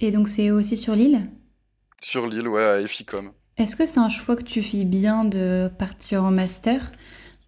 Et 0.00 0.10
donc 0.10 0.28
c'est 0.28 0.50
aussi 0.50 0.76
sur 0.76 0.94
Lille? 0.94 1.30
Sur 2.02 2.26
Lille, 2.26 2.48
ouais, 2.48 2.64
à 2.64 2.80
Efficom. 2.80 3.32
Est-ce 3.56 3.74
que 3.76 3.86
c'est 3.86 4.00
un 4.00 4.08
choix 4.10 4.36
que 4.36 4.44
tu 4.44 4.62
fais 4.62 4.84
bien 4.84 5.24
de 5.24 5.70
partir 5.78 6.24
en 6.24 6.30
master 6.30 6.92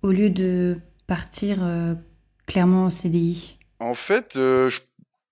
au 0.03 0.11
lieu 0.11 0.31
de 0.31 0.79
partir, 1.07 1.59
clairement 2.47 2.87
en 2.87 2.91
CDI? 2.91 3.59
En 3.81 3.95
fait, 3.95 4.37
heu, 4.37 4.69
j 4.71 4.81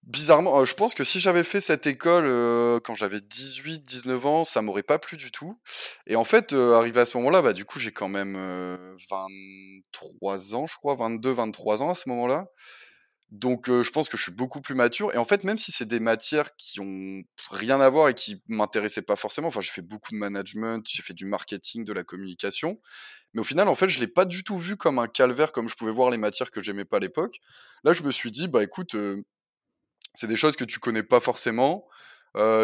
bizarrement, 0.06 0.60
heu, 0.60 0.64
je 0.64 0.74
pense 0.74 0.94
que 0.94 1.04
si 1.04 1.20
j'avais 1.20 1.44
fait 1.44 1.60
cette 1.60 1.86
école, 1.86 2.24
heu, 2.26 2.80
quand 2.84 2.94
j'avais 2.94 3.20
18-19 3.20 4.24
ans, 4.26 4.44
ça 4.44 4.62
m'aurait 4.62 4.82
pas 4.82 4.98
plu 4.98 5.16
du 5.16 5.30
tout 5.32 5.58
et 6.06 6.16
en 6.16 6.24
fait, 6.24 6.52
heu, 6.52 6.74
arrivé 6.74 7.00
à 7.00 7.06
ce 7.06 7.16
moment-là, 7.18 7.42
bah, 7.42 7.52
du 7.52 7.64
coup, 7.64 7.80
j'ai 7.80 7.92
quand 7.92 8.08
même, 8.08 8.36
heu, 8.36 8.96
23 9.10 10.54
ans, 10.54 10.66
je 10.66 10.76
crois, 10.76 10.94
22-23 10.96 11.82
ans 11.82 11.90
à 11.90 11.94
ce 11.94 12.08
moment-là. 12.08 12.46
Donc 13.32 13.66
je 13.68 13.90
pense 13.90 14.08
que 14.08 14.16
je 14.16 14.22
suis 14.24 14.32
beaucoup 14.32 14.60
plus 14.60 14.74
mature 14.76 15.14
et 15.14 15.18
en 15.18 15.24
fait, 15.24 15.44
même 15.44 15.58
si 15.58 15.72
c'est 15.72 15.86
des 15.86 16.00
matières 16.00 16.56
qui 16.56 16.80
ont 16.80 17.22
rien 17.50 17.80
à 17.80 17.88
voir 17.90 18.08
et 18.08 18.14
qui 18.14 18.42
m'intéressaient 18.48 19.02
pas 19.02 19.16
forcément, 19.16 19.48
enfin, 19.48 19.60
j'ai 19.60 19.72
fait 19.72 19.82
beaucoup 19.82 20.12
de 20.12 20.18
management, 20.18 20.86
j'ai 20.88 21.02
fait 21.02 21.14
du 21.14 21.26
marketing, 21.26 21.84
de 21.84 21.92
la 21.92 22.04
communication, 22.04 22.80
mais 23.34 23.40
au 23.40 23.44
final, 23.44 23.68
en 23.68 23.74
fait, 23.76 23.88
je 23.88 24.00
l'ai 24.00 24.08
pas 24.08 24.24
du 24.24 24.44
tout 24.44 24.58
vu 24.58 24.76
comme 24.76 24.98
un 24.98 25.08
calvaire, 25.08 25.52
comme 25.52 25.68
je 25.68 25.76
pouvais 25.76 25.92
voir 25.92 26.10
les 26.10 26.18
matières 26.18 26.50
que 26.50 26.62
j'aimais 26.62 26.84
pas 26.84 26.98
à 26.98 27.00
l'époque. 27.00 27.38
Là, 27.84 27.92
je 27.92 28.02
me 28.02 28.10
suis 28.12 28.30
dit: 28.32 28.48
«Bah, 28.48 28.62
écoute, 28.64 28.94
c'est 30.16 30.26
des 30.26 30.36
choses 30.36 30.56
que 30.56 30.64
tu 30.64 30.80
connais 30.80 31.04
pas 31.04 31.20
forcément». 31.20 31.86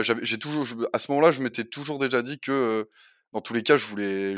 J'avais 0.02 0.24
j'ai 0.24 0.38
toujours 0.38 0.64
je 0.66 0.74
à 0.92 0.98
ce 0.98 1.10
moment-là, 1.12 1.30
je 1.30 1.40
m'étais 1.40 1.64
toujours 1.64 1.98
déjà 1.98 2.20
dit 2.22 2.38
que, 2.38 2.52
heu, 2.52 2.90
dans 3.32 3.40
tous 3.40 3.54
les 3.54 3.62
cas, 3.62 3.78
je 3.78 3.86
voulais 3.86 4.34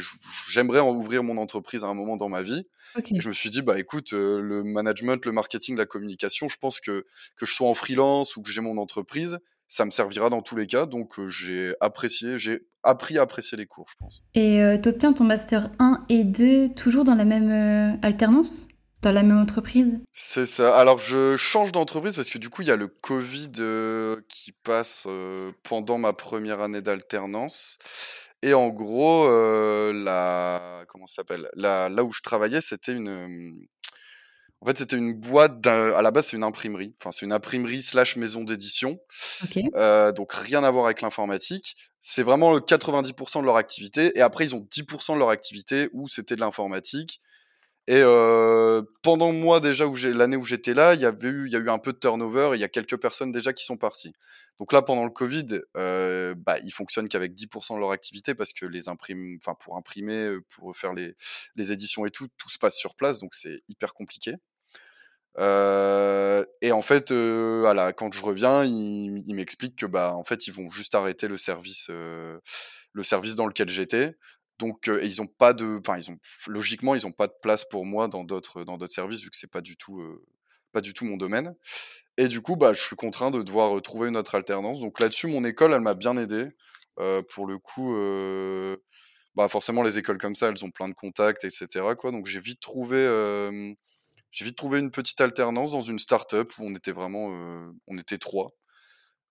j'aimerais 0.48 0.78
ouvrir 0.80 1.24
mon 1.24 1.38
entreprise 1.38 1.82
à 1.82 1.88
un 1.88 1.94
moment 1.94 2.16
dans 2.16 2.28
ma 2.28 2.42
vie 2.42 2.62
et 3.16 3.20
je 3.20 3.28
me 3.28 3.34
suis 3.34 3.50
dit: 3.50 3.60
«Bah, 3.62 3.76
écoute, 3.80 4.12
heu, 4.12 4.40
le 4.40 4.62
management, 4.62 5.26
le 5.26 5.32
marketing, 5.32 5.76
la 5.76 5.86
communication, 5.86 6.48
je 6.48 6.56
pense 6.58 6.78
que 6.80 7.04
que 7.36 7.46
je 7.46 7.52
sois 7.52 7.68
en 7.68 7.74
freelance 7.74 8.36
ou 8.36 8.42
que 8.42 8.50
j'ai 8.52 8.60
mon 8.60 8.76
entreprise, 8.78 9.38
ça 9.66 9.84
me 9.84 9.90
servira 9.90 10.30
dans 10.30 10.42
tous 10.42 10.54
les 10.54 10.68
cas». 10.68 10.86
Donc 10.86 11.18
j'ai 11.28 11.74
apprécié, 11.80 12.38
j'ai 12.38 12.68
appris 12.84 13.18
à 13.18 13.22
apprécier 13.22 13.58
les 13.58 13.66
cours, 13.66 13.86
je 13.88 13.96
pense. 13.98 14.22
Et 14.36 14.60
heu, 14.62 14.80
tu 14.80 14.88
obtiens 14.90 15.12
ton 15.12 15.24
master 15.24 15.70
1 15.80 16.04
et 16.08 16.22
2 16.22 16.68
toujours 16.76 17.02
dans 17.02 17.16
la 17.16 17.24
même, 17.24 17.98
alternance? 18.02 18.68
Dans 19.04 19.12
la 19.12 19.22
même 19.22 19.38
entreprise? 19.38 19.98
C'est 20.12 20.46
ça. 20.46 20.78
Alors 20.78 20.98
je 20.98 21.36
change 21.36 21.72
d'entreprise 21.72 22.16
parce 22.16 22.30
que 22.30 22.38
du 22.38 22.48
coup, 22.48 22.62
il 22.62 22.68
y 22.68 22.70
a 22.70 22.76
le 22.76 22.86
covid, 22.86 23.52
heu, 23.58 24.24
qui 24.30 24.52
passe, 24.52 25.04
heu, 25.06 25.52
pendant 25.62 25.98
ma 25.98 26.14
première 26.14 26.62
année 26.62 26.80
d'alternance 26.80 27.76
et 28.40 28.54
en 28.54 28.70
gros, 28.70 29.26
heu, 29.28 29.92
la 30.04 30.84
comment 30.88 31.06
s'appelle? 31.06 31.50
La 31.54 31.90
là 31.90 32.02
où 32.02 32.12
je 32.12 32.22
travaillais, 32.22 32.62
c'était 32.62 32.94
une, 32.94 33.66
en 34.62 34.66
fait, 34.66 34.78
c'était 34.78 34.96
une 34.96 35.12
boîte 35.12 35.66
à 35.66 36.00
la 36.00 36.10
base, 36.10 36.28
c'est 36.28 36.36
une 36.38 36.42
imprimerie. 36.42 36.94
Enfin, 36.98 37.12
c'est 37.12 37.26
une 37.26 37.32
imprimerie 37.32 37.82
slash 37.82 38.16
maison 38.16 38.42
d'édition, 38.42 38.98
donc 40.16 40.32
rien 40.32 40.64
à 40.64 40.70
voir 40.70 40.86
avec 40.86 41.02
l'informatique. 41.02 41.76
C'est 42.00 42.22
vraiment, 42.22 42.56
heu, 42.56 42.60
90% 42.60 43.40
de 43.42 43.46
leur 43.46 43.56
activité 43.56 44.16
et 44.16 44.22
après 44.22 44.44
ils 44.46 44.54
ont 44.54 44.66
10% 44.70 45.14
de 45.14 45.18
leur 45.18 45.28
activité 45.30 45.90
où 45.92 46.08
c'était 46.08 46.36
de 46.36 46.40
l'informatique 46.40 47.20
et 47.86 48.02
pendant 49.02 49.32
moi 49.32 49.60
déjà 49.60 49.86
où 49.86 49.96
l'année 49.96 50.36
où 50.36 50.44
j'étais 50.44 50.74
là, 50.74 50.94
il 50.94 51.00
y 51.00 51.04
avait 51.06 51.28
eu 51.28 51.46
il 51.46 51.52
y 51.52 51.56
a 51.56 51.58
eu 51.58 51.68
un 51.70 51.78
peu 51.78 51.92
de 51.92 51.98
turnover 51.98 52.50
et 52.52 52.56
il 52.56 52.60
y 52.60 52.64
a 52.64 52.68
quelques 52.68 52.96
personnes 52.98 53.32
déjà 53.32 53.52
qui 53.52 53.64
sont 53.64 53.76
parties. 53.76 54.12
Donc 54.58 54.72
là, 54.72 54.82
pendant 54.82 55.04
le 55.04 55.10
covid, 55.10 55.46
heu, 55.76 56.34
bah, 56.36 56.58
ils 56.62 56.72
fonctionnent 56.72 57.08
qu'avec 57.08 57.34
10% 57.34 57.74
de 57.74 57.80
leur 57.80 57.90
activité 57.90 58.34
parce 58.34 58.52
que 58.52 58.66
les 58.66 58.88
imprime 58.88 59.36
enfin 59.42 59.54
pour 59.60 59.76
imprimer, 59.76 60.36
pour 60.50 60.76
faire 60.76 60.94
les 60.94 61.14
les 61.56 61.72
éditions 61.72 62.06
et 62.06 62.10
tout, 62.10 62.28
tout 62.38 62.48
se 62.50 62.58
passe 62.58 62.76
sur 62.76 62.94
place, 62.96 63.18
donc 63.20 63.34
c'est 63.34 63.60
hyper 63.68 63.94
compliqué. 63.94 64.34
Et 65.38 66.72
en 66.72 66.82
fait, 66.82 67.12
voilà, 67.12 67.92
quand 67.92 68.12
je 68.12 68.22
reviens, 68.22 68.64
ils 68.64 69.34
m'expliquent 69.34 69.76
que, 69.76 69.86
bah, 69.86 70.14
en 70.16 70.24
fait, 70.24 70.46
ils 70.46 70.52
vont 70.52 70.70
juste 70.70 70.94
arrêter 70.94 71.28
le 71.28 71.38
service, 71.38 71.88
le 71.90 73.04
service 73.04 73.34
dans 73.36 73.46
lequel 73.46 73.68
j'étais. 73.68 74.14
Donc 74.58 74.88
ils 75.02 75.20
ont 75.20 75.26
pas 75.26 75.52
de 75.52 75.78
enfin, 75.80 75.98
ils 75.98 76.10
ont 76.10 76.18
logiquement, 76.46 76.94
ils 76.94 77.06
ont 77.06 77.12
pas 77.12 77.26
de 77.26 77.34
place 77.42 77.64
pour 77.64 77.84
moi 77.84 78.08
dans 78.08 78.24
d'autres 78.24 78.64
dans 78.64 78.76
d'autres 78.76 78.92
services 78.92 79.22
vu 79.22 79.30
que 79.30 79.36
c'est 79.36 79.50
pas 79.50 79.60
du 79.60 79.76
tout, 79.76 80.02
pas 80.72 80.80
du 80.80 80.94
tout 80.94 81.04
mon 81.04 81.16
domaine 81.16 81.54
et 82.16 82.28
du 82.28 82.40
coup, 82.40 82.56
bah, 82.56 82.72
je 82.72 82.80
suis 82.80 82.96
contraint 82.96 83.30
de 83.30 83.42
devoir, 83.42 83.80
trouver 83.82 84.08
une 84.08 84.16
autre 84.16 84.34
alternance. 84.34 84.80
Donc 84.80 85.00
là-dessus, 85.00 85.26
mon 85.26 85.44
école, 85.44 85.72
elle 85.72 85.80
m'a 85.80 85.94
bien 85.94 86.16
aidé. 86.16 86.48
Pour 87.30 87.46
le 87.46 87.58
coup, 87.58 87.92
bah, 89.34 89.48
forcément, 89.48 89.82
les 89.82 89.98
écoles 89.98 90.18
comme 90.18 90.36
ça, 90.36 90.48
elles 90.48 90.64
ont 90.64 90.70
plein 90.70 90.88
de 90.88 90.94
contacts 90.94 91.44
et 91.44 91.50
cetera, 91.50 91.96
quoi. 91.96 92.12
Donc 92.12 92.26
j'ai 92.26 92.40
vite 92.40 92.60
trouvé, 92.60 93.04
j'ai 94.30 94.44
vite 94.44 94.56
trouvé 94.56 94.78
une 94.78 94.92
petite 94.92 95.20
alternance 95.20 95.72
dans 95.72 95.80
une 95.80 95.98
start-up 95.98 96.52
où 96.58 96.66
on 96.66 96.74
était 96.76 96.92
vraiment, 96.92 97.72
on 97.88 97.98
était 97.98 98.18
3 98.18 98.52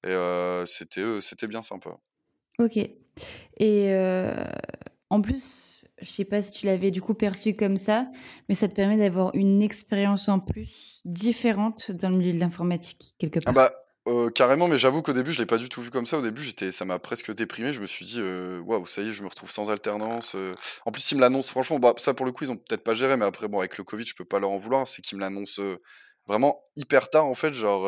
et 0.06 0.64
c'était, 0.66 1.22
c'était 1.22 1.48
bien 1.48 1.62
sympa. 1.62 1.98
OK 2.60 2.78
et 3.58 3.94
en 5.14 5.22
plus, 5.22 5.86
je 6.02 6.10
sais 6.10 6.26
pas 6.26 6.42
si 6.42 6.52
tu 6.52 6.66
l'avais 6.68 6.92
du 6.92 7.02
coup 7.02 7.14
perçu 7.14 7.56
comme 7.56 7.78
ça, 7.78 8.08
mais 8.50 8.56
ça 8.56 8.68
te 8.68 8.74
permet 8.76 8.98
d'avoir 8.98 9.34
une 9.36 9.62
expérience 9.64 10.30
en 10.30 10.40
plus 10.40 11.02
différente 11.06 11.92
dans 11.92 12.10
le 12.10 12.18
milieu 12.18 12.34
de 12.34 12.40
l'informatique, 12.40 13.16
quelque 13.20 13.40
Ah 13.46 13.52
part. 13.52 13.54
bah, 13.54 13.72
heu, 14.08 14.30
carrément, 14.30 14.68
mais 14.70 14.78
j'avoue 14.78 15.02
qu'au 15.02 15.12
début, 15.14 15.34
je 15.34 15.40
l'ai 15.40 15.46
pas 15.46 15.58
du 15.58 15.68
tout 15.68 15.82
vu 15.82 15.92
comme 15.92 16.06
ça. 16.08 16.18
Au 16.18 16.22
début, 16.22 16.42
j'étais 16.42 16.72
ça 16.72 16.86
m'a 16.86 16.98
presque 17.00 17.34
déprimé. 17.36 17.74
Je 17.74 17.82
me 17.82 17.88
suis 17.88 18.06
dit, 18.06 18.20
heu: 18.22 18.62
«Waouh, 18.66 18.86
ça 18.86 19.02
y 19.02 19.10
est, 19.10 19.14
je 19.14 19.22
me 19.24 19.28
retrouve 19.28 19.52
sans 19.52 19.70
alternance», 19.70 20.36
heu. 20.36 20.56
En 20.86 20.92
plus, 20.92 21.12
ils 21.12 21.16
me 21.16 21.22
l'annoncent 21.22 21.50
franchement, 21.50 21.80
bah, 21.80 21.94
ça 21.98 22.14
pour 22.14 22.26
le 22.26 22.32
coup, 22.32 22.46
ils 22.46 22.52
ont 22.52 22.56
peut-être 22.58 22.84
pas 22.84 22.94
géré, 22.94 23.18
mais 23.18 23.26
après 23.26 23.48
bon, 23.50 23.60
avec 23.60 23.78
le 23.78 23.84
covid, 23.84 24.06
je 24.06 24.16
peux 24.16 24.26
pas 24.26 24.40
leur 24.40 24.50
en 24.52 24.58
vouloir. 24.58 24.88
C'est 24.88 25.02
qu'ils 25.02 25.18
me 25.18 25.22
l'annoncent, 25.24 25.62
vraiment 26.28 26.62
hyper 26.78 27.10
tard 27.10 27.26
en 27.26 27.36
fait, 27.36 27.54
genre, 27.54 27.86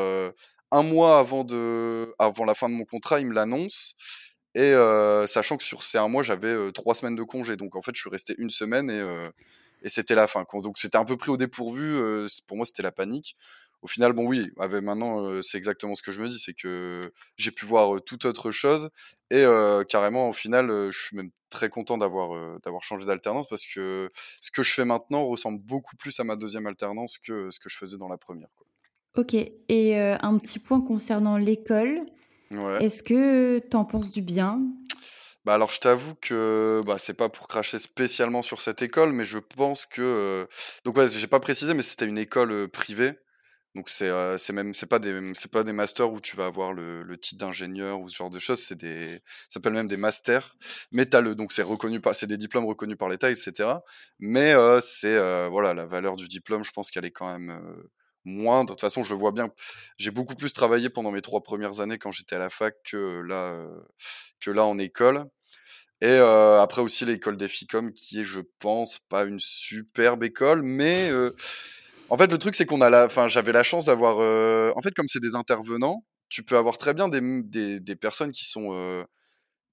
1 0.72 0.84
mois 0.84 1.20
avant 1.20 1.44
de 1.46 2.14
avant 2.20 2.44
la 2.46 2.56
fin 2.56 2.68
de 2.70 2.74
mon 2.76 2.84
contrat, 2.86 3.20
ils 3.22 3.28
me 3.28 3.34
l'annoncent 3.34 3.94
et 4.56 4.74
sachant 5.28 5.58
que 5.58 5.64
sur 5.64 5.84
ces 5.84 6.00
1 6.00 6.08
mois, 6.08 6.24
j'avais, 6.24 6.72
3 6.72 6.96
semaines 6.96 7.16
de 7.16 7.24
congé. 7.24 7.58
Donc 7.58 7.76
en 7.76 7.84
fait, 7.84 7.92
je 7.94 8.02
suis 8.02 8.10
resté 8.10 8.36
1 8.40 8.50
semaine 8.50 8.90
et 8.90 9.04
et 9.84 9.90
c'était 9.90 10.16
la 10.16 10.28
fin. 10.28 10.46
Donc 10.64 10.80
c'était 10.80 10.98
un 10.98 11.06
peu 11.06 11.16
pris 11.16 11.30
au 11.30 11.38
dépourvu, 11.38 12.00
pour 12.48 12.58
moi, 12.58 12.66
c'était 12.66 12.82
la 12.82 12.92
panique. 12.92 13.36
Au 13.82 13.88
final, 13.88 14.14
bon, 14.14 14.26
oui, 14.26 14.50
avec 14.58 14.82
maintenant, 14.82 15.42
c'est 15.44 15.60
exactement 15.60 15.94
ce 15.94 16.02
que 16.02 16.12
je 16.12 16.20
me 16.20 16.28
dis, 16.28 16.40
c'est 16.40 16.56
que 16.56 17.14
j'ai 17.38 17.52
pu 17.52 17.66
voir, 17.66 18.02
toute 18.04 18.26
autre 18.26 18.50
chose 18.50 18.90
et 19.30 19.46
carrément, 19.90 20.30
au 20.30 20.34
final, 20.34 20.70
je 20.92 20.98
suis 20.98 21.16
même 21.16 21.30
très 21.52 21.70
content 21.70 22.00
d'avoir, 22.00 22.60
d'avoir 22.62 22.82
changé 22.82 23.06
d'alternance 23.06 23.46
parce 23.48 23.66
que 23.68 24.10
ce 24.42 24.50
que 24.50 24.64
je 24.64 24.74
fais 24.74 24.86
maintenant 24.86 25.28
ressemble 25.28 25.62
beaucoup 25.62 25.96
plus 25.98 26.20
à 26.20 26.24
ma 26.24 26.36
2e 26.36 26.66
alternance 26.66 27.20
que 27.20 27.52
ce 27.52 27.60
que 27.60 27.70
je 27.70 27.78
faisais 27.78 27.98
dans 27.98 28.08
la 28.08 28.18
1re, 28.18 28.48
quoi. 28.56 28.66
OK 29.18 29.36
et 29.36 29.98
un 29.98 30.38
petit 30.40 30.58
point 30.58 30.82
concernant 30.82 31.38
l'école, 31.38 32.02
Ouais. 32.52 32.84
est-ce 32.84 33.04
que 33.04 33.60
tu 33.60 33.76
en 33.76 33.86
penses 33.86 34.12
du 34.12 34.22
bien? 34.22 34.62
Bah, 35.46 35.54
alors, 35.54 35.72
je 35.72 35.80
t'avoue 35.80 36.16
que, 36.16 36.82
bah, 36.86 36.98
c'est 36.98 37.14
pas 37.14 37.30
pour 37.30 37.48
cracher 37.48 37.78
spécialement 37.80 38.42
sur 38.42 38.62
cette 38.62 38.82
école, 38.82 39.12
mais 39.14 39.26
je 39.26 39.38
pense 39.38 39.86
que, 39.86 40.48
donc 40.86 40.98
ouais, 40.98 41.08
j'ai 41.10 41.28
pas 41.28 41.40
précisé, 41.40 41.74
mais 41.74 41.84
c'était 41.84 42.06
une 42.08 42.18
école, 42.18 42.68
privée. 42.70 43.14
Donc 43.76 43.90
c'est, 43.90 44.10
heu, 44.10 44.38
c'est 44.40 44.54
même 44.54 44.74
c'est 44.74 44.88
pas 44.88 45.00
des, 45.00 45.34
c'est 45.36 45.52
pas 45.52 45.64
des 45.64 45.74
masters 45.74 46.12
où 46.12 46.22
tu 46.22 46.38
vas 46.38 46.46
avoir 46.48 46.74
le 46.74 47.04
le 47.04 47.18
titre 47.18 47.46
d'ingénieur 47.46 48.00
ou 48.00 48.10
ce 48.10 48.16
genre 48.18 48.30
de 48.30 48.40
choses, 48.40 48.64
c'est 48.64 48.78
des 48.78 49.10
ça 49.50 49.56
s'appelle 49.56 49.74
même 49.74 49.90
des 49.90 49.98
masters. 49.98 50.56
Mais 50.94 51.06
le 51.22 51.36
donc 51.36 51.52
c'est 51.52 51.62
reconnu 51.64 52.00
par 52.00 52.16
c'est 52.16 52.26
des 52.28 52.38
diplômes 52.38 52.66
reconnus 52.66 52.98
par 52.98 53.10
l'État 53.10 53.30
et 53.32 53.36
cetera. 53.36 53.84
Mais 54.20 54.54
c'est, 54.82 55.50
voilà, 55.50 55.74
la 55.74 55.86
valeur 55.86 56.16
du 56.16 56.28
diplôme, 56.30 56.64
je 56.64 56.72
pense 56.72 56.90
qu'elle 56.90 57.06
est 57.06 57.12
quand 57.12 57.32
même, 57.32 57.62
moindre. 58.26 58.70
De 58.72 58.74
toute 58.74 58.82
façon, 58.82 59.04
je 59.04 59.14
le 59.14 59.20
vois 59.20 59.32
bien. 59.32 59.50
J'ai 59.98 60.12
beaucoup 60.12 60.36
plus 60.36 60.54
travaillé 60.54 60.90
pendant 60.90 61.12
mes 61.12 61.22
3 61.22 61.42
premières 61.44 61.80
années 61.80 61.98
quand 61.98 62.12
j'étais 62.12 62.36
à 62.36 62.40
la 62.40 62.50
fac 62.50 62.76
que, 62.84 63.22
là, 63.22 63.54
heu, 63.56 63.84
que 64.42 64.52
là 64.52 64.66
en 64.66 64.78
école 64.78 65.26
et 66.02 66.08
heu, 66.08 66.60
après 66.60 66.82
aussi 66.82 67.06
l'école 67.06 67.38
d'Efficom 67.38 67.92
qui 67.94 68.22
est, 68.22 68.26
je 68.26 68.42
pense, 68.60 69.00
pas 69.10 69.26
une 69.26 69.40
superbe 69.40 70.24
école, 70.24 70.62
mais 70.64 71.10
heu, 71.10 71.36
en 72.10 72.18
fait, 72.18 72.28
le 72.32 72.38
truc, 72.38 72.56
c'est 72.56 72.66
qu'on 72.66 72.82
a 72.82 72.90
la 72.90 73.06
enfin, 73.06 73.30
j'avais 73.30 73.52
la 73.52 73.64
chance 73.64 73.86
d'avoir, 73.86 74.18
en 74.78 74.82
fait, 74.82 74.94
comme 74.94 75.08
c'est 75.08 75.22
des 75.22 75.36
intervenants, 75.36 76.06
tu 76.30 76.44
peux 76.44 76.58
avoir 76.58 76.78
très 76.78 76.94
bien 76.94 77.10
des, 77.10 77.22
des 77.44 77.80
des 77.80 77.96
personnes 77.96 78.32
qui 78.32 78.46
sont, 78.46 78.74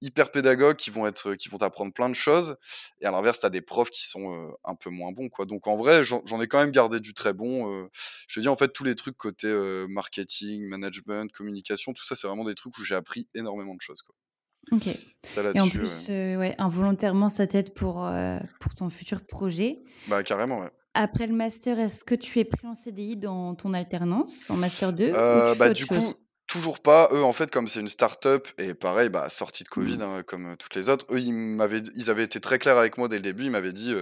hyper 0.03 0.31
pédagogues, 0.31 0.75
qui 0.75 0.89
vont 0.89 1.07
être 1.07 1.35
qui 1.35 1.49
vont 1.49 1.57
t'apprendre 1.57 1.93
plein 1.93 2.09
de 2.09 2.13
choses 2.15 2.57
et 3.01 3.05
à 3.05 3.11
l'inverse, 3.11 3.39
tu 3.39 3.45
as 3.45 3.49
des 3.49 3.61
profs 3.61 3.89
qui 3.89 4.05
sont, 4.07 4.55
un 4.63 4.75
peu 4.75 4.89
moins 4.89 5.11
bons, 5.11 5.29
quoi. 5.29 5.45
Donc 5.45 5.67
en 5.67 5.75
vrai, 5.75 6.03
j'en 6.03 6.41
ai 6.41 6.47
quand 6.47 6.59
même 6.59 6.71
gardé 6.71 6.99
du 6.99 7.13
très 7.13 7.33
bon, 7.33 7.87
je 8.27 8.35
te 8.35 8.39
dis, 8.39 8.47
en 8.47 8.55
fait, 8.55 8.69
tous 8.69 8.83
les 8.83 8.95
trucs 8.95 9.17
côté, 9.17 9.47
marketing, 9.89 10.67
management, 10.67 11.31
communication, 11.31 11.93
tout 11.93 12.03
ça, 12.03 12.15
c'est 12.15 12.27
vraiment 12.27 12.43
des 12.43 12.55
trucs 12.55 12.77
où 12.77 12.83
j'ai 12.83 12.95
appris 12.95 13.27
énormément 13.33 13.75
de 13.75 13.81
choses, 13.81 14.01
quoi. 14.01 14.15
OK 14.71 14.87
Ça 15.23 15.43
et 15.55 15.59
en 15.59 15.69
là-dessus, 15.69 15.69
plus, 15.69 16.09
ouais, 16.09 16.55
involontairement, 16.57 17.29
ça 17.29 17.47
t'aide 17.47 17.73
pour, 17.73 18.09
pour 18.59 18.75
ton 18.75 18.89
futur 18.89 19.25
projet. 19.25 19.83
Bah, 20.07 20.23
carrément, 20.23 20.59
ouais. 20.59 20.71
Après 20.95 21.25
le 21.25 21.33
master, 21.33 21.79
est-ce 21.79 22.03
que 22.03 22.13
tu 22.13 22.39
es 22.39 22.45
pris 22.45 22.67
en 22.67 22.75
CDI 22.75 23.17
dans 23.17 23.55
ton 23.55 23.73
alternance, 23.73 24.49
en 24.49 24.57
master 24.57 24.93
2 24.93 25.11
ou 25.11 25.15
Heu, 25.15 25.41
tu 25.41 25.57
fais 25.57 25.59
bah, 25.59 25.69
autre 25.69 25.79
du 25.79 25.85
coup? 25.87 26.13
Toujours 26.53 26.79
pas. 26.81 27.09
Eux, 27.11 27.23
en 27.23 27.33
fait, 27.33 27.49
comme 27.49 27.67
c'est 27.67 27.79
une 27.79 27.87
start-up 27.89 28.47
et 28.59 28.75
pareil, 28.75 29.09
bah, 29.09 29.27
sortie 29.29 29.63
de 29.63 29.69
covid, 29.69 29.97
Mmh. 29.97 30.01
hein, 30.01 30.23
comme, 30.23 30.55
toutes 30.57 30.75
les 30.75 30.87
autres, 30.87 31.05
eux, 31.11 31.19
ils 31.19 31.33
m'avaient 31.33 31.81
ils 31.95 32.11
avaient 32.11 32.23
été 32.23 32.39
très 32.39 32.59
clairs 32.59 32.77
avec 32.77 32.97
moi 32.99 33.07
dès 33.07 33.15
le 33.15 33.23
début. 33.23 33.45
Ils 33.45 33.51
m'avaient 33.51 33.73
dit, 33.73 33.93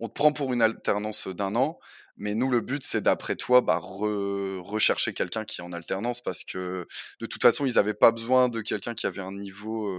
«On 0.00 0.08
te 0.08 0.14
prend 0.14 0.32
pour 0.32 0.52
une 0.54 0.62
alternance, 0.62 1.28
d'1 1.28 1.54
an, 1.56 1.78
mais 2.16 2.34
nous, 2.34 2.50
le 2.50 2.60
but, 2.60 2.82
c'est 2.82 3.02
d'après 3.02 3.36
toi, 3.36 3.60
bah, 3.60 3.76
re 3.78 4.58
rechercher 4.64 5.12
quelqu'un 5.12 5.44
qui 5.44 5.60
est 5.60 5.64
en 5.64 5.72
alternance». 5.72 6.22
Parce 6.22 6.44
que, 6.44 6.86
de 7.20 7.26
toute 7.26 7.42
façon, 7.42 7.66
ils 7.66 7.78
avaient 7.78 7.94
pas 7.94 8.10
besoin 8.10 8.48
de 8.48 8.62
quelqu'un 8.62 8.94
qui 8.94 9.06
avait 9.06 9.20
un 9.22 9.32
niveau, 9.32 9.92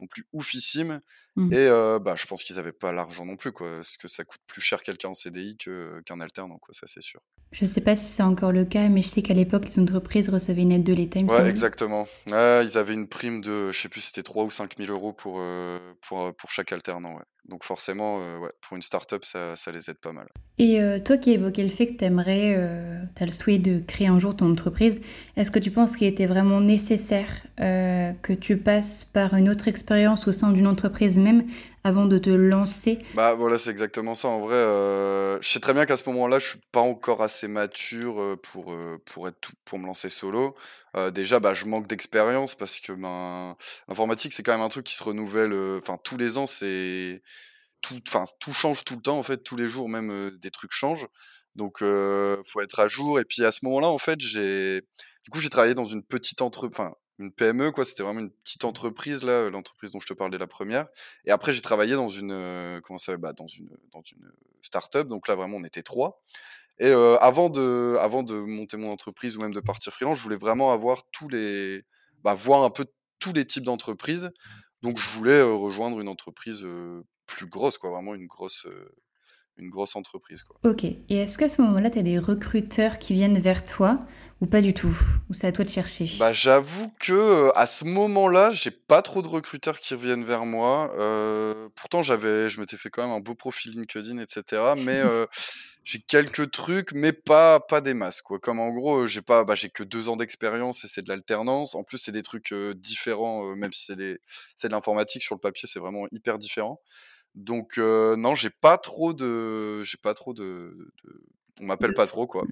non 0.00 0.06
plus 0.06 0.26
oufissime 0.32 1.00
Mmh. 1.38 1.52
et 1.52 1.68
bah, 2.00 2.14
je 2.16 2.26
pense 2.26 2.42
qu'ils 2.44 2.58
avaient 2.58 2.72
pas 2.72 2.92
l'argent 2.92 3.24
non 3.24 3.36
plus, 3.36 3.52
quoi. 3.52 3.76
Parce 3.76 3.96
que 3.96 4.08
ça 4.08 4.24
coûte 4.24 4.40
plus 4.46 4.60
cher 4.60 4.82
quelqu'un 4.82 5.10
en 5.10 5.14
CDI 5.14 5.56
qu'un 5.56 6.20
alternant, 6.20 6.58
quoi, 6.58 6.74
ça, 6.74 6.86
c'est 6.86 7.02
sûr. 7.02 7.20
Je 7.50 7.64
sais 7.64 7.80
pas 7.80 7.96
si 7.96 8.10
c'est 8.10 8.22
encore 8.22 8.52
le 8.52 8.66
cas, 8.66 8.88
mais 8.88 9.00
je 9.00 9.08
sais 9.08 9.22
qu'à 9.22 9.32
l'époque, 9.32 9.64
les 9.66 9.78
entreprises 9.78 10.28
recevaient 10.28 10.62
une 10.62 10.72
aide 10.72 10.84
de 10.84 10.92
l'État, 10.92 11.20
Ouais, 11.20 11.48
exactement. 11.48 12.06
Ouais, 12.30 12.64
ils 12.64 12.76
avaient 12.76 12.92
une 12.92 13.08
prime 13.08 13.40
de 13.40 13.72
je 13.72 13.78
sais 13.80 13.88
plus, 13.88 14.02
c'était 14.02 14.22
3 14.22 14.44
ou 14.44 14.50
5 14.50 14.76
000 14.78 14.92
€ 14.98 15.16
pour, 15.16 15.40
heu, 15.40 15.78
pour, 16.06 16.26
heu, 16.26 16.32
pour 16.32 16.50
chaque 16.50 16.72
alternant, 16.72 17.14
ouais. 17.14 17.24
Donc 17.48 17.64
forcément, 17.64 18.18
ouais, 18.18 18.50
pour 18.60 18.76
une 18.76 18.82
start-up, 18.82 19.24
ça 19.24 19.56
ça 19.56 19.72
les 19.72 19.88
aide 19.88 19.96
pas 19.96 20.12
mal. 20.12 20.28
Et 20.58 20.78
toi 21.02 21.16
qui 21.16 21.30
évoquais 21.30 21.62
le 21.62 21.70
fait 21.70 21.86
que 21.86 21.94
tu 21.96 22.04
aimerais, 22.04 22.54
tu 23.16 23.22
as 23.22 23.24
le 23.24 23.32
souhait 23.32 23.56
de 23.58 23.80
créer 23.80 24.08
un 24.08 24.18
jour 24.18 24.36
ton 24.36 24.50
entreprise, 24.52 25.00
est-ce 25.34 25.50
que 25.50 25.58
tu 25.58 25.70
penses 25.70 25.96
qu'il 25.96 26.08
était 26.08 26.26
vraiment 26.26 26.60
nécessaire, 26.60 27.46
que 27.56 28.34
tu 28.34 28.58
passes 28.58 29.04
par 29.04 29.32
une 29.32 29.48
autre 29.48 29.66
expérience 29.66 30.28
au 30.28 30.32
sein 30.32 30.52
d'une 30.52 30.66
entreprise 30.66 31.18
avant 31.84 32.06
de 32.06 32.18
te 32.18 32.30
lancer? 32.30 32.98
Bah, 33.14 33.34
voilà, 33.34 33.58
c'est 33.58 33.70
exactement 33.70 34.14
ça. 34.14 34.28
En 34.28 34.40
vrai, 34.40 34.54
heu, 34.56 35.38
je 35.40 35.48
sais 35.48 35.60
très 35.60 35.72
bien 35.72 35.86
qu'à 35.86 35.96
ce 35.96 36.02
moment-là, 36.10 36.38
je 36.38 36.46
suis 36.48 36.58
pas 36.72 36.80
encore 36.80 37.22
assez 37.22 37.48
mature, 37.48 38.20
heu, 38.20 38.36
pour, 38.36 38.70
heu, 38.72 38.98
pour 39.06 39.26
être 39.28 39.40
tout 39.40 39.52
pour 39.64 39.78
me 39.78 39.86
lancer 39.86 40.10
solo. 40.10 40.54
Déjà, 41.14 41.38
bah, 41.38 41.54
je 41.54 41.64
manque 41.64 41.86
d'expérience 41.86 42.54
parce 42.56 42.80
que, 42.80 42.92
ben, 42.92 43.56
l'informatique, 43.88 44.32
c'est 44.32 44.42
quand 44.42 44.50
même 44.52 44.60
un 44.62 44.68
truc 44.68 44.84
qui 44.84 44.94
se 44.94 45.04
renouvelle, 45.04 45.52
enfin, 45.80 45.96
tous 46.02 46.16
les 46.16 46.38
ans, 46.38 46.46
c'est 46.48 47.22
tout 47.82 48.00
enfin, 48.08 48.24
tout 48.40 48.52
change 48.52 48.84
tout 48.84 48.96
le 48.96 49.02
temps, 49.02 49.18
en 49.18 49.22
fait, 49.24 49.38
tous 49.44 49.56
les 49.56 49.68
jours 49.68 49.88
même, 49.88 50.30
des 50.40 50.50
trucs 50.50 50.72
changent. 50.72 51.06
Donc 51.56 51.78
faut 51.80 52.60
être 52.62 52.80
à 52.80 52.88
jour 52.88 53.20
et 53.20 53.24
puis 53.24 53.44
à 53.44 53.52
ce 53.52 53.60
moment-là, 53.64 53.88
en 53.88 53.98
fait, 53.98 54.20
j'ai 54.20 54.82
du 55.24 55.30
coup, 55.32 55.40
j'ai 55.40 55.50
travaillé 55.50 55.74
dans 55.74 55.86
une 55.86 56.02
petite 56.04 56.42
entre 56.42 56.68
enfin, 56.68 56.94
une 57.18 57.32
PME, 57.32 57.70
quoi. 57.70 57.84
C'était 57.84 58.02
vraiment 58.02 58.20
une 58.20 58.30
petite 58.30 58.64
entreprise, 58.64 59.22
là, 59.24 59.50
l'entreprise 59.50 59.92
dont 59.92 60.00
je 60.00 60.06
te 60.06 60.14
parlais 60.14 60.38
la 60.38 60.46
1re 60.46 60.86
et 61.24 61.30
après 61.30 61.52
j'ai 61.52 61.62
travaillé 61.62 61.94
dans 61.94 62.08
une, 62.08 62.80
comment 62.84 62.98
ça? 62.98 63.16
Bah, 63.16 63.32
dans 63.32 63.46
une, 63.46 63.70
dans 63.92 64.02
une, 64.02 64.30
start-up. 64.60 65.06
Donc 65.08 65.28
là, 65.28 65.36
vraiment, 65.36 65.56
on 65.56 65.64
était 65.64 65.82
3 65.82 66.22
et 66.80 66.92
avant 66.92 67.48
de 67.48 67.96
avant 68.00 68.22
de 68.22 68.34
monter 68.34 68.76
mon 68.76 68.90
entreprise 68.90 69.36
ou 69.36 69.40
même 69.40 69.54
de 69.54 69.60
partir 69.60 69.92
freelance, 69.92 70.18
je 70.18 70.22
voulais 70.22 70.36
vraiment 70.36 70.72
avoir 70.72 71.08
tous 71.10 71.28
les 71.28 71.84
bah, 72.22 72.34
voir 72.34 72.64
un 72.64 72.70
peu 72.70 72.86
tous 73.18 73.32
les 73.32 73.46
types 73.46 73.64
d'entreprises. 73.64 74.30
Donc 74.82 74.98
je 74.98 75.08
voulais, 75.10 75.42
rejoindre 75.42 76.00
une 76.00 76.08
entreprise, 76.08 76.64
plus 77.26 77.46
grosse, 77.46 77.78
quoi, 77.78 77.90
vraiment 77.90 78.14
une 78.14 78.26
grosse, 78.26 78.66
une 79.58 79.70
grosse 79.70 79.96
entreprise, 79.96 80.42
quoi. 80.42 80.56
OK 80.64 80.84
et 80.84 80.98
est-ce 81.10 81.38
qu'à 81.38 81.48
ce 81.48 81.62
moment-là, 81.62 81.90
tu 81.90 81.98
as 81.98 82.02
des 82.02 82.18
recruteurs 82.18 82.98
qui 82.98 83.14
viennent 83.14 83.38
vers 83.38 83.64
toi 83.64 84.00
ou 84.40 84.46
pas 84.46 84.60
du 84.60 84.72
tout? 84.74 84.96
Ou 85.30 85.34
c'est 85.34 85.46
à 85.46 85.52
toi 85.52 85.64
de 85.64 85.70
chercher? 85.70 86.06
Bah, 86.18 86.32
j'avoue 86.32 86.90
que, 86.98 87.12
heu, 87.48 87.52
à 87.56 87.66
ce 87.66 87.84
moment-là, 87.84 88.50
j'ai 88.50 88.70
pas 88.72 89.02
trop 89.02 89.22
de 89.22 89.28
recruteurs 89.28 89.78
qui 89.78 89.94
reviennent 89.94 90.24
vers 90.24 90.46
moi. 90.46 90.90
Heu, 90.98 91.68
pourtant, 91.76 92.02
j'avais 92.02 92.50
je 92.50 92.58
m'étais 92.60 92.76
fait 92.76 92.88
quand 92.90 93.02
même 93.02 93.12
un 93.16 93.20
beau 93.20 93.34
profil 93.34 93.72
LinkedIn 93.72 94.18
et 94.18 94.26
cetera, 94.28 94.74
mais 94.74 95.00
heu, 95.02 95.26
j'ai 95.84 96.00
quelques 96.00 96.50
trucs, 96.50 96.92
mais 96.92 97.12
pas 97.12 97.60
pas 97.60 97.80
des 97.80 97.94
masses, 97.94 98.22
quoi. 98.22 98.38
Comme 98.40 98.58
en 98.58 98.72
gros, 98.72 99.02
heu, 99.04 99.06
j'ai 99.06 99.22
pas 99.22 99.44
bah, 99.44 99.54
j'ai 99.54 99.70
que 99.70 99.82
2 99.84 100.08
ans 100.08 100.16
d'expérience 100.16 100.84
et 100.84 100.88
c'est 100.88 101.02
de 101.02 101.08
l'alternance. 101.08 101.74
En 101.74 101.84
plus, 101.84 101.98
c'est 101.98 102.12
des 102.12 102.22
trucs, 102.22 102.52
différents, 102.76 103.54
même 103.54 103.72
si 103.72 103.84
c'est 103.84 103.96
de 103.96 104.18
l'informatique, 104.68 105.22
sur 105.22 105.34
le 105.36 105.40
papier, 105.40 105.68
c'est 105.72 105.78
vraiment 105.80 106.06
hyper 106.12 106.38
différent. 106.38 106.80
Donc 107.34 107.78
non, 107.78 108.34
j'ai 108.34 108.50
pas 108.50 108.78
trop 108.78 109.12
de 109.12 109.82
j'ai 109.84 109.98
pas 109.98 110.14
trop 110.14 110.34
de 110.34 110.90
de 111.04 111.22
on 111.60 111.66
m'appelle 111.66 111.94
pas 111.94 112.06
trop, 112.06 112.26
quoi. 112.26 112.44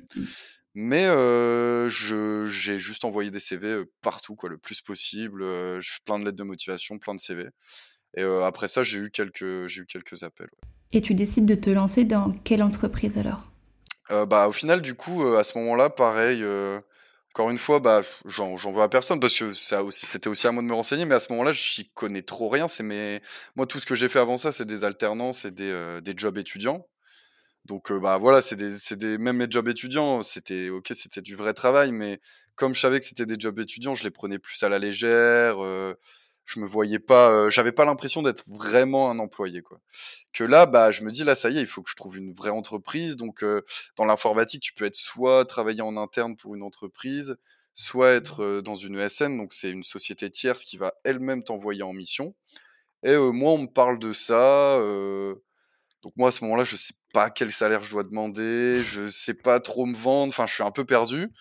Mais 0.74 1.04
je 1.06 2.46
j'ai 2.46 2.78
juste 2.78 3.04
envoyé 3.04 3.30
des 3.30 3.40
CV, 3.40 3.84
partout, 4.02 4.36
quoi, 4.36 4.48
le 4.48 4.58
plus 4.58 4.80
possible, 4.80 5.42
heu, 5.42 5.80
j 5.80 5.98
plein 6.04 6.18
de 6.18 6.24
lettres 6.24 6.36
de 6.36 6.42
motivation, 6.44 6.98
plein 6.98 7.14
de 7.14 7.20
CV 7.20 7.46
et 8.16 8.22
après 8.22 8.68
ça, 8.68 8.82
j'ai 8.82 8.98
eu 8.98 9.10
quelques 9.10 9.66
j'ai 9.66 9.82
eu 9.82 9.86
quelques 9.86 10.22
appels, 10.22 10.48
ouais. 10.62 10.68
Et 10.92 11.02
tu 11.02 11.14
décides 11.14 11.46
de 11.46 11.54
te 11.54 11.68
lancer 11.70 12.04
dans 12.04 12.32
quelle 12.44 12.62
entreprise 12.62 13.18
alors? 13.18 13.50
Bah, 14.08 14.46
au 14.48 14.52
final, 14.52 14.80
du 14.80 14.94
coup, 14.94 15.24
à 15.34 15.42
ce 15.42 15.58
moment-là, 15.58 15.90
pareil, 15.90 16.44
encore 17.36 17.50
une 17.50 17.58
fois, 17.58 17.80
bah, 17.80 18.00
j'en 18.24 18.56
veux 18.56 18.80
à 18.80 18.88
personne 18.88 19.20
parce 19.20 19.38
que 19.38 19.52
c'était 19.52 20.28
aussi 20.28 20.46
à 20.46 20.52
moi 20.52 20.62
de 20.62 20.68
me 20.68 20.72
renseigner, 20.72 21.04
mais 21.04 21.14
à 21.16 21.20
ce 21.20 21.30
moment-là, 21.32 21.52
j'y 21.52 21.90
connais 21.90 22.22
trop 22.22 22.48
rien. 22.48 22.66
C'est 22.66 22.82
mes 22.82 23.20
moi, 23.56 23.66
tout 23.66 23.78
ce 23.78 23.84
que 23.84 23.94
j'ai 23.94 24.08
fait 24.08 24.18
avant 24.18 24.38
ça, 24.38 24.52
c'est 24.52 24.64
des 24.64 24.84
alternances 24.84 25.44
et 25.44 25.50
des, 25.50 25.70
heu, 25.70 26.00
des 26.00 26.14
jobs 26.16 26.38
étudiants. 26.38 26.88
Donc 27.66 27.90
heu, 27.90 28.00
bah, 28.00 28.18
voilà, 28.18 28.42
c'est 28.42 28.56
des 28.56 29.18
même 29.18 29.38
mes 29.38 29.46
jobs 29.50 29.68
étudiants, 29.68 30.22
c'était 30.22 30.70
c'était 30.92 31.22
du 31.22 31.36
vrai 31.36 31.54
travail, 31.54 31.92
mais 31.92 32.20
comme 32.56 32.74
je 32.74 32.80
savais 32.80 33.00
que 33.00 33.06
c'était 33.06 33.26
des 33.26 33.36
jobs 33.38 33.58
étudiants, 33.60 33.94
je 33.94 34.04
les 34.04 34.10
prenais 34.10 34.38
plus 34.38 34.62
à 34.62 34.68
la 34.70 34.78
légère, 34.78 35.62
heu, 35.64 35.96
je 36.46 36.60
me 36.60 36.66
voyais 36.66 36.98
pas, 36.98 37.50
j'avais 37.50 37.72
pas 37.72 37.84
l'impression 37.84 38.22
d'être 38.22 38.44
vraiment 38.48 39.10
un 39.10 39.18
employé, 39.18 39.62
quoi. 39.62 39.80
Que 40.32 40.44
là, 40.44 40.66
bah, 40.66 40.90
je 40.92 41.02
me 41.02 41.10
dis 41.10 41.24
là, 41.24 41.34
ça 41.34 41.50
y 41.50 41.58
est, 41.58 41.60
il 41.60 41.66
faut 41.66 41.82
que 41.82 41.90
je 41.90 41.96
trouve 41.96 42.16
une 42.16 42.32
vraie 42.32 42.50
entreprise. 42.50 43.16
Donc, 43.16 43.44
dans 43.96 44.04
l'informatique, 44.04 44.62
tu 44.62 44.72
peux 44.72 44.84
être 44.84 44.96
soit 44.96 45.44
travailler 45.44 45.82
en 45.82 45.96
interne 45.96 46.36
pour 46.36 46.54
une 46.54 46.62
entreprise, 46.62 47.36
soit 47.74 48.10
être 48.10 48.60
dans 48.62 48.76
une 48.76 48.98
ESN, 48.98 49.36
donc 49.36 49.52
c'est 49.52 49.70
une 49.70 49.84
société 49.84 50.30
tierce 50.30 50.64
qui 50.64 50.76
va 50.78 50.94
elle-même 51.04 51.42
t'envoyer 51.42 51.82
en 51.82 51.92
mission. 51.92 52.34
Et 53.02 53.16
moi, 53.16 53.52
on 53.52 53.58
me 53.58 53.66
parle 53.66 53.98
de 53.98 54.12
ça. 54.12 54.78
donc 56.02 56.12
moi, 56.16 56.28
à 56.28 56.32
ce 56.32 56.44
moment-là, 56.44 56.64
je 56.64 56.76
sais 56.76 56.94
pas 57.12 57.30
quel 57.30 57.52
salaire 57.52 57.82
je 57.82 57.90
dois 57.90 58.04
demander, 58.04 58.82
je 58.84 59.08
sais 59.10 59.34
pas 59.34 59.58
trop 59.58 59.86
me 59.86 59.96
vendre. 59.96 60.32
Enfin, 60.32 60.46
je 60.46 60.54
suis 60.54 60.62
un 60.62 60.70
peu 60.70 60.84
perdu. 60.84 61.32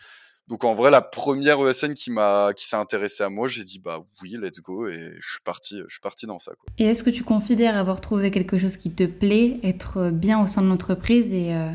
Donc 0.48 0.64
en 0.64 0.76
vrai, 0.76 0.91
la 0.91 1.02
première 1.02 1.60
ESN 1.68 1.96
qui 1.96 2.12
m'a 2.12 2.54
qui 2.56 2.68
s'est 2.68 2.76
intéressée 2.76 3.24
à 3.24 3.30
moi, 3.30 3.48
j'ai 3.48 3.64
dit 3.64 3.80
bah 3.80 4.06
oui, 4.22 4.38
let's 4.39 4.60
go 4.62 4.88
et 4.88 5.16
je 5.20 5.30
suis 5.32 5.41
parti, 5.43 5.82
je 5.88 5.93
suis 5.93 6.02
parti 6.02 6.28
dans 6.28 6.38
ça. 6.38 6.52
Quoi. 6.54 6.68
Et 6.78 6.86
est-ce 6.86 7.04
que 7.04 7.10
tu 7.10 7.24
considères 7.24 7.76
avoir 7.76 8.00
trouvé 8.00 8.30
quelque 8.30 8.58
chose 8.58 8.78
qui 8.78 8.91
te 8.91 9.06
plaît, 9.06 9.60
être 9.64 10.12
bien 10.12 10.41
au 10.43 10.48
sein 10.48 10.62
de 10.62 10.68
l'entreprise 10.68 11.34
et 11.34 11.54
euh 11.54 11.72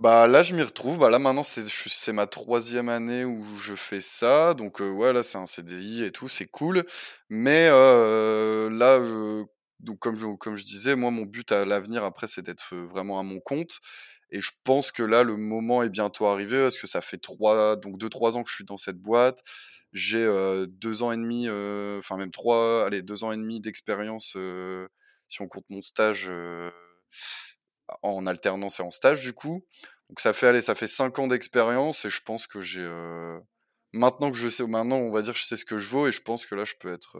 Bah 0.00 0.26
là, 0.26 0.42
je 0.42 0.52
m'y 0.54 0.62
retrouve. 0.62 0.98
Bah 0.98 1.10
là 1.10 1.20
maintenant, 1.20 1.44
c'est 1.44 1.64
c'est 1.64 2.12
ma 2.12 2.26
troisième 2.26 2.88
année 2.88 3.24
où 3.24 3.44
je 3.56 3.74
fais 3.76 4.00
ça. 4.00 4.54
Donc 4.54 4.80
euh, 4.80 4.90
ouais, 4.90 5.12
là 5.12 5.22
c'est 5.22 5.38
un 5.38 5.46
CDI 5.46 6.02
et 6.02 6.10
tout, 6.10 6.28
c'est 6.28 6.46
cool. 6.46 6.84
Mais 7.30 7.68
euh, 7.70 8.68
là, 8.68 8.98
donc 9.78 10.00
comme 10.00 10.18
je, 10.18 10.26
comme 10.38 10.56
je 10.56 10.64
disais, 10.64 10.96
moi 10.96 11.12
mon 11.12 11.24
but 11.24 11.52
à 11.52 11.64
l'avenir 11.64 12.02
après, 12.02 12.26
c'est 12.26 12.42
d'être 12.42 12.74
vraiment 12.74 13.20
à 13.20 13.22
mon 13.22 13.38
compte. 13.38 13.78
Et 14.30 14.40
je 14.40 14.50
pense 14.64 14.92
que 14.92 15.02
là, 15.02 15.22
le 15.22 15.36
moment 15.36 15.82
est 15.82 15.88
bientôt 15.88 16.26
arrivé 16.26 16.62
parce 16.62 16.78
que 16.78 16.86
ça 16.86 17.00
fait 17.00 17.18
trois, 17.18 17.76
donc 17.76 17.98
deux, 17.98 18.08
trois 18.08 18.36
ans 18.36 18.42
que 18.42 18.50
je 18.50 18.54
suis 18.54 18.64
dans 18.64 18.76
cette 18.76 18.98
boîte. 18.98 19.40
J'ai 19.92 20.26
deux 20.68 21.02
ans 21.02 21.12
et 21.12 21.16
demi, 21.16 21.48
enfin 21.98 22.16
même 22.16 22.30
trois, 22.30 22.84
allez, 22.84 23.00
deux 23.00 23.24
ans 23.24 23.32
et 23.32 23.36
demi 23.36 23.60
d'expérience 23.60 24.36
si 25.28 25.42
on 25.42 25.48
compte 25.48 25.64
mon 25.70 25.80
stage 25.80 26.30
en 28.02 28.26
alternance 28.26 28.80
et 28.80 28.82
en 28.82 28.90
stage 28.90 29.22
du 29.22 29.32
coup. 29.32 29.64
Donc 30.10 30.20
ça 30.20 30.34
fait, 30.34 30.46
allez, 30.46 30.62
ça 30.62 30.74
fait 30.74 30.88
cinq 30.88 31.18
ans 31.18 31.26
d'expérience 31.26 32.04
et 32.04 32.10
je 32.10 32.20
pense 32.22 32.46
que 32.46 32.60
j'ai 32.60 32.86
maintenant 33.94 34.30
que 34.30 34.36
je 34.36 34.48
sais, 34.48 34.66
maintenant 34.66 34.98
on 34.98 35.10
va 35.10 35.22
dire 35.22 35.32
que 35.32 35.38
je 35.38 35.44
sais 35.46 35.56
ce 35.56 35.64
que 35.64 35.78
je 35.78 35.88
vaux 35.88 36.06
et 36.06 36.12
je 36.12 36.20
pense 36.20 36.44
que 36.44 36.54
là 36.54 36.64
je 36.64 36.74
peux 36.78 36.92
être, 36.92 37.16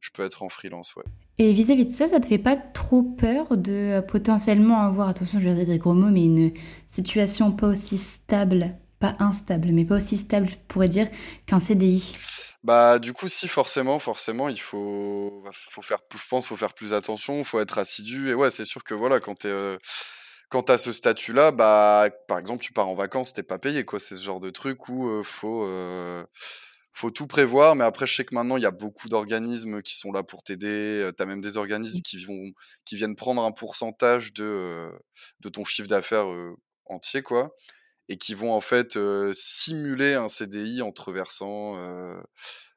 je 0.00 0.10
peux 0.10 0.24
être 0.24 0.42
en 0.42 0.48
freelance, 0.48 0.96
ouais. 0.96 1.04
Et 1.38 1.52
vis-à-vis 1.52 1.86
de 1.86 1.90
ça, 1.90 2.08
ça 2.08 2.20
te 2.20 2.26
fait 2.26 2.38
pas 2.38 2.56
trop 2.56 3.02
peur 3.02 3.56
de 3.56 3.72
euh, 3.72 4.02
potentiellement 4.02 4.82
avoir, 4.82 5.08
attention, 5.08 5.40
je 5.40 5.48
vais 5.48 5.54
dire 5.54 5.66
des 5.66 5.78
gros 5.78 5.94
mots, 5.94 6.10
mais 6.10 6.24
une 6.24 6.52
situation 6.86 7.52
pas 7.52 7.68
aussi 7.68 7.96
stable, 7.96 8.76
pas 8.98 9.16
instable, 9.18 9.68
mais 9.72 9.84
pas 9.84 9.96
aussi 9.96 10.18
stable, 10.18 10.48
je 10.48 10.56
pourrais 10.68 10.88
dire, 10.88 11.08
qu'un 11.46 11.58
CDI 11.58 12.16
Bah, 12.62 12.98
du 12.98 13.12
coup, 13.12 13.28
si, 13.28 13.48
forcément, 13.48 13.98
forcément, 13.98 14.48
il 14.48 14.60
faut, 14.60 15.42
faut 15.52 15.82
faire, 15.82 16.00
je 16.14 16.28
pense, 16.28 16.46
faut 16.46 16.56
faire 16.56 16.74
plus 16.74 16.92
attention, 16.92 17.38
il 17.38 17.44
faut 17.44 17.60
être 17.60 17.78
assidu. 17.78 18.28
Et 18.28 18.34
ouais, 18.34 18.50
c'est 18.50 18.66
sûr 18.66 18.84
que 18.84 18.92
voilà, 18.92 19.20
quand 19.20 19.38
tu 19.38 19.46
euh, 19.46 19.78
quand 20.50 20.68
as 20.68 20.78
ce 20.78 20.92
statut-là, 20.92 21.52
bah, 21.52 22.08
par 22.26 22.38
exemple, 22.38 22.62
tu 22.62 22.72
pars 22.72 22.88
en 22.88 22.94
vacances, 22.94 23.32
t'es 23.32 23.42
pas 23.42 23.58
payé, 23.58 23.84
quoi. 23.84 24.00
C'est 24.00 24.16
ce 24.16 24.24
genre 24.24 24.40
de 24.40 24.50
truc 24.50 24.88
où 24.88 25.08
il 25.08 25.20
euh, 25.20 25.22
faut 25.22 25.64
faut 26.92 27.10
tout 27.10 27.26
prévoir, 27.26 27.76
mais 27.76 27.84
après, 27.84 28.06
je 28.06 28.14
sais 28.14 28.24
que 28.24 28.34
maintenant, 28.34 28.56
il 28.56 28.62
y 28.62 28.66
a 28.66 28.70
beaucoup 28.70 29.08
d'organismes 29.08 29.80
qui 29.82 29.96
sont 29.96 30.12
là 30.12 30.22
pour 30.22 30.42
t'aider. 30.42 31.08
Tu 31.16 31.22
as 31.22 31.26
même 31.26 31.40
des 31.40 31.56
organismes 31.56 32.02
qui, 32.02 32.24
vont, 32.24 32.52
qui 32.84 32.96
viennent 32.96 33.16
prendre 33.16 33.42
un 33.42 33.52
pourcentage 33.52 34.32
de, 34.32 34.90
de 35.40 35.48
ton 35.48 35.64
chiffre 35.64 35.88
d'affaires 35.88 36.26
entier, 36.86 37.22
quoi, 37.22 37.54
et 38.08 38.18
qui 38.18 38.34
vont 38.34 38.52
en 38.52 38.60
fait 38.60 38.98
simuler 39.32 40.14
un 40.14 40.28
CDI 40.28 40.82
en 40.82 40.92
te 40.92 41.00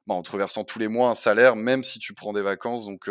bah, 0.05 0.16
en 0.16 0.22
tous 0.64 0.80
les 0.80 0.88
mois 0.88 1.09
un 1.09 1.16
salaire, 1.16 1.55
même 1.55 1.84
si 1.84 1.99
tu 1.99 2.14
prends 2.14 2.34
des 2.34 2.41
vacances. 2.41 2.86
Donc, 2.86 3.09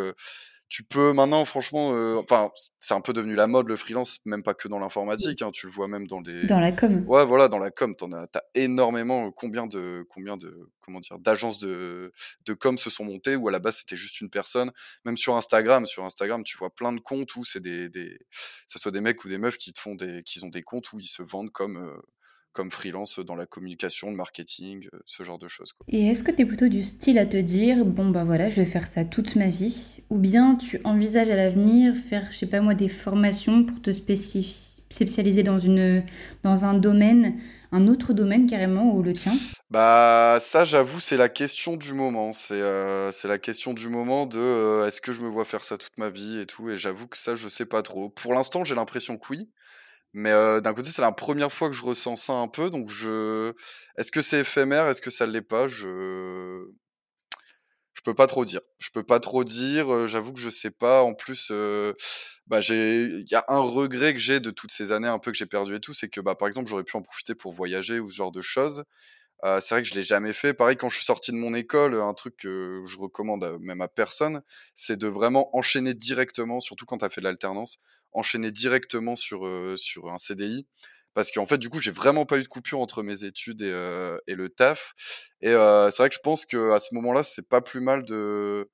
tu 0.72 0.82
peux 0.82 1.12
maintenant, 1.12 1.44
franchement, 1.44 1.92
euh, 1.92 2.16
enfin, 2.16 2.50
c'est 2.80 2.94
un 2.94 3.02
peu 3.02 3.12
devenu 3.12 3.34
la 3.34 3.46
mode 3.46 3.68
le 3.68 3.76
freelance, 3.76 4.20
même 4.24 4.42
pas 4.42 4.54
que 4.54 4.68
dans 4.68 4.78
l'informatique. 4.78 5.42
Hein, 5.42 5.50
tu 5.52 5.66
le 5.66 5.72
vois 5.72 5.86
même 5.86 6.06
dans 6.06 6.22
des. 6.22 6.46
Dans 6.46 6.60
la 6.60 6.72
com. 6.72 7.04
Ouais, 7.06 7.26
voilà, 7.26 7.48
dans 7.48 7.58
la 7.58 7.70
com, 7.70 7.94
t'en 7.94 8.10
as, 8.12 8.26
t'as 8.26 8.40
énormément. 8.54 9.30
Combien 9.32 9.66
de, 9.66 10.06
combien 10.08 10.38
de, 10.38 10.70
comment 10.80 11.00
dire, 11.00 11.18
d'agences 11.18 11.58
de, 11.58 12.10
de 12.46 12.54
com 12.54 12.78
se 12.78 12.88
sont 12.88 13.04
montées 13.04 13.36
où 13.36 13.48
à 13.48 13.50
la 13.50 13.58
base 13.58 13.80
c'était 13.80 13.96
juste 13.96 14.22
une 14.22 14.30
personne. 14.30 14.72
Même 15.04 15.18
sur 15.18 15.36
Instagram, 15.36 15.84
sur 15.84 16.06
Instagram, 16.06 16.42
tu 16.42 16.56
vois 16.56 16.74
plein 16.74 16.94
de 16.94 17.00
comptes 17.00 17.36
où 17.36 17.44
c'est 17.44 17.60
des, 17.60 17.90
des, 17.90 18.18
ça 18.66 18.78
soit 18.78 18.92
des 18.92 19.02
mecs 19.02 19.22
ou 19.26 19.28
des 19.28 19.36
meufs 19.36 19.58
qui 19.58 19.74
te 19.74 19.78
font 19.78 19.94
des, 19.94 20.22
qui 20.22 20.42
ont 20.42 20.48
des 20.48 20.62
comptes 20.62 20.90
où 20.94 21.00
ils 21.00 21.06
se 21.06 21.22
vendent 21.22 21.52
comme. 21.52 21.76
Euh, 21.76 22.00
comme 22.52 22.70
freelance 22.70 23.18
dans 23.18 23.34
la 23.34 23.46
communication, 23.46 24.10
le 24.10 24.16
marketing, 24.16 24.86
euh, 24.92 24.98
ce 25.06 25.22
genre 25.24 25.38
de 25.38 25.48
choses. 25.48 25.72
Et 25.88 26.08
est-ce 26.08 26.22
que 26.22 26.30
tu 26.30 26.42
es 26.42 26.46
plutôt 26.46 26.68
du 26.68 26.82
style 26.82 27.18
à 27.18 27.26
te 27.26 27.36
dire, 27.36 27.84
bon 27.84 28.10
bah 28.10 28.24
voilà, 28.24 28.50
je 28.50 28.56
vais 28.60 28.66
faire 28.66 28.86
ça 28.86 29.04
toute 29.04 29.36
ma 29.36 29.48
vie, 29.48 30.00
ou 30.10 30.18
bien 30.18 30.56
tu 30.56 30.80
envisages 30.84 31.30
à 31.30 31.36
l'avenir 31.36 31.94
faire, 31.96 32.28
je 32.30 32.38
sais 32.38 32.46
pas 32.46 32.60
moi, 32.60 32.74
des 32.74 32.88
formations 32.88 33.64
pour 33.64 33.80
te 33.80 33.90
spécialiser 33.92 35.42
dans, 35.42 35.58
une, 35.58 36.04
dans 36.42 36.64
un 36.64 36.74
domaine, 36.74 37.40
un 37.72 37.88
autre 37.88 38.12
domaine 38.12 38.46
carrément, 38.46 38.94
ou 38.94 39.02
le 39.02 39.14
tien? 39.14 39.32
Bah 39.70 40.36
ça 40.38 40.66
j'avoue 40.66 41.00
c'est 41.00 41.16
la 41.16 41.30
question 41.30 41.78
du 41.78 41.94
moment, 41.94 42.34
c'est 42.34 42.60
euh, 42.60 43.10
la 43.24 43.38
question 43.38 43.72
du 43.72 43.88
moment 43.88 44.26
de 44.26 44.38
euh, 44.38 44.86
est-ce 44.86 45.00
que 45.00 45.14
je 45.14 45.22
me 45.22 45.28
vois 45.28 45.46
faire 45.46 45.64
ça 45.64 45.78
toute 45.78 45.96
ma 45.96 46.10
vie 46.10 46.40
et 46.40 46.46
tout, 46.46 46.68
et 46.68 46.76
j'avoue 46.76 47.06
que 47.08 47.16
ça 47.16 47.34
je 47.34 47.48
sais 47.48 47.64
pas 47.64 47.80
trop. 47.80 48.10
Pour 48.10 48.34
l'instant 48.34 48.64
j'ai 48.66 48.74
l'impression 48.74 49.16
que 49.16 49.28
oui, 49.30 49.48
mais 50.14 50.32
d'un 50.60 50.74
côté, 50.74 50.90
c'est 50.90 51.02
la 51.02 51.12
première 51.12 51.52
fois 51.52 51.68
que 51.70 51.76
je 51.76 51.82
ressens 51.82 52.16
ça 52.16 52.32
un 52.34 52.48
peu, 52.48 52.70
donc 52.70 52.88
je 52.90 53.52
est-ce 53.96 54.12
que 54.12 54.22
c'est 54.22 54.40
éphémère? 54.40 54.86
Est-ce 54.88 55.00
que 55.02 55.10
ça 55.10 55.26
l'est 55.26 55.42
pas? 55.42 55.68
Je 55.68 56.66
je 57.94 58.00
peux 58.02 58.14
pas 58.14 58.26
trop 58.26 58.44
dire. 58.44 58.60
Je 58.78 58.88
peux 58.92 59.02
pas 59.02 59.20
trop 59.20 59.44
dire, 59.44 60.08
j'avoue 60.08 60.32
que 60.32 60.40
je 60.40 60.50
sais 60.50 60.70
pas. 60.70 61.02
En 61.02 61.14
plus, 61.14 61.52
bah, 62.46 62.60
il 62.68 63.26
y 63.30 63.34
a 63.34 63.44
un 63.48 63.58
regret 63.60 64.12
que 64.14 64.18
j'ai 64.18 64.40
de 64.40 64.50
toutes 64.50 64.72
ces 64.72 64.92
années 64.92 65.08
un 65.08 65.18
peu 65.18 65.30
que 65.30 65.36
j'ai 65.38 65.46
perdu 65.46 65.74
et 65.74 65.80
tout, 65.80 65.94
c'est 65.94 66.08
que, 66.08 66.20
bah, 66.20 66.34
par 66.34 66.48
exemple, 66.48 66.68
j'aurais 66.68 66.84
pu 66.84 66.96
en 66.96 67.02
profiter 67.02 67.34
pour 67.34 67.52
voyager 67.52 68.00
ou 68.00 68.10
ce 68.10 68.16
genre 68.16 68.32
de 68.32 68.40
choses. 68.42 68.84
c'est 69.60 69.74
vrai 69.74 69.82
que 69.82 69.88
je 69.88 69.94
l'ai 69.94 70.02
jamais 70.04 70.32
fait. 70.34 70.54
Pareil, 70.54 70.76
quand 70.76 70.88
je 70.90 70.96
suis 70.96 71.04
sorti 71.06 71.32
de 71.32 71.36
mon 71.38 71.54
école, 71.54 71.94
un 71.96 72.14
truc 72.14 72.36
que 72.38 72.82
je 72.86 72.98
recommande 72.98 73.58
même 73.62 73.80
à 73.82 73.88
personne, 73.88 74.42
c'est 74.74 74.98
de 74.98 75.08
vraiment 75.08 75.56
enchaîner 75.56 75.94
directement, 75.94 76.60
surtout 76.60 76.86
quand 76.86 76.98
tu 76.98 77.04
as 77.06 77.10
fait 77.10 77.20
de 77.22 77.26
l'alternance, 77.26 77.78
enchaîner 78.12 78.50
directement 78.50 79.16
sur, 79.16 79.48
sur 79.78 80.10
un 80.10 80.18
CDI. 80.18 80.66
Parce 81.14 81.30
qu'en 81.30 81.46
fait, 81.46 81.58
du 81.58 81.68
coup, 81.68 81.80
j'ai 81.80 81.90
vraiment 81.90 82.24
pas 82.24 82.38
eu 82.38 82.42
de 82.42 82.48
coupure 82.48 82.80
entre 82.80 83.02
mes 83.02 83.24
études 83.24 83.62
et, 83.62 84.16
et 84.26 84.34
le 84.34 84.48
taf. 84.48 84.94
Et 85.42 85.50
c'est 85.50 85.96
vrai 85.98 86.08
que 86.08 86.14
je 86.14 86.20
pense 86.22 86.46
qu'à 86.46 86.78
ce 86.78 86.94
moment-là, 86.94 87.22
c'est 87.22 87.48
pas 87.48 87.60
plus 87.60 87.80
mal 87.80 88.04
de. 88.04 88.70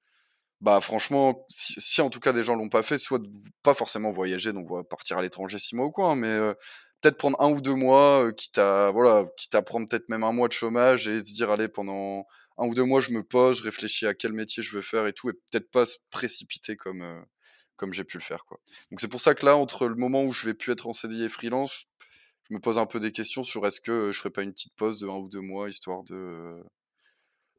Bah, 0.60 0.80
franchement, 0.80 1.46
si, 1.48 2.00
en 2.00 2.10
tout 2.10 2.20
cas 2.20 2.32
des 2.32 2.42
gens 2.42 2.56
l'ont 2.56 2.68
pas 2.68 2.82
fait, 2.82 2.98
soit 2.98 3.20
de 3.20 3.28
pas 3.62 3.74
forcément 3.74 4.10
voyager, 4.10 4.52
donc 4.52 4.68
partir 4.88 5.18
à 5.18 5.22
l'étranger 5.22 5.58
six 5.58 5.76
mois 5.76 5.86
ou 5.86 5.92
quoi, 5.92 6.10
hein, 6.10 6.16
mais 6.16 6.36
peut-être 7.00 7.16
prendre 7.16 7.40
un 7.40 7.50
ou 7.50 7.60
deux 7.60 7.74
mois, 7.74 8.32
quitte 8.32 8.58
à 8.58 8.90
voilà, 8.92 9.26
quitte 9.36 9.54
à 9.54 9.62
prendre 9.62 9.88
peut-être 9.88 10.08
même 10.08 10.24
un 10.24 10.32
mois 10.32 10.48
de 10.48 10.52
chômage 10.52 11.06
et 11.08 11.18
se 11.20 11.32
dire 11.32 11.50
allez 11.50 11.68
pendant 11.68 12.24
un 12.58 12.66
ou 12.66 12.74
deux 12.74 12.84
mois 12.84 13.00
je 13.00 13.12
me 13.12 13.22
pose, 13.22 13.58
je 13.58 13.62
réfléchis 13.62 14.06
à 14.06 14.14
quel 14.14 14.32
métier 14.32 14.62
je 14.62 14.74
veux 14.74 14.82
faire 14.82 15.06
et 15.06 15.12
tout, 15.12 15.30
et 15.30 15.32
peut-être 15.32 15.70
pas 15.70 15.86
se 15.86 15.96
précipiter 16.10 16.76
comme 16.76 17.24
comme 17.78 17.94
j'ai 17.94 18.04
pu 18.04 18.18
le 18.18 18.22
faire. 18.22 18.44
Quoi. 18.44 18.60
Donc 18.90 19.00
c'est 19.00 19.08
pour 19.08 19.22
ça 19.22 19.34
que 19.34 19.46
là, 19.46 19.56
entre 19.56 19.88
le 19.88 19.94
moment 19.94 20.22
où 20.24 20.32
je 20.32 20.44
vais 20.44 20.54
plus 20.54 20.72
être 20.72 20.86
en 20.86 20.92
CDI 20.92 21.24
et 21.24 21.28
freelance, 21.30 21.86
je 22.50 22.54
me 22.54 22.60
pose 22.60 22.76
un 22.76 22.86
peu 22.86 23.00
des 23.00 23.12
questions 23.12 23.44
sur 23.44 23.66
est-ce 23.66 23.80
que 23.80 24.12
je 24.12 24.18
ferais 24.18 24.30
pas 24.30 24.42
une 24.42 24.52
petite 24.52 24.74
pause 24.74 24.98
de 24.98 25.08
un 25.08 25.16
ou 25.16 25.28
deux 25.28 25.40
mois, 25.40 25.70
histoire 25.70 26.02
de, 26.04 26.62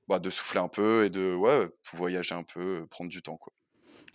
bah, 0.08 0.20
de 0.20 0.30
souffler 0.30 0.60
un 0.60 0.68
peu 0.68 1.06
et 1.06 1.10
de 1.10 1.36
ouais, 1.36 1.68
voyager 1.94 2.36
un 2.36 2.44
peu, 2.44 2.86
prendre 2.90 3.10
du 3.10 3.22
temps. 3.22 3.38
Quoi. 3.38 3.54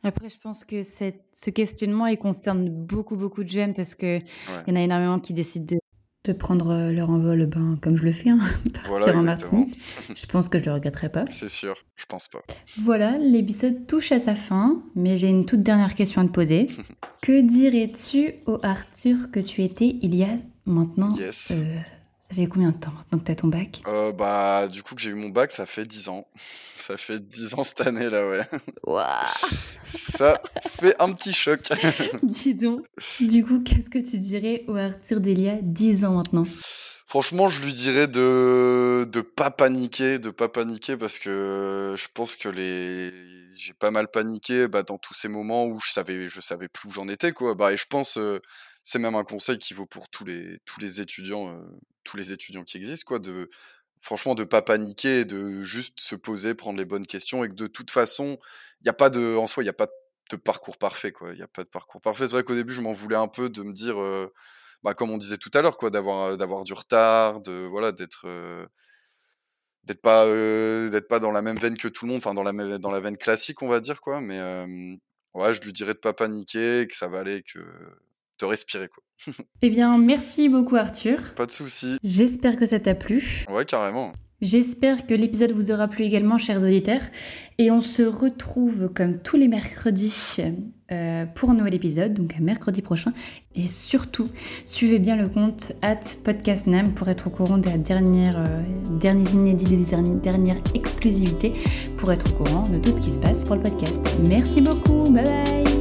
Après, 0.02 0.28
je 0.28 0.38
pense 0.38 0.64
que 0.64 0.82
ce 0.82 1.50
questionnement, 1.50 2.06
il 2.06 2.18
concerne 2.18 2.68
beaucoup, 2.68 3.16
beaucoup 3.16 3.42
de 3.42 3.48
jeunes 3.48 3.74
parce 3.74 3.94
qu'il 3.94 4.24
il 4.66 4.70
y 4.70 4.72
en 4.72 4.76
a 4.76 4.82
énormément 4.82 5.18
qui 5.18 5.32
décident 5.32 5.76
de 5.76 5.78
de 6.24 6.32
prendre 6.32 6.70
euh, 6.70 6.90
leur 6.90 7.10
envol, 7.10 7.44
ben, 7.46 7.78
comme 7.80 7.96
je 7.96 8.04
le 8.04 8.12
fais, 8.12 8.30
hein, 8.30 8.38
partir 8.88 9.18
en 9.18 9.22
Martinique. 9.22 9.76
Je 10.16 10.26
pense 10.26 10.48
que 10.48 10.58
je 10.58 10.64
le 10.64 10.72
regretterai 10.72 11.10
pas. 11.10 11.24
C'est 11.28 11.48
sûr, 11.48 11.74
je 11.96 12.06
pense 12.06 12.28
pas. 12.28 12.42
Voilà, 12.78 13.18
l'épisode 13.18 13.86
touche 13.86 14.10
à 14.12 14.18
sa 14.18 14.34
fin, 14.34 14.82
mais 14.94 15.16
j'ai 15.16 15.28
une 15.28 15.44
toute 15.44 15.62
dernière 15.62 15.94
question 15.94 16.22
à 16.22 16.24
te 16.24 16.30
poser. 16.30 16.68
que 17.22 17.40
dirais-tu 17.40 18.34
au 18.46 18.58
Arthur 18.62 19.30
que 19.32 19.40
tu 19.40 19.62
étais 19.62 19.96
il 20.02 20.14
y 20.14 20.24
a 20.24 20.36
maintenant 20.66 21.14
yes. 21.16 21.52
Euh, 21.52 21.78
ça 22.26 22.34
fait 22.34 22.46
combien 22.46 22.70
de 22.70 22.76
temps 22.78 22.92
maintenant 22.92 23.18
que 23.18 23.24
tu 23.24 23.32
as 23.32 23.36
ton 23.36 23.48
bac? 23.48 23.82
Euh, 23.86 24.10
Bah, 24.12 24.66
du 24.68 24.82
coup, 24.82 24.94
que 24.94 25.00
j'ai 25.00 25.10
eu 25.10 25.14
mon 25.14 25.28
bac, 25.28 25.50
ça 25.50 25.66
fait 25.66 25.84
10 25.84 26.08
ans. 26.08 26.26
Ça 26.84 26.98
fait 26.98 27.18
10 27.18 27.54
ans 27.54 27.64
cette 27.64 27.80
année, 27.80 28.10
là, 28.10 28.28
ouais. 28.28 28.46
ça 29.84 30.38
fait 30.68 30.94
un 31.00 31.12
petit 31.12 31.32
choc. 31.32 31.60
Dis 32.22 32.54
donc. 32.54 32.84
Du 33.20 33.42
coup, 33.42 33.62
qu'est-ce 33.62 33.88
que 33.88 33.98
tu 33.98 34.18
dirais 34.18 34.64
au 34.68 34.76
Arthur 34.76 35.20
d'Elia 35.20 35.56
10 35.62 36.04
ans 36.04 36.16
maintenant? 36.16 36.44
Franchement, 37.06 37.48
je 37.48 37.62
lui 37.62 37.72
dirais 37.72 38.06
de 38.06 39.06
de 39.10 39.20
pas 39.22 39.50
paniquer, 39.50 40.18
de 40.18 40.28
pas 40.30 40.48
paniquer 40.50 40.96
parce 40.98 41.18
que 41.18 41.94
je 41.96 42.06
pense 42.12 42.36
que 42.36 42.48
les 42.50 43.12
j'ai 43.56 43.72
pas 43.72 43.90
mal 43.90 44.08
paniqué 44.08 44.68
bah, 44.68 44.82
dans 44.82 44.98
tous 44.98 45.14
ces 45.14 45.28
moments 45.28 45.64
où 45.66 45.78
je 45.80 45.90
savais 45.90 46.28
je 46.28 46.40
savais 46.42 46.68
plus 46.68 46.88
où 46.88 46.92
j'en 46.92 47.08
étais 47.08 47.32
quoi. 47.32 47.54
Bah 47.54 47.72
et 47.72 47.76
je 47.76 47.86
pense 47.88 48.18
euh, 48.18 48.40
c'est 48.84 49.00
même 49.00 49.16
un 49.16 49.24
conseil 49.24 49.58
qui 49.58 49.74
vaut 49.74 49.86
pour 49.86 50.08
tous 50.10 50.24
les 50.24 50.60
tous 50.66 50.80
les 50.80 51.00
étudiants 51.00 51.48
euh, 51.50 51.60
tous 52.04 52.16
les 52.16 52.32
étudiants 52.32 52.62
qui 52.64 52.76
existent 52.76 53.06
quoi 53.08 53.18
de 53.18 53.50
franchement, 54.04 54.34
de 54.34 54.44
pas 54.44 54.62
paniquer, 54.62 55.24
de 55.24 55.62
juste 55.62 55.98
se 56.00 56.14
poser, 56.14 56.54
prendre 56.54 56.78
les 56.78 56.84
bonnes 56.84 57.06
questions 57.06 57.42
et 57.42 57.48
que 57.48 57.54
de 57.54 57.66
toute 57.66 57.90
façon, 57.90 58.38
il 58.82 58.86
y 58.86 58.90
a 58.90 58.92
pas 58.92 59.08
de, 59.08 59.36
en 59.36 59.46
soi, 59.46 59.62
il 59.62 59.66
y 59.66 59.70
a 59.70 59.72
pas 59.72 59.88
de 60.30 60.36
parcours 60.36 60.76
parfait, 60.76 61.10
quoi. 61.10 61.32
Il 61.32 61.42
a 61.42 61.48
pas 61.48 61.64
de 61.64 61.68
parcours 61.70 62.02
parfait. 62.02 62.26
C'est 62.26 62.34
vrai 62.34 62.44
qu'au 62.44 62.54
début, 62.54 62.74
je 62.74 62.82
m'en 62.82 62.92
voulais 62.92 63.16
un 63.16 63.28
peu 63.28 63.48
de 63.48 63.62
me 63.62 63.72
dire, 63.72 63.96
bah, 64.82 64.94
comme 64.94 65.10
on 65.10 65.18
disait 65.18 65.38
tout 65.38 65.50
à 65.54 65.62
l'heure, 65.62 65.78
quoi, 65.78 65.90
d'avoir, 65.90 66.36
d'avoir 66.36 66.64
du 66.64 66.74
retard, 66.74 67.40
de, 67.40 67.66
voilà, 67.66 67.92
d'être, 67.92 68.26
d'être 69.84 70.00
pas, 70.02 70.26
d'être 70.26 71.08
pas 71.08 71.18
dans 71.18 71.30
la 71.30 71.42
même 71.42 71.58
veine 71.58 71.76
que 71.76 71.88
tout 71.88 72.06
le 72.06 72.12
monde, 72.12 72.18
enfin, 72.18 72.34
dans 72.34 72.42
la, 72.42 72.78
dans 72.78 72.90
la 72.90 73.00
veine 73.00 73.16
classique, 73.16 73.62
on 73.62 73.68
va 73.68 73.80
dire, 73.80 74.00
quoi. 74.00 74.20
Mais, 74.20 74.38
ouais, 75.34 75.54
je 75.54 75.60
lui 75.62 75.72
dirais 75.72 75.94
de 75.94 75.98
pas 75.98 76.12
paniquer, 76.12 76.86
que 76.88 76.96
ça 76.96 77.08
va 77.08 77.20
aller, 77.20 77.42
que 77.42 77.60
de 78.40 78.46
respirer, 78.46 78.88
quoi. 78.88 79.02
eh 79.62 79.70
bien, 79.70 79.96
merci 79.98 80.48
beaucoup 80.48 80.76
Arthur. 80.76 81.34
Pas 81.34 81.46
de 81.46 81.50
souci. 81.50 81.98
J'espère 82.02 82.56
que 82.56 82.66
ça 82.66 82.80
t'a 82.80 82.94
plu. 82.94 83.44
Ouais, 83.48 83.64
carrément. 83.64 84.12
J'espère 84.42 85.06
que 85.06 85.14
l'épisode 85.14 85.52
vous 85.52 85.70
aura 85.70 85.88
plu 85.88 86.04
également, 86.04 86.36
chers 86.36 86.62
auditeurs. 86.62 87.00
Et 87.56 87.70
on 87.70 87.80
se 87.80 88.02
retrouve 88.02 88.90
comme 88.92 89.18
tous 89.18 89.36
les 89.36 89.48
mercredis 89.48 90.36
euh, 90.92 91.24
pour 91.24 91.50
un 91.50 91.54
nouvel 91.54 91.74
épisode, 91.74 92.12
donc 92.12 92.34
à 92.36 92.40
mercredi 92.40 92.82
prochain. 92.82 93.14
Et 93.54 93.68
surtout, 93.68 94.28
suivez 94.66 94.98
bien 94.98 95.16
le 95.16 95.28
compte 95.28 95.72
at 95.80 95.96
podcastnam 96.24 96.92
pour 96.92 97.08
être 97.08 97.28
au 97.28 97.30
courant 97.30 97.56
des 97.56 97.78
dernières, 97.78 98.38
euh, 98.38 98.62
derniers 99.00 99.30
inédits, 99.30 99.64
des 99.64 99.84
dernières, 99.84 100.16
dernières 100.16 100.62
exclusivités, 100.74 101.54
pour 101.96 102.12
être 102.12 102.30
au 102.32 102.44
courant 102.44 102.68
de 102.68 102.78
tout 102.78 102.92
ce 102.92 103.00
qui 103.00 103.12
se 103.12 103.20
passe 103.20 103.46
pour 103.46 103.56
le 103.56 103.62
podcast. 103.62 104.06
Merci 104.28 104.60
beaucoup, 104.60 105.10
bye 105.10 105.24
bye 105.24 105.73